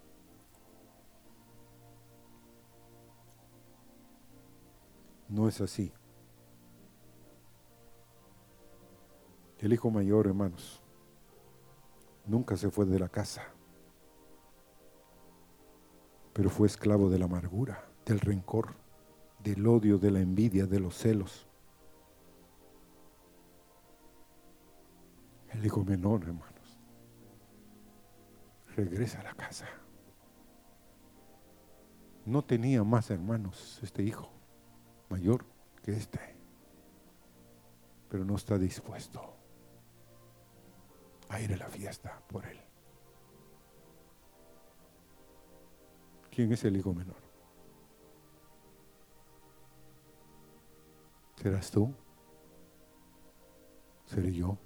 no 5.29 5.49
es 5.49 5.61
así. 5.61 5.93
El 9.59 9.73
hijo 9.73 9.91
mayor, 9.91 10.29
hermanos, 10.29 10.81
nunca 12.25 12.57
se 12.57 12.71
fue 12.71 12.87
de 12.87 13.01
la 13.01 13.09
casa, 13.09 13.43
pero 16.33 16.51
fue 16.51 16.69
esclavo 16.69 17.11
de 17.11 17.19
la 17.19 17.25
amargura, 17.25 17.85
del 18.07 18.21
rencor, 18.21 18.84
del 19.45 19.67
odio, 19.67 19.99
de 19.99 20.11
la 20.11 20.21
envidia, 20.21 20.67
de 20.67 20.81
los 20.81 20.97
celos. 20.97 21.47
El 25.51 25.65
hijo 25.65 25.85
menor, 25.85 26.23
hermanos, 26.23 26.81
regresa 28.75 29.21
a 29.21 29.25
la 29.25 29.35
casa. 29.35 29.69
No 32.25 32.43
tenía 32.43 32.83
más 32.83 33.11
hermanos 33.11 33.79
este 33.83 34.03
hijo, 34.03 34.31
mayor 35.11 35.45
que 35.83 35.93
este, 35.93 36.19
pero 38.09 38.25
no 38.25 38.37
está 38.37 38.59
dispuesto 38.59 39.37
a 41.29 41.39
ir 41.39 41.53
a 41.53 41.59
la 41.59 41.69
fiesta 41.69 42.19
por 42.29 42.47
él. 42.47 42.59
¿Quién 46.31 46.51
es 46.51 46.65
el 46.65 46.79
hijo 46.79 46.95
menor? 46.95 47.24
¿Serás 51.45 51.71
tú? 51.71 51.93
¿Seré 54.07 54.33
yo? 54.33 54.57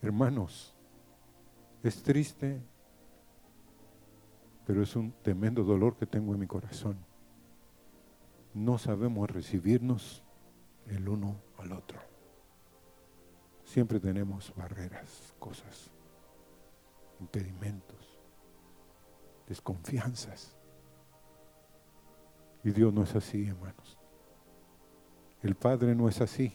Hermanos, 0.00 0.76
es 1.82 2.04
triste, 2.04 2.62
pero 4.64 4.80
es 4.80 4.94
un 4.94 5.12
tremendo 5.22 5.64
dolor 5.64 5.96
que 5.96 6.06
tengo 6.06 6.34
en 6.34 6.38
mi 6.38 6.46
corazón. 6.46 7.04
No 8.54 8.78
sabemos 8.78 9.28
recibirnos 9.28 10.22
el 10.86 11.08
uno 11.08 11.34
al 11.58 11.72
otro. 11.72 11.98
Siempre 13.64 13.98
tenemos 13.98 14.54
barreras, 14.54 15.34
cosas, 15.40 15.90
impedimentos, 17.18 18.20
desconfianzas. 19.48 20.55
Y 22.66 22.72
Dios 22.72 22.92
no 22.92 23.04
es 23.04 23.14
así, 23.14 23.46
hermanos. 23.46 23.96
El 25.40 25.54
Padre 25.54 25.94
no 25.94 26.08
es 26.08 26.20
así. 26.20 26.52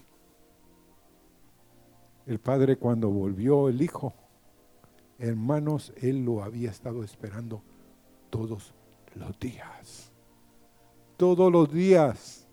El 2.25 2.37
padre 2.37 2.75
cuando 2.75 3.09
volvió 3.09 3.69
el 3.69 3.81
hijo, 3.81 4.13
hermanos, 5.17 5.93
él 5.95 6.25
lo 6.25 6.43
había 6.43 6.69
estado 6.69 7.01
esperando 7.05 7.63
todos 8.29 8.73
los 9.15 9.39
días. 9.39 10.11
Todos 11.15 11.49
los 11.49 11.71
días. 11.71 12.45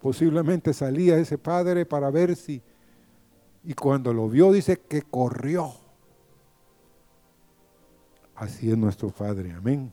Posiblemente 0.00 0.72
salía 0.72 1.18
ese 1.18 1.36
padre 1.36 1.84
para 1.84 2.12
ver 2.12 2.36
si... 2.36 2.62
Y 3.64 3.74
cuando 3.74 4.14
lo 4.14 4.28
vio 4.28 4.52
dice 4.52 4.82
que 4.82 5.02
corrió. 5.02 5.72
Así 8.36 8.70
es 8.70 8.78
nuestro 8.78 9.08
Padre. 9.10 9.52
Amén. 9.52 9.92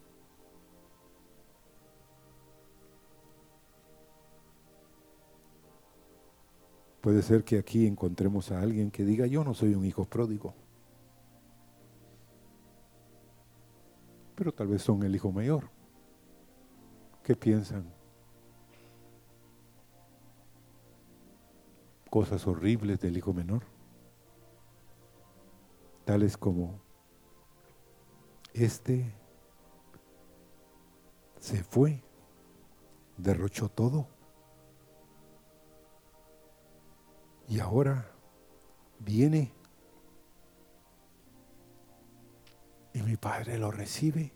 Puede 7.06 7.22
ser 7.22 7.44
que 7.44 7.60
aquí 7.60 7.86
encontremos 7.86 8.52
a 8.52 8.60
alguien 8.60 8.90
que 8.90 9.06
diga, 9.06 9.28
yo 9.28 9.44
no 9.44 9.54
soy 9.54 9.76
un 9.76 9.86
hijo 9.86 10.06
pródigo. 10.06 10.56
Pero 14.34 14.52
tal 14.52 14.70
vez 14.70 14.82
son 14.82 15.04
el 15.04 15.16
hijo 15.16 15.32
mayor. 15.32 15.70
¿Qué 17.22 17.36
piensan? 17.36 17.86
Cosas 22.10 22.48
horribles 22.48 23.00
del 23.00 23.18
hijo 23.18 23.34
menor. 23.34 23.62
Tales 26.06 26.36
como, 26.38 26.80
este 28.52 29.14
se 31.38 31.64
fue, 31.64 32.02
derrochó 33.16 33.70
todo 33.70 34.15
Y 37.48 37.60
ahora 37.60 38.12
viene 39.00 39.52
y 42.94 43.02
mi 43.02 43.18
padre 43.18 43.58
lo 43.58 43.72
recibe 43.72 44.32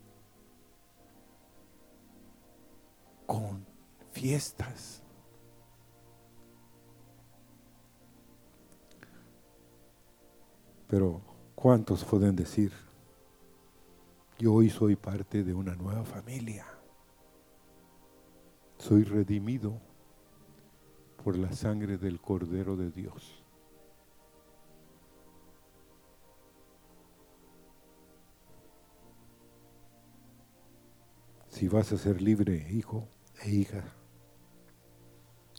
con 3.26 3.66
fiestas. 4.12 5.02
Pero 10.88 11.22
¿cuántos 11.56 12.04
pueden 12.04 12.36
decir, 12.36 12.74
yo 14.40 14.54
hoy 14.54 14.70
soy 14.70 14.96
parte 14.96 15.44
de 15.44 15.54
una 15.54 15.76
nueva 15.76 16.04
familia? 16.04 16.66
Soy 18.78 19.04
redimido 19.04 19.80
por 21.30 21.38
la 21.38 21.52
sangre 21.52 22.00
del 22.00 22.20
Cordero 22.20 22.76
de 22.76 22.90
Dios. 22.90 23.44
Si 31.50 31.68
vas 31.68 31.92
a 31.92 32.00
ser 32.00 32.20
libre, 32.20 32.66
hijo 32.72 33.08
e 33.44 33.52
hija, 33.52 33.84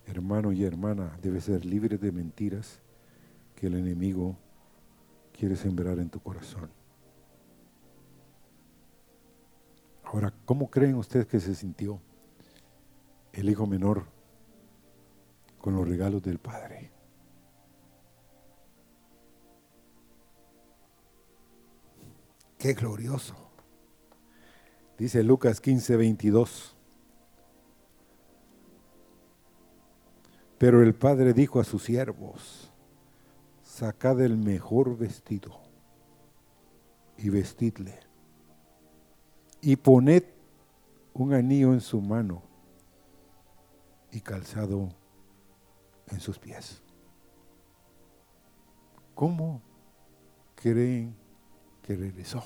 hermano 0.07 0.51
y 0.51 0.65
hermana, 0.65 1.17
debes 1.23 1.45
ser 1.45 1.65
libre 1.65 1.99
de 1.99 2.11
mentiras 2.11 2.83
que 3.55 3.69
el 3.69 3.77
enemigo 3.77 4.37
quiere 5.33 5.55
sembrar 5.55 6.01
en 6.01 6.11
tu 6.11 6.19
corazón. 6.19 6.69
Ahora, 10.03 10.35
¿cómo 10.45 10.69
creen 10.69 10.97
ustedes 10.97 11.29
que 11.29 11.39
se 11.39 11.55
sintió 11.55 12.01
el 13.33 13.49
hijo 13.49 13.69
menor 13.69 14.19
con 15.61 15.75
los 15.75 15.87
regalos 15.87 16.23
del 16.23 16.39
Padre. 16.39 16.91
Qué 22.59 22.75
glorioso. 22.75 23.35
Dice 24.99 25.23
Lucas 25.23 25.61
15, 25.61 25.97
22. 25.97 26.77
Pero 30.59 30.83
el 30.83 30.95
Padre 30.95 31.33
dijo 31.33 31.59
a 31.59 31.65
sus 31.65 31.85
siervos, 31.85 32.71
sacad 33.63 34.21
el 34.21 34.37
mejor 34.37 34.99
vestido 34.99 35.59
y 37.17 37.31
vestidle, 37.31 37.99
y 39.63 39.77
poned 39.77 40.25
un 41.15 41.33
anillo 41.33 41.73
en 41.73 41.81
su 41.81 42.03
mano 42.03 42.43
y 44.13 44.21
calzado 44.21 44.91
en 46.11 46.21
sus 46.21 46.39
pies. 46.39 46.83
¿Cómo 49.15 49.63
creen 50.55 51.17
que 51.83 51.97
regresó? 51.97 52.43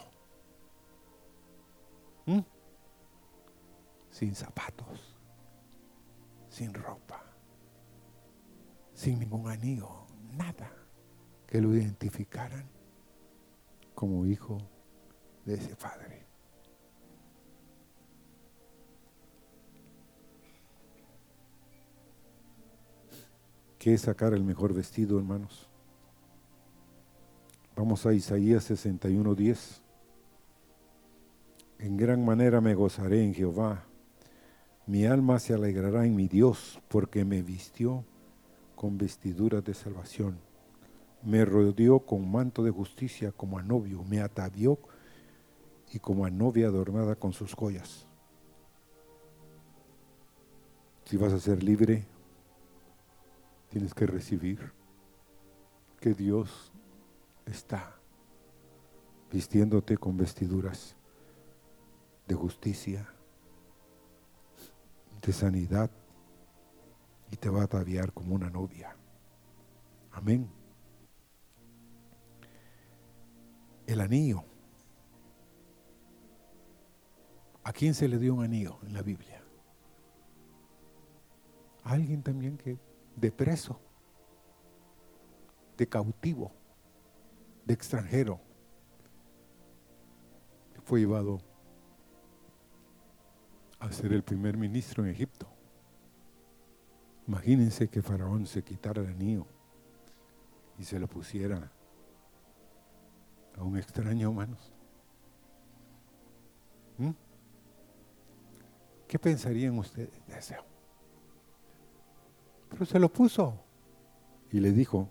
¿Mm? 2.27 2.41
Sin 4.11 4.35
zapatos, 4.35 5.17
sin 6.49 6.73
ropa, 6.73 7.23
sin 8.93 9.19
ningún 9.19 9.49
anillo, 9.49 10.07
nada. 10.33 10.71
que 11.47 11.61
lo 11.61 11.73
identificaran 11.73 12.69
como 13.95 14.27
hijo 14.27 14.59
de 15.45 15.55
ese 15.55 15.77
padre. 15.77 16.24
¿Qué 23.85 23.93
es 23.93 24.01
sacar 24.01 24.33
el 24.33 24.43
mejor 24.43 24.73
vestido, 24.73 25.19
hermanos? 25.19 25.69
Vamos 27.77 28.07
a 28.07 28.15
Isaías 28.15 28.65
61:10. 28.71 29.83
En 31.81 31.99
gran 31.99 32.25
manera 32.25 32.63
me 32.63 32.75
gozaré 32.75 33.23
en 33.23 33.35
Jehová. 33.35 33.85
Mi 34.87 35.05
alma 35.05 35.39
se 35.39 35.53
alegrará 35.53 36.07
en 36.07 36.17
mi 36.17 36.29
Dios, 36.29 36.81
porque 36.89 37.27
me 37.27 37.43
vistió 37.43 38.07
con 38.75 38.97
vestiduras 38.97 39.63
de 39.63 39.75
salvación. 39.75 40.39
Me 41.23 41.45
rodeó 41.45 42.07
con 42.07 42.33
manto 42.33 42.63
de 42.63 42.71
justicia 42.71 43.33
como 43.33 43.59
a 43.59 43.63
novio, 43.63 44.03
me 44.03 44.23
atavió 44.23 44.79
y 45.93 45.99
como 45.99 46.25
a 46.25 46.31
novia 46.31 46.69
adornada 46.69 47.17
con 47.17 47.35
sus 47.35 47.53
joyas. 47.53 48.07
Si 51.05 51.19
vas 51.19 51.35
a 51.35 51.39
ser 51.39 51.63
libre, 51.63 52.07
tienes 53.75 53.93
que 53.93 54.07
recibir 54.07 54.73
que 55.99 56.15
Dios 56.15 56.73
está 57.45 57.99
vistiéndote 59.33 59.97
con 59.97 60.17
vestiduras 60.17 60.95
de 62.29 62.37
justicia, 62.37 63.13
de 65.21 65.33
sanidad, 65.33 65.91
y 67.33 67.37
te 67.37 67.49
va 67.49 67.63
a 67.63 67.65
ataviar 67.65 68.13
como 68.13 68.37
una 68.37 68.49
novia. 68.49 68.97
Amén. 70.13 70.49
El 73.89 74.01
anillo. 74.01 74.45
¿A 77.65 77.73
quién 77.73 77.95
se 77.95 78.07
le 78.07 78.19
dio 78.19 78.35
un 78.35 78.45
anillo 78.45 78.79
en 78.87 78.93
la 78.93 79.03
Biblia? 79.03 79.43
A 81.83 81.91
alguien 81.91 82.23
también 82.23 82.57
que 82.57 82.84
de 83.17 83.31
preso, 83.31 83.81
de 85.77 85.89
cautivo, 85.89 86.53
de 87.65 87.75
extranjero, 87.75 88.41
fue 90.85 91.01
llevado 91.01 91.41
a 93.81 93.91
ser 93.91 94.13
el 94.13 94.23
primer 94.23 94.57
ministro 94.57 95.05
en 95.05 95.11
Egipto. 95.11 95.49
Imagínense 97.27 97.89
que 97.89 98.03
Faraón 98.03 98.47
se 98.47 98.63
quitara 98.63 99.03
el 99.03 99.09
anillo 99.09 99.47
y 100.79 100.85
se 100.85 100.99
lo 100.99 101.09
pusiera 101.09 101.73
a 103.57 103.63
un 103.63 103.79
extraño, 103.79 104.29
hermanos. 104.29 104.73
¿Mm? 106.99 107.11
¿Qué 109.09 109.19
pensarían 109.19 109.79
ustedes 109.79 110.27
de 110.27 110.39
eso? 110.39 110.74
Pero 112.75 112.87
se 112.87 112.99
lo 112.99 113.09
puso 113.09 113.55
y 114.51 114.59
le 114.59 114.73
dijo, 114.73 115.09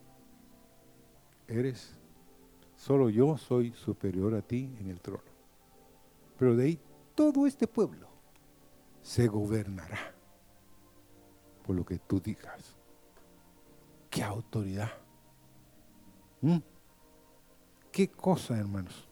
eres, 1.47 1.97
solo 2.75 3.09
yo 3.09 3.37
soy 3.37 3.71
superior 3.71 4.35
a 4.35 4.41
ti 4.41 4.75
en 4.81 4.89
el 4.89 4.99
trono. 4.99 5.23
Pero 6.37 6.57
de 6.57 6.65
ahí 6.65 6.79
todo 7.15 7.47
este 7.47 7.65
pueblo 7.65 8.09
se 9.01 9.27
gobernará 9.27 10.13
por 11.65 11.73
lo 11.73 11.85
que 11.85 11.99
tú 11.99 12.19
digas. 12.19 12.75
¡Qué 14.09 14.23
autoridad! 14.23 14.91
¿Mm? 16.41 16.57
¿Qué 17.93 18.09
cosa, 18.09 18.57
hermanos? 18.57 19.07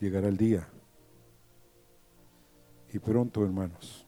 Llegará 0.00 0.26
el 0.26 0.36
día. 0.36 0.68
Y 2.92 2.98
pronto, 2.98 3.44
hermanos, 3.44 4.04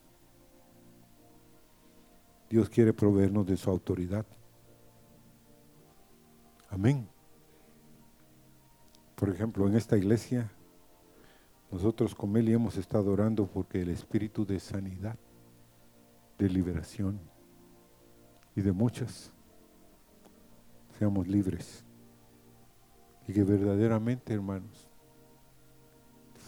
Dios 2.54 2.70
quiere 2.70 2.92
proveernos 2.92 3.44
de 3.48 3.56
su 3.56 3.68
autoridad. 3.68 4.24
Amén. 6.70 7.08
Por 9.16 9.28
ejemplo, 9.28 9.66
en 9.66 9.74
esta 9.74 9.96
iglesia 9.96 10.48
nosotros 11.72 12.14
con 12.14 12.30
Meli 12.30 12.52
hemos 12.52 12.76
estado 12.76 13.10
orando 13.10 13.48
porque 13.48 13.82
el 13.82 13.88
espíritu 13.88 14.46
de 14.46 14.60
sanidad, 14.60 15.16
de 16.38 16.48
liberación 16.48 17.18
y 18.54 18.60
de 18.60 18.70
muchas 18.70 19.32
seamos 20.96 21.26
libres. 21.26 21.84
Y 23.26 23.32
que 23.32 23.42
verdaderamente, 23.42 24.32
hermanos, 24.32 24.88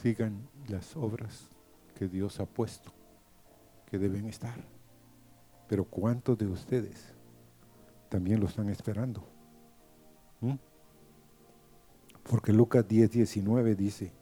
sigan 0.01 0.49
las 0.69 0.95
obras 0.95 1.51
que 1.97 2.07
Dios 2.07 2.39
ha 2.39 2.47
puesto, 2.47 2.93
que 3.87 3.99
deben 3.99 4.27
estar. 4.27 4.76
Pero 5.69 5.85
¿cuántos 5.85 6.39
de 6.39 6.47
ustedes 6.47 7.13
también 8.09 8.41
lo 8.41 8.47
están 8.47 8.69
esperando? 8.69 9.25
¿Mm? 10.41 10.55
Porque 12.23 12.53
Lucas 12.53 12.87
10, 12.87 13.11
19 13.11 13.75
dice, 13.75 14.13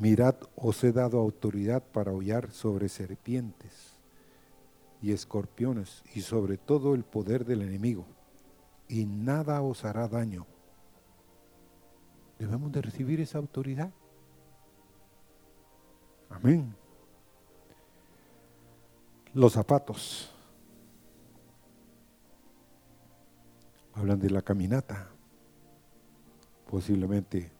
Mirad, 0.00 0.36
os 0.56 0.82
he 0.82 0.92
dado 0.92 1.18
autoridad 1.18 1.82
para 1.82 2.12
hollar 2.12 2.50
sobre 2.52 2.88
serpientes 2.88 3.96
y 5.02 5.12
escorpiones 5.12 6.02
y 6.14 6.22
sobre 6.22 6.56
todo 6.56 6.94
el 6.94 7.04
poder 7.04 7.44
del 7.44 7.60
enemigo, 7.60 8.06
y 8.88 9.04
nada 9.04 9.60
os 9.60 9.84
hará 9.84 10.08
daño. 10.08 10.46
Debemos 12.38 12.72
de 12.72 12.80
recibir 12.80 13.20
esa 13.20 13.36
autoridad. 13.36 13.92
Amén. 16.30 16.79
Los 19.32 19.52
zapatos. 19.52 20.34
Hablan 23.94 24.18
de 24.18 24.28
la 24.28 24.42
caminata. 24.42 25.08
Posiblemente 26.68 27.52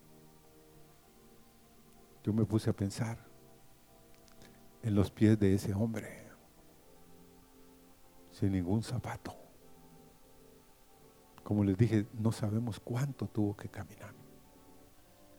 yo 2.24 2.32
me 2.32 2.44
puse 2.44 2.70
a 2.70 2.72
pensar 2.72 3.18
en 4.82 4.94
los 4.94 5.10
pies 5.10 5.38
de 5.38 5.54
ese 5.54 5.72
hombre, 5.72 6.28
sin 8.32 8.52
ningún 8.52 8.82
zapato. 8.82 9.34
Como 11.44 11.64
les 11.64 11.76
dije, 11.76 12.06
no 12.12 12.32
sabemos 12.32 12.80
cuánto 12.80 13.26
tuvo 13.26 13.56
que 13.56 13.68
caminar. 13.68 14.14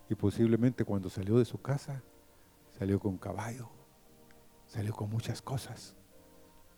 Y 0.09 0.15
posiblemente 0.15 0.85
cuando 0.85 1.09
salió 1.09 1.37
de 1.39 1.45
su 1.45 1.61
casa, 1.61 2.03
salió 2.77 2.99
con 2.99 3.17
caballo, 3.17 3.69
salió 4.67 4.93
con 4.93 5.09
muchas 5.09 5.41
cosas, 5.41 5.95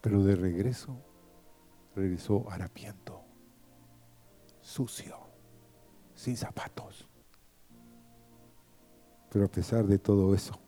pero 0.04 0.22
de 0.22 0.36
regreso, 0.36 0.98
regresó 1.96 2.52
harapiento, 2.52 3.22
sucio, 4.60 5.16
sin 6.14 6.36
zapatos. 6.36 7.08
Pero 9.32 9.46
a 9.46 9.48
pesar 9.48 9.86
de 9.86 9.98
todo 10.00 10.36
eso, 10.36 10.60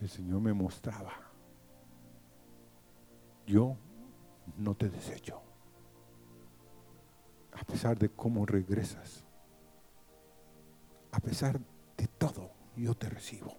el 0.00 0.08
Señor 0.08 0.40
me 0.40 0.54
mostraba, 0.54 1.12
yo 3.46 3.76
no 4.56 4.74
te 4.74 4.88
desecho. 4.88 5.42
A 7.52 7.62
pesar 7.64 7.98
de 7.98 8.08
cómo 8.08 8.46
regresas, 8.46 9.26
a 11.12 11.20
pesar 11.20 11.60
de 11.98 12.06
todo, 12.06 12.50
yo 12.76 12.94
te 12.94 13.10
recibo. 13.10 13.58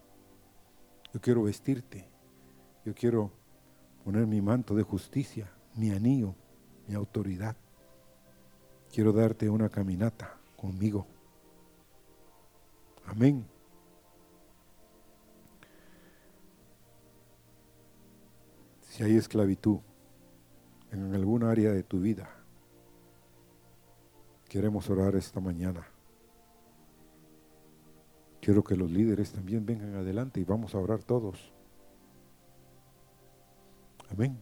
Yo 1.14 1.20
quiero 1.20 1.44
vestirte, 1.44 2.10
yo 2.84 2.92
quiero 2.92 3.40
poner 4.04 4.26
mi 4.26 4.40
manto 4.40 4.74
de 4.74 4.82
justicia, 4.82 5.50
mi 5.76 5.90
anillo, 5.90 6.34
mi 6.88 6.94
autoridad. 6.94 7.56
Quiero 8.92 9.12
darte 9.12 9.48
una 9.48 9.68
caminata 9.68 10.36
conmigo 10.56 11.06
Amén. 13.06 13.44
Si 18.82 19.02
hay 19.02 19.16
esclavitud 19.16 19.78
en 20.90 21.14
alguna 21.14 21.50
área 21.50 21.72
de 21.72 21.82
tu 21.82 22.00
vida, 22.00 22.30
queremos 24.48 24.88
orar 24.90 25.16
esta 25.16 25.40
mañana. 25.40 25.86
Quiero 28.40 28.62
que 28.62 28.76
los 28.76 28.90
líderes 28.90 29.32
también 29.32 29.64
vengan 29.64 29.94
adelante 29.94 30.40
y 30.40 30.44
vamos 30.44 30.74
a 30.74 30.78
orar 30.78 31.02
todos. 31.02 31.52
Amén. 34.12 34.38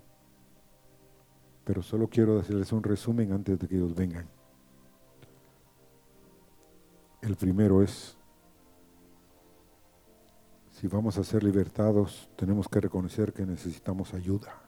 Pero 1.64 1.82
solo 1.82 2.08
quiero 2.08 2.40
hacerles 2.40 2.72
un 2.72 2.82
resumen 2.82 3.32
antes 3.32 3.58
de 3.58 3.68
que 3.68 3.76
ellos 3.76 3.94
vengan. 3.94 4.28
El 7.22 7.36
primero 7.36 7.82
es 7.82 8.16
si 10.80 10.88
vamos 10.88 11.18
a 11.18 11.24
ser 11.24 11.44
libertados, 11.44 12.30
tenemos 12.36 12.66
que 12.66 12.80
reconocer 12.80 13.34
que 13.34 13.44
necesitamos 13.44 14.14
ayuda. 14.14 14.62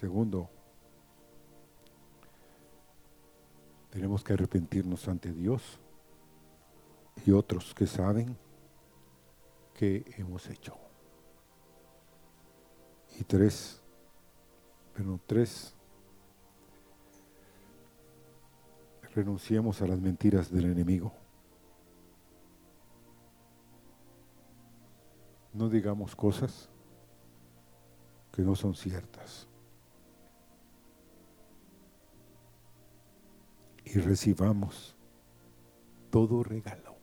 Segundo, 0.00 0.50
tenemos 3.90 4.24
que 4.24 4.32
arrepentirnos 4.32 5.06
ante 5.06 5.32
Dios 5.32 5.78
y 7.24 7.30
otros 7.30 7.72
que 7.72 7.86
saben 7.86 8.36
que 9.74 10.04
hemos 10.18 10.50
hecho. 10.50 10.89
Y 13.20 13.24
tres, 13.24 13.78
pero 14.94 15.20
tres, 15.26 15.74
renunciemos 19.14 19.82
a 19.82 19.86
las 19.86 20.00
mentiras 20.00 20.50
del 20.50 20.64
enemigo. 20.64 21.12
No 25.52 25.68
digamos 25.68 26.16
cosas 26.16 26.70
que 28.32 28.40
no 28.40 28.56
son 28.56 28.74
ciertas. 28.74 29.46
Y 33.84 33.98
recibamos 33.98 34.96
todo 36.08 36.42
regalo, 36.42 36.96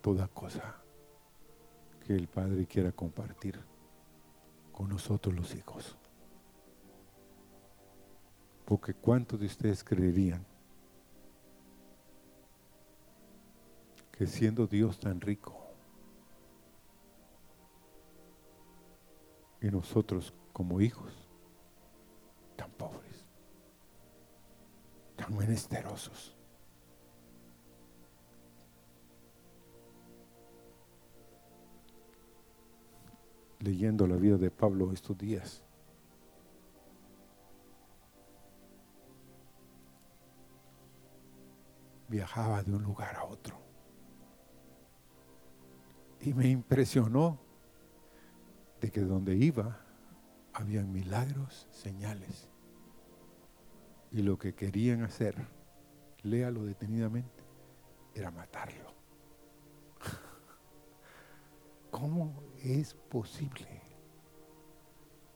toda 0.00 0.28
cosa 0.28 0.76
que 2.06 2.14
el 2.14 2.26
Padre 2.26 2.66
quiera 2.66 2.90
compartir 2.90 3.60
con 4.78 4.90
nosotros 4.90 5.34
los 5.34 5.56
hijos. 5.56 5.96
Porque 8.64 8.94
¿cuántos 8.94 9.40
de 9.40 9.46
ustedes 9.46 9.82
creerían 9.82 10.46
que 14.12 14.24
siendo 14.28 14.68
Dios 14.68 15.00
tan 15.00 15.20
rico 15.20 15.52
y 19.60 19.66
nosotros 19.66 20.32
como 20.52 20.80
hijos 20.80 21.12
tan 22.54 22.70
pobres, 22.70 23.26
tan 25.16 25.36
menesterosos, 25.36 26.37
leyendo 33.60 34.06
la 34.06 34.16
vida 34.16 34.36
de 34.36 34.50
Pablo 34.50 34.92
estos 34.92 35.16
días. 35.16 35.64
Viajaba 42.08 42.62
de 42.62 42.74
un 42.74 42.82
lugar 42.82 43.16
a 43.16 43.24
otro. 43.24 43.58
Y 46.20 46.32
me 46.32 46.48
impresionó 46.48 47.38
de 48.80 48.90
que 48.90 49.00
donde 49.00 49.36
iba 49.36 49.84
había 50.52 50.82
milagros, 50.82 51.68
señales. 51.70 52.48
Y 54.10 54.22
lo 54.22 54.38
que 54.38 54.54
querían 54.54 55.02
hacer, 55.02 55.36
léalo 56.22 56.64
detenidamente, 56.64 57.44
era 58.14 58.30
matarlo. 58.30 58.94
¿Cómo 61.90 62.47
es 62.62 62.94
posible 62.94 63.82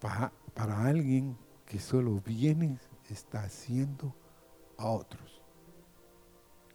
para, 0.00 0.32
para 0.54 0.84
alguien 0.84 1.36
que 1.66 1.78
solo 1.78 2.20
viene, 2.20 2.78
está 3.08 3.42
haciendo 3.42 4.14
a 4.78 4.88
otros? 4.88 5.42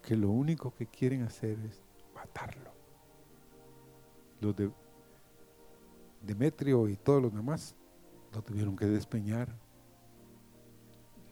Que 0.01 0.15
lo 0.15 0.29
único 0.29 0.73
que 0.73 0.87
quieren 0.87 1.23
hacer 1.23 1.59
es 1.59 1.83
matarlo 2.13 2.77
los 4.41 4.55
de 4.55 4.71
Demetrio 6.21 6.87
y 6.89 6.97
todos 6.97 7.21
los 7.21 7.33
demás 7.33 7.75
lo 8.33 8.41
tuvieron 8.41 8.75
que 8.75 8.85
despeñar, 8.85 9.55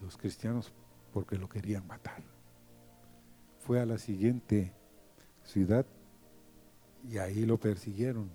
los 0.01 0.15
cristianos, 0.17 0.73
porque 1.11 1.37
lo 1.37 1.49
querían 1.49 1.85
matar. 1.87 2.23
Fue 3.59 3.81
a 3.81 3.85
la 3.85 3.97
siguiente 3.97 4.73
ciudad 5.43 5.85
y 7.03 7.17
ahí 7.17 7.45
lo 7.45 7.59
persiguieron. 7.59 8.29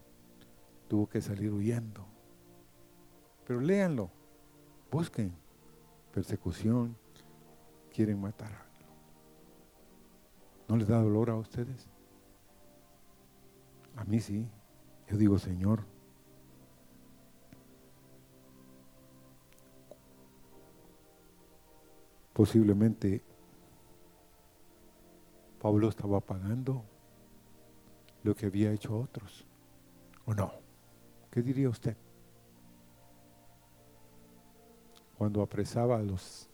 Tuvo 0.91 1.09
que 1.09 1.21
salir 1.21 1.53
huyendo. 1.53 2.05
Pero 3.47 3.61
léanlo, 3.61 4.11
busquen 4.91 5.33
persecución, 6.13 6.97
quieren 7.95 8.21
matar. 8.21 8.67
¿No 10.67 10.77
les 10.77 10.89
da 10.89 11.01
dolor 11.01 11.31
a 11.31 11.37
ustedes? 11.37 11.89
A 13.95 14.03
mí 14.03 14.19
sí. 14.19 14.49
Yo 15.09 15.17
digo, 15.17 15.39
Señor, 15.39 15.85
posiblemente 22.33 23.23
Pablo 25.61 25.89
estaba 25.89 26.19
pagando 26.19 26.83
lo 28.25 28.35
que 28.35 28.47
había 28.47 28.73
hecho 28.73 28.99
otros. 28.99 29.47
¿O 30.25 30.35
no? 30.35 30.70
¿Qué 31.31 31.43
diría 31.43 31.69
usted? 31.69 31.97
Cuando 35.17 35.43
apresaba 35.43 35.99
a 35.99 36.03
los 36.03 36.49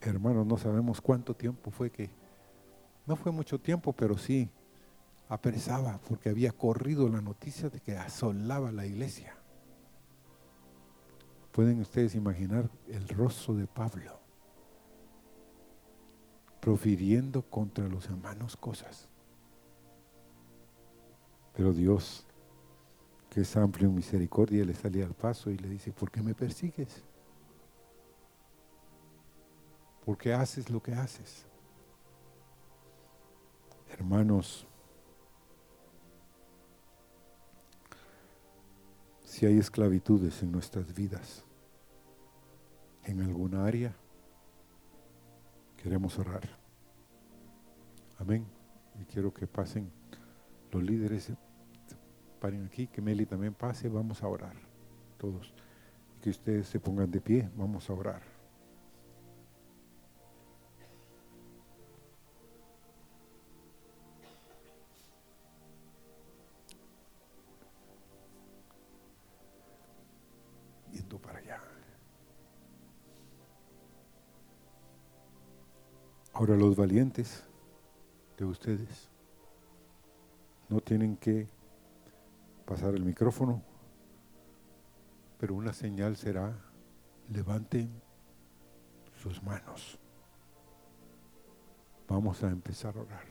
hermanos, 0.00 0.46
no 0.46 0.56
sabemos 0.56 1.00
cuánto 1.00 1.34
tiempo 1.34 1.70
fue 1.70 1.90
que, 1.90 2.10
no 3.06 3.16
fue 3.16 3.30
mucho 3.32 3.60
tiempo, 3.60 3.92
pero 3.92 4.16
sí 4.16 4.50
apresaba 5.28 6.00
porque 6.08 6.28
había 6.28 6.52
corrido 6.52 7.08
la 7.08 7.20
noticia 7.20 7.68
de 7.68 7.80
que 7.80 7.96
asolaba 7.96 8.72
la 8.72 8.86
iglesia. 8.86 9.36
Pueden 11.52 11.80
ustedes 11.80 12.14
imaginar 12.14 12.70
el 12.88 13.08
rostro 13.08 13.54
de 13.54 13.66
Pablo 13.66 14.18
profiriendo 16.60 17.42
contra 17.42 17.88
los 17.88 18.06
hermanos 18.06 18.56
cosas. 18.56 19.08
Pero 21.54 21.72
Dios, 21.72 22.26
que 23.30 23.42
es 23.42 23.56
amplio 23.56 23.88
en 23.88 23.94
misericordia, 23.94 24.64
le 24.64 24.74
salía 24.74 25.06
al 25.06 25.14
paso 25.14 25.50
y 25.50 25.56
le 25.56 25.68
dice, 25.68 25.92
¿por 25.92 26.10
qué 26.10 26.20
me 26.20 26.34
persigues? 26.34 27.04
¿Por 30.04 30.18
qué 30.18 30.34
haces 30.34 30.68
lo 30.68 30.82
que 30.82 30.92
haces? 30.92 31.46
Hermanos, 33.88 34.66
si 39.24 39.46
hay 39.46 39.58
esclavitudes 39.58 40.42
en 40.42 40.50
nuestras 40.50 40.92
vidas, 40.92 41.44
en 43.04 43.20
alguna 43.20 43.64
área, 43.64 43.94
queremos 45.76 46.18
orar. 46.18 46.48
Amén. 48.18 48.44
Y 49.00 49.04
quiero 49.04 49.32
que 49.32 49.46
pasen 49.46 49.90
los 50.72 50.82
líderes, 50.82 51.32
paren 52.40 52.64
aquí, 52.66 52.86
que 52.86 53.00
Meli 53.00 53.26
también 53.26 53.54
pase, 53.54 53.88
vamos 53.88 54.22
a 54.22 54.28
orar, 54.28 54.56
todos. 55.18 55.54
Que 56.20 56.30
ustedes 56.30 56.66
se 56.66 56.80
pongan 56.80 57.10
de 57.10 57.20
pie, 57.20 57.48
vamos 57.56 57.88
a 57.88 57.92
orar. 57.92 58.40
Ahora 76.40 76.56
los 76.56 76.74
valientes 76.74 77.44
de 78.38 78.46
ustedes 78.46 79.10
no 80.70 80.80
tienen 80.80 81.18
que 81.18 81.46
pasar 82.70 82.94
el 82.94 83.04
micrófono, 83.04 83.60
pero 85.40 85.56
una 85.56 85.72
señal 85.72 86.16
será, 86.16 86.56
levanten 87.28 87.90
sus 89.20 89.42
manos. 89.42 89.98
Vamos 92.06 92.44
a 92.44 92.48
empezar 92.48 92.96
a 92.96 93.00
orar. 93.00 93.24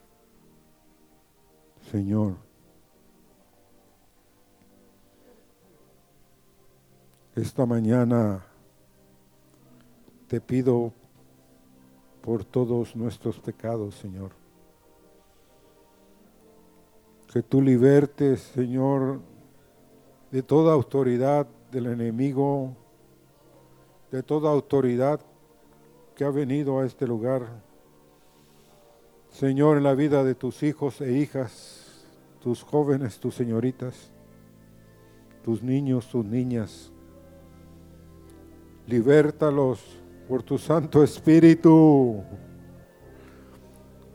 Señor, 1.90 2.36
esta 7.34 7.66
mañana 7.66 8.46
te 10.28 10.42
pido 10.42 10.92
por 12.22 12.44
todos 12.44 12.94
nuestros 12.94 13.40
pecados, 13.40 13.96
Señor. 13.96 14.39
Que 17.32 17.44
tú 17.44 17.62
libertes, 17.62 18.40
Señor, 18.40 19.20
de 20.32 20.42
toda 20.42 20.74
autoridad 20.74 21.48
del 21.72 21.86
enemigo, 21.86 22.76
de 24.12 24.24
toda 24.24 24.50
autoridad 24.50 25.20
que 26.16 26.24
ha 26.24 26.32
venido 26.32 26.80
a 26.80 26.86
este 26.86 27.06
lugar. 27.06 27.44
Señor, 29.30 29.78
en 29.78 29.84
la 29.84 29.94
vida 29.94 30.24
de 30.24 30.34
tus 30.34 30.64
hijos 30.64 31.02
e 31.02 31.14
hijas, 31.14 32.08
tus 32.42 32.64
jóvenes, 32.64 33.20
tus 33.20 33.36
señoritas, 33.36 34.12
tus 35.44 35.62
niños, 35.62 36.10
tus 36.10 36.26
niñas. 36.26 36.92
Libértalos 38.88 40.00
por 40.28 40.42
tu 40.42 40.58
Santo 40.58 41.04
Espíritu, 41.04 42.24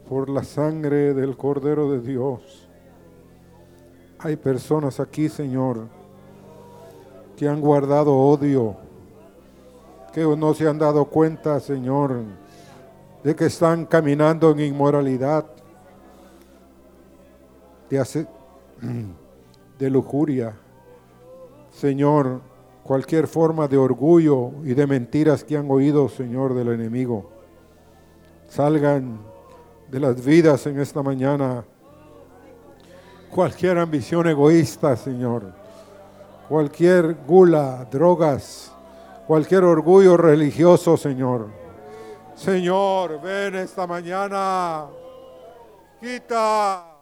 por 0.08 0.28
la 0.28 0.42
sangre 0.42 1.14
del 1.14 1.36
Cordero 1.36 1.92
de 1.92 2.00
Dios. 2.00 2.63
Hay 4.24 4.36
personas 4.36 5.00
aquí, 5.00 5.28
Señor, 5.28 5.86
que 7.36 7.46
han 7.46 7.60
guardado 7.60 8.16
odio, 8.16 8.74
que 10.14 10.22
no 10.22 10.54
se 10.54 10.66
han 10.66 10.78
dado 10.78 11.04
cuenta, 11.04 11.60
Señor, 11.60 12.22
de 13.22 13.36
que 13.36 13.44
están 13.44 13.84
caminando 13.84 14.50
en 14.52 14.60
inmoralidad, 14.60 15.44
de, 17.90 17.98
de 19.78 19.90
lujuria. 19.90 20.56
Señor, 21.70 22.40
cualquier 22.82 23.26
forma 23.26 23.68
de 23.68 23.76
orgullo 23.76 24.52
y 24.64 24.72
de 24.72 24.86
mentiras 24.86 25.44
que 25.44 25.58
han 25.58 25.70
oído, 25.70 26.08
Señor, 26.08 26.54
del 26.54 26.68
enemigo, 26.68 27.28
salgan 28.48 29.18
de 29.90 30.00
las 30.00 30.24
vidas 30.24 30.66
en 30.66 30.80
esta 30.80 31.02
mañana. 31.02 31.66
Cualquier 33.34 33.78
ambición 33.78 34.28
egoísta, 34.28 34.96
Señor, 34.96 35.52
cualquier 36.48 37.16
gula, 37.26 37.84
drogas, 37.90 38.70
cualquier 39.26 39.64
orgullo 39.64 40.16
religioso, 40.16 40.96
Señor. 40.96 41.48
Señor, 42.36 43.20
ven 43.20 43.56
esta 43.56 43.88
mañana. 43.88 44.86
Quita 46.00 46.93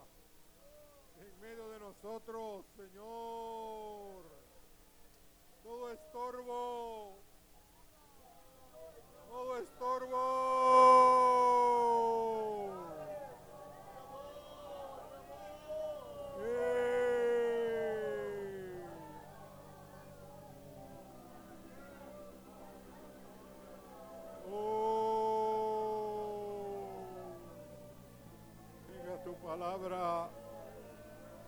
palabra 29.62 30.28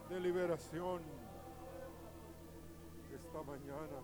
de 0.09 0.21
liberación 0.21 1.03
esta 3.13 3.43
mañana, 3.43 3.99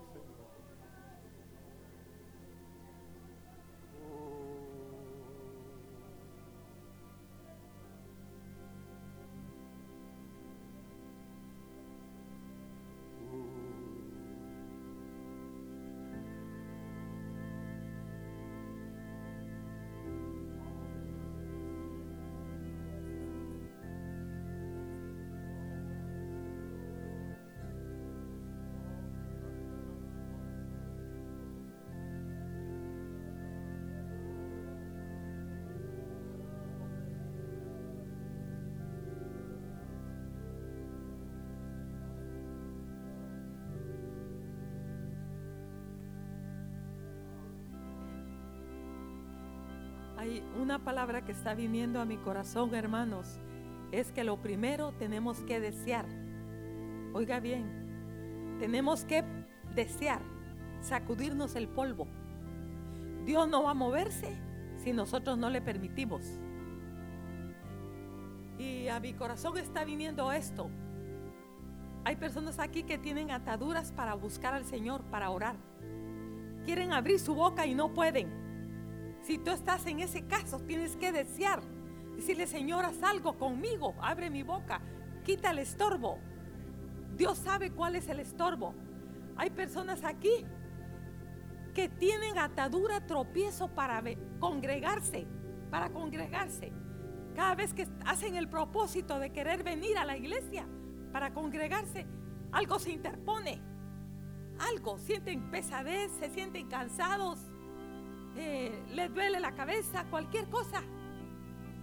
Una 50.61 50.79
palabra 50.79 51.25
que 51.25 51.33
está 51.33 51.55
viniendo 51.55 52.01
a 52.01 52.05
mi 52.05 52.17
corazón, 52.17 52.75
hermanos. 52.75 53.41
Es 53.91 54.13
que 54.13 54.23
lo 54.23 54.41
primero 54.41 54.93
tenemos 54.93 55.41
que 55.41 55.59
desear. 55.59 56.07
Oiga 57.13 57.41
bien, 57.41 58.57
tenemos 58.61 59.05
que 59.05 59.25
desear 59.75 60.21
sacudirnos 60.81 61.57
el 61.57 61.69
polvo. 61.69 62.07
Dios 63.25 63.49
no 63.49 63.65
va 63.65 63.73
a 63.73 63.75
moverse 63.75 64.37
si 64.77 64.93
nosotros 64.93 65.37
no 65.37 65.51
le 65.51 65.61
permitimos. 65.61 66.23
Y 68.59 68.89
a 68.89 69.01
mi 69.01 69.13
corazón 69.15 69.59
está 69.59 69.85
viniendo 69.85 70.31
esto. 70.33 70.71
Hay 72.05 72.17
personas 72.17 72.59
aquí 72.59 72.85
que 72.85 72.99
tienen 72.99 73.31
ataduras 73.31 73.93
para 73.93 74.15
buscar 74.15 74.55
al 74.55 74.65
Señor, 74.65 75.03
para 75.05 75.31
orar. 75.31 75.57
Quieren 76.65 76.93
abrir 76.93 77.19
su 77.19 77.35
boca 77.35 77.67
y 77.67 77.75
no 77.75 77.93
pueden. 77.93 78.40
Si 79.31 79.39
tú 79.39 79.53
estás 79.53 79.87
en 79.87 80.01
ese 80.01 80.27
caso, 80.27 80.59
tienes 80.59 80.97
que 80.97 81.13
desear. 81.13 81.63
Decirle, 82.17 82.49
Señor, 82.49 82.85
haz 82.85 83.01
algo 83.05 83.39
conmigo. 83.39 83.95
Abre 84.01 84.29
mi 84.29 84.43
boca. 84.43 84.81
Quita 85.23 85.53
el 85.53 85.61
estorbo. 85.61 86.19
Dios 87.17 87.39
sabe 87.39 87.71
cuál 87.71 87.95
es 87.95 88.09
el 88.09 88.19
estorbo. 88.19 88.75
Hay 89.37 89.51
personas 89.51 90.03
aquí 90.03 90.45
que 91.73 91.89
tienen 91.89 92.39
atadura, 92.39 93.07
tropiezo 93.07 93.69
para 93.69 94.03
congregarse. 94.41 95.29
Para 95.71 95.91
congregarse. 95.91 96.73
Cada 97.37 97.55
vez 97.55 97.73
que 97.73 97.87
hacen 98.05 98.35
el 98.35 98.49
propósito 98.49 99.21
de 99.21 99.31
querer 99.31 99.63
venir 99.63 99.97
a 99.97 100.05
la 100.05 100.17
iglesia 100.17 100.67
para 101.13 101.33
congregarse, 101.33 102.05
algo 102.51 102.81
se 102.81 102.91
interpone. 102.91 103.63
Algo, 104.59 104.99
sienten 104.99 105.53
pesadez, 105.53 106.11
se 106.19 106.31
sienten 106.31 106.67
cansados, 106.67 107.50
eh, 108.37 108.83
le 108.95 109.09
duele 109.09 109.41
la 109.41 109.53
cabeza, 109.53 110.05
cualquier 110.11 110.49
cosa. 110.49 110.83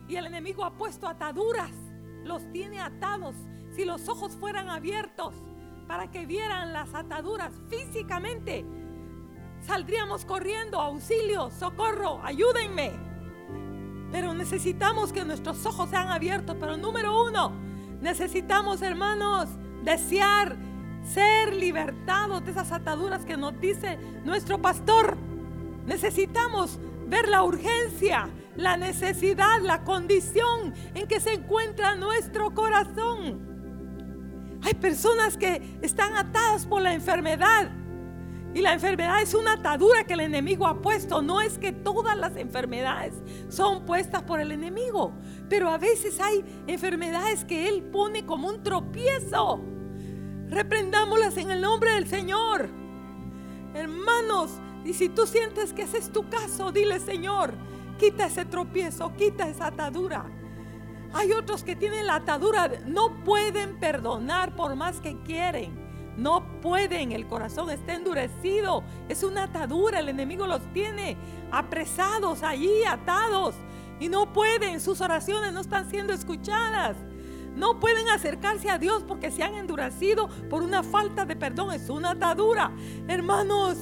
Y 0.07 0.15
el 0.15 0.25
enemigo 0.25 0.63
ha 0.63 0.73
puesto 0.73 1.07
ataduras, 1.07 1.71
los 2.23 2.49
tiene 2.51 2.79
atados. 2.79 3.35
Si 3.75 3.85
los 3.85 4.07
ojos 4.07 4.35
fueran 4.35 4.69
abiertos 4.69 5.35
para 5.87 6.09
que 6.09 6.25
vieran 6.25 6.73
las 6.73 6.93
ataduras 6.93 7.53
físicamente, 7.69 8.65
saldríamos 9.61 10.25
corriendo, 10.25 10.79
auxilio, 10.79 11.49
socorro, 11.51 12.21
ayúdenme. 12.23 12.91
Pero 14.11 14.33
necesitamos 14.33 15.11
que 15.11 15.25
nuestros 15.25 15.65
ojos 15.65 15.89
sean 15.89 16.07
abiertos. 16.07 16.55
Pero 16.59 16.77
número 16.77 17.25
uno, 17.25 17.51
necesitamos, 18.01 18.81
hermanos, 18.81 19.49
desear 19.83 20.55
ser 21.03 21.53
libertados 21.53 22.43
de 22.45 22.51
esas 22.51 22.71
ataduras 22.71 23.25
que 23.25 23.37
nos 23.37 23.59
dice 23.59 23.97
nuestro 24.23 24.61
pastor. 24.61 25.17
Necesitamos 25.88 26.79
ver 27.07 27.29
la 27.29 27.43
urgencia, 27.43 28.29
la 28.57 28.75
necesidad, 28.75 29.61
la 29.61 29.83
condición 29.83 30.73
en 30.93 31.07
que 31.07 31.21
se 31.21 31.33
encuentra 31.33 31.95
nuestro 31.95 32.53
corazón. 32.53 34.59
Hay 34.63 34.73
personas 34.73 35.38
que 35.38 35.79
están 35.81 36.15
atadas 36.17 36.65
por 36.65 36.81
la 36.81 36.93
enfermedad. 36.93 37.71
Y 38.53 38.61
la 38.61 38.73
enfermedad 38.73 39.21
es 39.21 39.33
una 39.33 39.53
atadura 39.53 40.03
que 40.03 40.13
el 40.13 40.21
enemigo 40.21 40.67
ha 40.67 40.81
puesto. 40.81 41.21
No 41.21 41.39
es 41.39 41.57
que 41.57 41.71
todas 41.71 42.17
las 42.17 42.35
enfermedades 42.35 43.13
son 43.49 43.85
puestas 43.85 44.23
por 44.23 44.41
el 44.41 44.51
enemigo. 44.51 45.13
Pero 45.47 45.69
a 45.69 45.77
veces 45.77 46.19
hay 46.19 46.43
enfermedades 46.67 47.45
que 47.45 47.69
él 47.69 47.83
pone 47.83 48.25
como 48.25 48.49
un 48.49 48.63
tropiezo. 48.63 49.61
Reprendámoslas 50.49 51.38
en 51.38 51.51
el 51.51 51.61
nombre 51.61 51.91
del 51.91 52.07
Señor. 52.07 52.69
Hermanos, 53.73 54.59
y 54.86 54.93
si 54.93 55.09
tú 55.09 55.28
sientes 55.28 55.73
que 55.73 55.84
ese 55.84 55.97
es 55.97 56.11
tu 56.11 56.30
caso, 56.30 56.71
dile, 56.71 56.99
Señor, 56.99 57.53
quita 57.99 58.28
ese 58.28 58.45
tropiezo, 58.45 59.13
quita 59.15 59.47
esa 59.47 59.67
atadura. 59.67 60.25
Hay 61.13 61.32
otros 61.32 61.63
que 61.63 61.75
tienen 61.75 62.07
la 62.07 62.15
atadura, 62.15 62.69
no 62.86 63.23
pueden 63.23 63.80
perdonar 63.80 64.55
por 64.55 64.75
más 64.75 64.99
que 64.99 65.21
quieren. 65.23 65.88
No 66.17 66.61
pueden, 66.61 67.11
el 67.11 67.28
corazón 67.28 67.69
está 67.69 67.93
endurecido. 67.93 68.84
Es 69.07 69.23
una 69.23 69.43
atadura, 69.43 69.99
el 69.99 70.09
enemigo 70.09 70.47
los 70.47 70.61
tiene 70.73 71.15
apresados 71.51 72.41
allí, 72.43 72.84
atados. 72.84 73.55
Y 73.99 74.09
no 74.09 74.34
pueden, 74.34 74.80
sus 74.80 74.99
oraciones 75.01 75.53
no 75.53 75.61
están 75.61 75.89
siendo 75.89 76.13
escuchadas. 76.13 76.97
No 77.55 77.80
pueden 77.80 78.09
acercarse 78.09 78.69
a 78.69 78.78
Dios 78.78 79.03
porque 79.07 79.32
se 79.32 79.43
han 79.43 79.55
endurecido 79.55 80.28
por 80.49 80.63
una 80.63 80.84
falta 80.84 81.25
de 81.25 81.36
perdón. 81.36 81.73
Es 81.73 81.89
una 81.89 82.11
atadura. 82.11 82.71
Hermanos, 83.07 83.78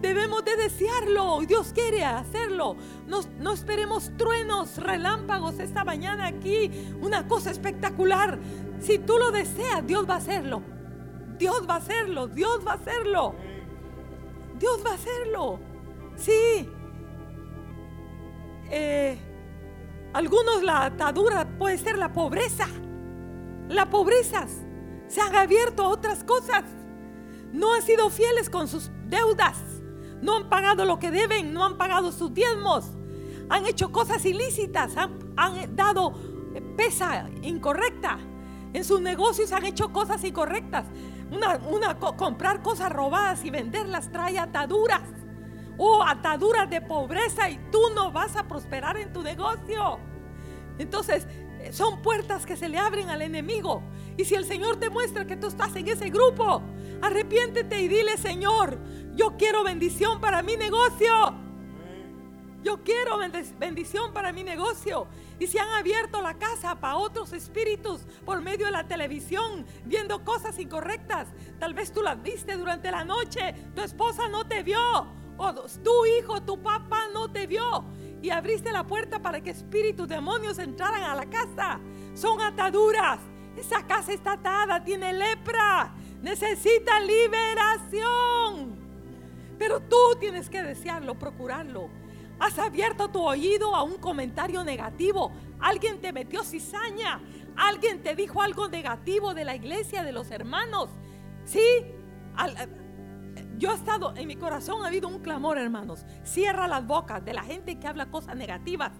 Debemos 0.00 0.44
de 0.44 0.56
desearlo. 0.56 1.40
Dios 1.46 1.72
quiere 1.72 2.04
hacerlo. 2.04 2.76
No, 3.06 3.20
no, 3.38 3.52
esperemos 3.52 4.12
truenos, 4.16 4.76
relámpagos 4.76 5.58
esta 5.58 5.84
mañana 5.84 6.26
aquí. 6.26 6.70
Una 7.00 7.26
cosa 7.26 7.50
espectacular. 7.50 8.38
Si 8.80 8.98
tú 8.98 9.16
lo 9.18 9.30
deseas, 9.30 9.86
Dios 9.86 10.08
va 10.08 10.14
a 10.14 10.18
hacerlo. 10.18 10.62
Dios 11.38 11.66
va 11.68 11.74
a 11.74 11.78
hacerlo. 11.78 12.28
Dios 12.28 12.60
va 12.66 12.72
a 12.72 12.74
hacerlo. 12.74 13.34
Dios 14.58 14.82
va 14.84 14.90
a 14.90 14.94
hacerlo. 14.94 15.60
Sí. 16.16 16.68
Eh, 18.70 19.18
algunos 20.12 20.62
la 20.62 20.86
atadura 20.86 21.46
puede 21.58 21.78
ser 21.78 21.98
la 21.98 22.12
pobreza. 22.12 22.66
La 23.68 23.88
pobreza. 23.88 24.46
Se 25.08 25.20
han 25.20 25.34
abierto 25.34 25.84
a 25.84 25.88
otras 25.88 26.24
cosas. 26.24 26.64
No 27.52 27.74
han 27.74 27.82
sido 27.82 28.10
fieles 28.10 28.50
con 28.50 28.68
sus 28.68 28.90
deudas. 29.06 29.75
No 30.26 30.34
han 30.34 30.48
pagado 30.48 30.84
lo 30.84 30.98
que 30.98 31.12
deben. 31.12 31.54
No 31.54 31.64
han 31.64 31.78
pagado 31.78 32.10
sus 32.10 32.34
diezmos. 32.34 32.90
Han 33.48 33.64
hecho 33.64 33.92
cosas 33.92 34.24
ilícitas. 34.26 34.96
Han, 34.96 35.76
dado 35.76 36.14
pesa 36.76 37.30
incorrecta. 37.42 38.18
En 38.72 38.84
sus 38.84 39.00
negocios 39.00 39.52
han 39.52 39.64
hecho 39.64 39.92
cosas 39.92 40.24
incorrectas. 40.24 40.84
Una, 41.30 41.98
comprar 42.16 42.60
cosas 42.60 42.90
robadas 42.90 43.44
y 43.44 43.50
venderlas 43.50 44.10
trae 44.10 44.36
ataduras. 44.36 45.02
Oh, 45.78 46.02
ataduras 46.02 46.68
de 46.70 46.80
pobreza 46.80 47.48
y 47.48 47.58
tú 47.70 47.78
no 47.94 48.10
vas 48.10 48.34
a 48.34 48.48
prosperar 48.48 48.96
en 48.96 49.12
tu 49.12 49.22
negocio. 49.22 50.00
Entonces, 50.78 51.28
eh, 51.60 51.72
son 51.72 52.02
puertas 52.02 52.46
que 52.46 52.56
se 52.56 52.68
le 52.68 52.78
abren 52.78 53.10
al 53.10 53.22
enemigo. 53.22 53.80
Y 54.16 54.24
si 54.24 54.34
el 54.34 54.44
Señor 54.44 54.76
te 54.76 54.90
muestra 54.90 55.24
que 55.24 55.36
tú 55.36 55.46
estás 55.46 55.76
en 55.76 55.86
ese 55.86 56.10
grupo, 56.10 56.62
arrepiéntete 57.00 57.80
y 57.80 57.88
dile, 57.88 58.16
Señor, 58.16 58.78
yo 59.16 59.36
quiero 59.36 59.64
bendición 59.64 60.20
para 60.20 60.42
mi 60.42 60.56
negocio. 60.56 61.34
Yo 62.62 62.82
quiero 62.82 63.18
bendición 63.58 64.12
para 64.12 64.32
mi 64.32 64.42
negocio. 64.42 65.06
Y 65.38 65.46
se 65.46 65.60
han 65.60 65.68
abierto 65.70 66.20
la 66.20 66.34
casa 66.34 66.74
para 66.74 66.96
otros 66.96 67.32
espíritus 67.32 68.00
por 68.24 68.42
medio 68.42 68.66
de 68.66 68.72
la 68.72 68.88
televisión, 68.88 69.64
viendo 69.84 70.24
cosas 70.24 70.58
incorrectas. 70.58 71.28
Tal 71.60 71.74
vez 71.74 71.92
tú 71.92 72.02
las 72.02 72.20
viste 72.22 72.56
durante 72.56 72.90
la 72.90 73.04
noche, 73.04 73.54
tu 73.74 73.82
esposa 73.82 74.28
no 74.28 74.46
te 74.46 74.62
vio, 74.62 75.06
o 75.36 75.54
tu 75.54 76.06
hijo, 76.06 76.42
tu 76.42 76.60
papá 76.60 77.04
no 77.12 77.30
te 77.30 77.46
vio. 77.46 77.84
Y 78.20 78.30
abriste 78.30 78.72
la 78.72 78.84
puerta 78.84 79.20
para 79.20 79.40
que 79.40 79.50
espíritus 79.50 80.08
demonios 80.08 80.58
entraran 80.58 81.04
a 81.04 81.14
la 81.14 81.26
casa. 81.26 81.78
Son 82.14 82.40
ataduras. 82.40 83.20
Esa 83.56 83.86
casa 83.86 84.12
está 84.12 84.32
atada, 84.32 84.82
tiene 84.82 85.12
lepra. 85.12 85.94
Necesita 86.20 86.98
liberación. 87.00 88.85
Pero 89.58 89.80
tú 89.80 89.96
tienes 90.20 90.48
que 90.48 90.62
desearlo, 90.62 91.18
procurarlo. 91.18 91.88
Has 92.38 92.58
abierto 92.58 93.08
tu 93.08 93.22
oído 93.22 93.74
a 93.74 93.82
un 93.82 93.96
comentario 93.96 94.62
negativo. 94.64 95.32
Alguien 95.60 96.00
te 96.00 96.12
metió 96.12 96.44
cizaña. 96.44 97.20
Alguien 97.56 98.02
te 98.02 98.14
dijo 98.14 98.42
algo 98.42 98.68
negativo 98.68 99.32
de 99.32 99.44
la 99.44 99.56
iglesia, 99.56 100.02
de 100.02 100.12
los 100.12 100.30
hermanos. 100.30 100.90
Sí, 101.44 101.60
eh, 101.60 102.68
yo 103.56 103.72
he 103.72 103.74
estado, 103.74 104.12
en 104.16 104.28
mi 104.28 104.36
corazón 104.36 104.84
ha 104.84 104.88
habido 104.88 105.08
un 105.08 105.20
clamor, 105.20 105.56
hermanos. 105.56 106.04
Cierra 106.24 106.68
las 106.68 106.86
bocas 106.86 107.24
de 107.24 107.32
la 107.32 107.42
gente 107.42 107.78
que 107.78 107.86
habla 107.86 108.10
cosas 108.10 108.36
negativas 108.36 108.92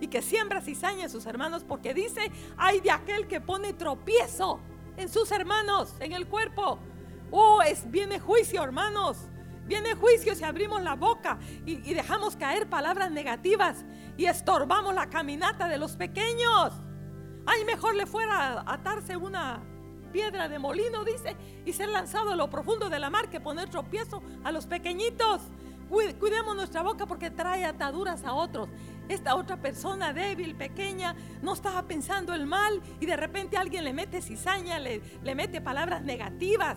y 0.00 0.08
que 0.08 0.22
siembra 0.22 0.60
cizaña 0.60 1.04
en 1.04 1.10
sus 1.10 1.26
hermanos 1.26 1.64
porque 1.66 1.94
dice, 1.94 2.32
hay 2.56 2.80
de 2.80 2.90
aquel 2.90 3.28
que 3.28 3.40
pone 3.40 3.72
tropiezo 3.74 4.58
en 4.96 5.08
sus 5.08 5.30
hermanos, 5.30 5.94
en 6.00 6.12
el 6.12 6.26
cuerpo. 6.26 6.78
Oh, 7.30 7.62
es, 7.62 7.88
viene 7.88 8.18
juicio, 8.18 8.64
hermanos. 8.64 9.18
Viene 9.66 9.94
juicio 9.94 10.34
si 10.34 10.44
abrimos 10.44 10.82
la 10.82 10.94
boca 10.94 11.38
y, 11.64 11.94
dejamos 11.94 12.36
caer 12.36 12.68
palabras 12.68 13.10
negativas 13.10 13.84
y 14.16 14.26
estorbamos 14.26 14.94
la 14.94 15.08
caminata 15.08 15.68
de 15.68 15.78
los 15.78 15.96
pequeños. 15.96 16.72
Ay, 17.46 17.64
mejor 17.64 17.94
le 17.94 18.06
fuera 18.06 18.60
a 18.60 18.74
atarse 18.74 19.16
una 19.16 19.60
piedra 20.12 20.48
de 20.48 20.58
molino, 20.58 21.04
dice, 21.04 21.36
y 21.64 21.72
ser 21.72 21.88
lanzado 21.88 22.32
a 22.32 22.36
lo 22.36 22.50
profundo 22.50 22.90
de 22.90 22.98
la 22.98 23.10
mar 23.10 23.30
que 23.30 23.40
poner 23.40 23.70
tropiezo 23.70 24.22
a 24.44 24.52
los 24.52 24.66
pequeñitos. 24.66 25.40
Cuidemos 25.88 26.54
nuestra 26.54 26.82
boca 26.82 27.06
porque 27.06 27.30
trae 27.30 27.64
ataduras 27.64 28.24
a 28.24 28.32
otros. 28.32 28.68
Esta 29.08 29.34
otra 29.34 29.56
persona 29.56 30.12
débil, 30.12 30.54
pequeña, 30.54 31.16
no 31.42 31.52
estaba 31.52 31.82
pensando 31.82 32.32
el 32.32 32.46
mal 32.46 32.80
y 33.00 33.06
de 33.06 33.16
repente 33.16 33.56
alguien 33.56 33.82
le 33.82 33.92
mete 33.92 34.22
cizaña, 34.22 34.78
le, 34.78 35.02
le 35.22 35.34
mete 35.34 35.60
palabras 35.60 36.02
negativas. 36.02 36.76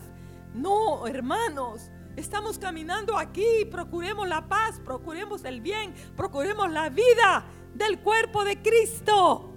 No, 0.56 1.06
hermanos, 1.06 1.92
Estamos 2.16 2.60
caminando 2.60 3.18
aquí, 3.18 3.66
procuremos 3.72 4.28
la 4.28 4.48
paz, 4.48 4.80
procuremos 4.86 5.44
el 5.46 5.62
bien, 5.62 5.94
procuremos 6.16 6.72
la 6.72 6.90
vida 6.90 7.46
del 7.74 8.00
cuerpo 8.00 8.44
de 8.44 8.62
Cristo. 8.62 9.54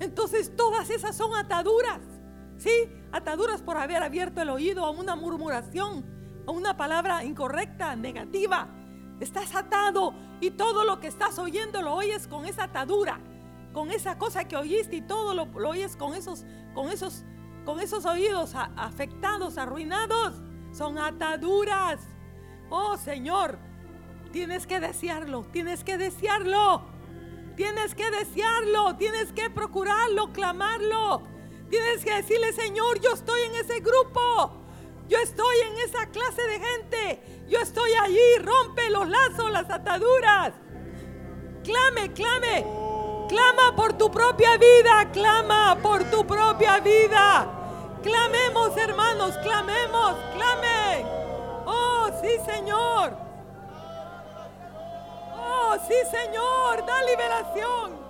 Entonces 0.00 0.54
todas 0.54 0.90
esas 0.90 1.16
son 1.16 1.34
ataduras, 1.34 2.00
¿sí? 2.58 2.70
Ataduras 3.10 3.62
por 3.62 3.78
haber 3.78 4.02
abierto 4.02 4.42
el 4.42 4.50
oído 4.50 4.84
a 4.84 4.90
una 4.90 5.16
murmuración, 5.16 6.04
a 6.46 6.50
una 6.50 6.76
palabra 6.76 7.24
incorrecta, 7.24 7.96
negativa. 7.96 8.68
Estás 9.18 9.54
atado 9.54 10.12
y 10.40 10.50
todo 10.50 10.84
lo 10.84 11.00
que 11.00 11.06
estás 11.06 11.38
oyendo 11.38 11.80
lo 11.80 11.94
oyes 11.94 12.28
con 12.28 12.44
esa 12.44 12.64
atadura, 12.64 13.18
con 13.72 13.90
esa 13.90 14.18
cosa 14.18 14.44
que 14.44 14.56
oíste 14.56 14.96
y 14.96 15.02
todo 15.02 15.32
lo, 15.32 15.44
oyes 15.66 15.96
con 15.96 16.14
esos, 16.14 16.44
con 16.74 16.90
esos, 16.90 17.24
con 17.64 17.80
esos 17.80 18.04
oídos 18.04 18.52
afectados, 18.54 19.56
arruinados 19.56 20.34
son 20.72 20.98
ataduras. 20.98 22.00
Oh 22.68 22.96
Señor, 22.96 23.58
tienes 24.32 24.66
que 24.66 24.80
desearlo, 24.80 25.44
tienes 25.52 25.84
que 25.84 25.98
desearlo. 25.98 26.90
Tienes 27.60 27.94
que 27.94 28.10
desearlo, 28.10 28.96
tienes 28.96 29.32
que 29.32 29.50
procurarlo, 29.50 30.32
clamarlo. 30.32 31.22
Tienes 31.68 32.02
que 32.02 32.14
decirle, 32.14 32.54
Señor, 32.54 33.00
yo 33.00 33.12
estoy 33.12 33.38
en 33.42 33.54
ese 33.56 33.80
grupo. 33.80 34.64
Yo 35.08 35.18
estoy 35.18 35.56
en 35.68 35.78
esa 35.86 36.06
clase 36.06 36.40
de 36.40 36.58
gente. 36.58 37.44
Yo 37.50 37.58
estoy 37.60 37.90
allí. 38.02 38.38
Rompe 38.40 38.88
los 38.88 39.06
lazos, 39.06 39.50
las 39.50 39.68
ataduras. 39.68 40.54
Clame, 41.62 42.14
clame. 42.14 42.64
Clama 43.28 43.76
por 43.76 43.92
tu 43.92 44.10
propia 44.10 44.56
vida. 44.56 45.10
Clama 45.12 45.76
por 45.82 46.04
tu 46.04 46.26
propia 46.26 46.80
vida. 46.80 47.59
Clamemos, 48.02 48.76
hermanos, 48.76 49.36
clamemos, 49.38 50.16
clame. 50.34 51.04
Oh, 51.66 52.08
sí, 52.22 52.38
Señor. 52.44 53.12
Oh, 55.36 55.76
sí, 55.86 55.94
Señor, 56.10 56.86
da 56.86 57.02
liberación. 57.04 58.00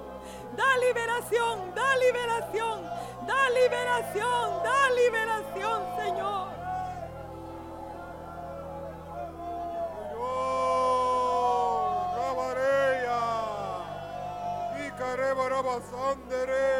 Da 0.56 0.76
liberación, 0.78 1.74
da 1.74 1.96
liberación, 1.96 2.82
da 3.26 3.50
liberación, 3.50 4.62
da 4.62 4.90
liberación, 4.90 5.96
Señor. 5.96 6.50
Señor, 15.90 16.79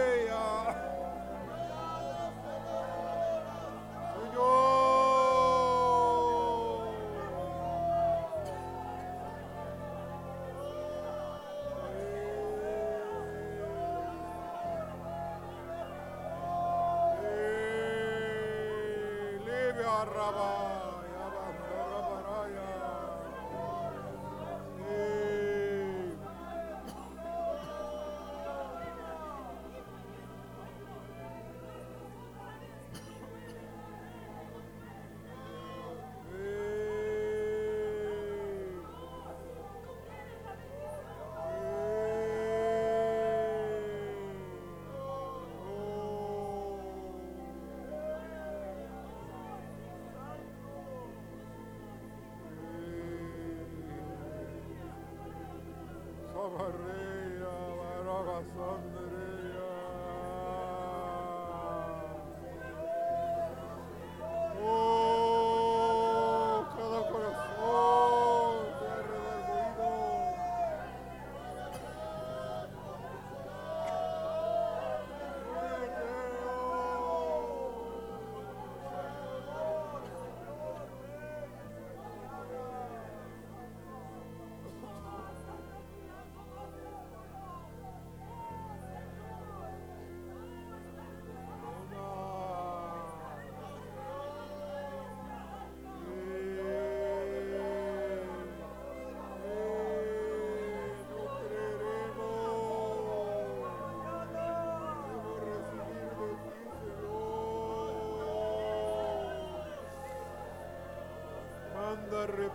Maria, 56.61 57.48
Maria, 57.80 58.42
Maria, 58.54 58.99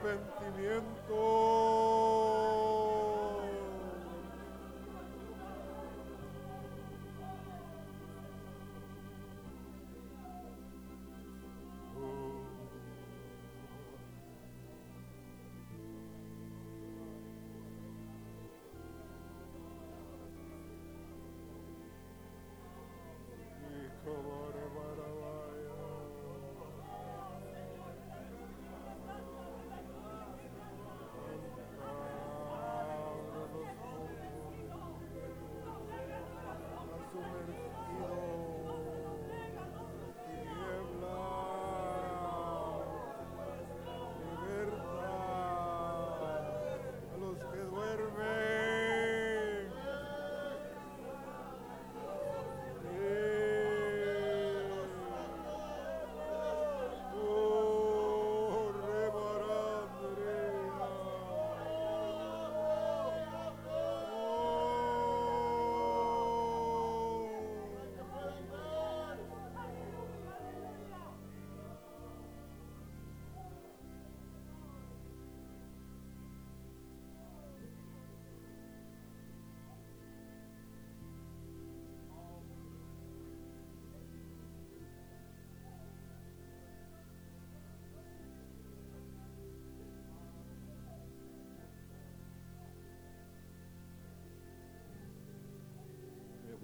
arrepentimiento. 0.03 1.54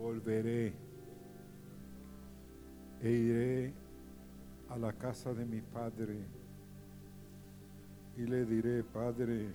Volveré 0.02 0.74
e 3.02 3.10
iré 3.10 3.74
a 4.70 4.78
la 4.78 4.94
casa 4.94 5.34
de 5.34 5.46
mi 5.46 5.62
padre 5.62 6.26
y 8.18 8.26
le 8.26 8.46
diré, 8.46 8.84
Padre, 8.84 9.54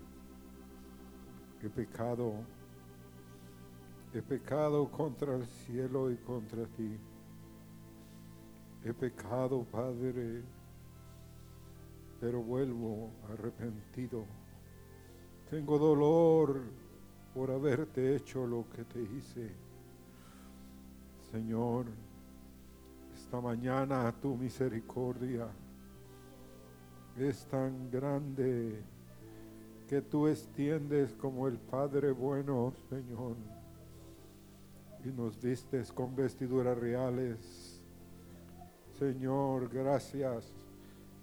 he 1.63 1.69
pecado, 1.69 2.35
he 4.15 4.23
pecado 4.23 4.89
contra 4.91 5.37
el 5.37 5.47
cielo 5.47 6.11
y 6.11 6.17
contra 6.17 6.65
ti. 6.67 6.97
He 8.85 8.93
pecado, 8.95 9.65
Padre, 9.65 10.43
pero 12.21 12.41
vuelvo 12.41 13.11
arrepentido. 13.33 14.25
Tengo 15.51 15.79
dolor 15.79 16.63
por 17.35 17.51
haberte 17.51 18.17
hecho 18.17 18.47
lo 18.47 18.65
que 18.71 18.85
te 18.85 19.03
hice. 19.03 19.66
Señor, 21.37 21.85
esta 23.15 23.43
mañana 23.43 24.11
tu 24.23 24.35
misericordia 24.37 25.47
es 27.15 27.45
tan 27.45 27.91
grande 27.91 28.83
que 29.87 30.01
tú 30.01 30.29
extiendes 30.29 31.13
como 31.13 31.47
el 31.47 31.59
Padre 31.59 32.11
bueno, 32.11 32.73
Señor, 32.89 33.37
y 35.05 35.09
nos 35.09 35.39
vistes 35.39 35.93
con 35.93 36.17
vestiduras 36.17 36.79
reales. 36.79 37.83
Señor, 38.99 39.69
gracias 39.69 40.55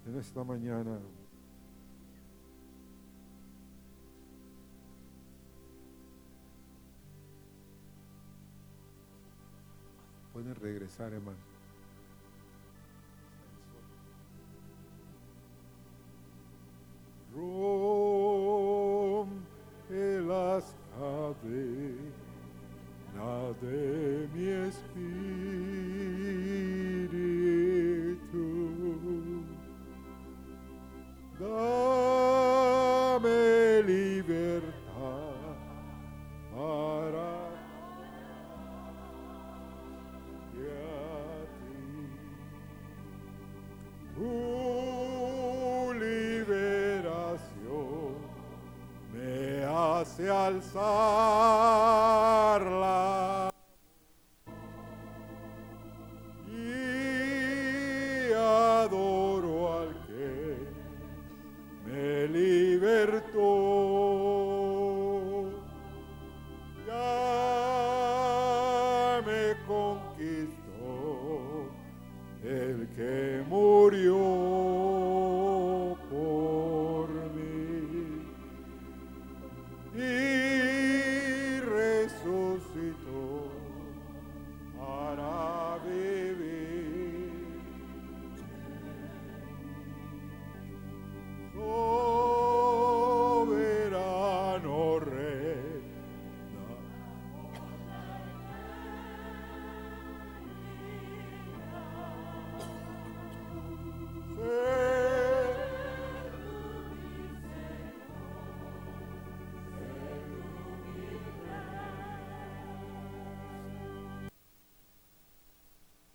en 0.06 0.16
esta 0.16 0.44
mañana. 0.44 1.00
Regresar, 10.52 11.12
hermano. 11.12 11.38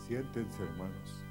Siéntense, 0.10 0.64
hermanos. 0.64 1.29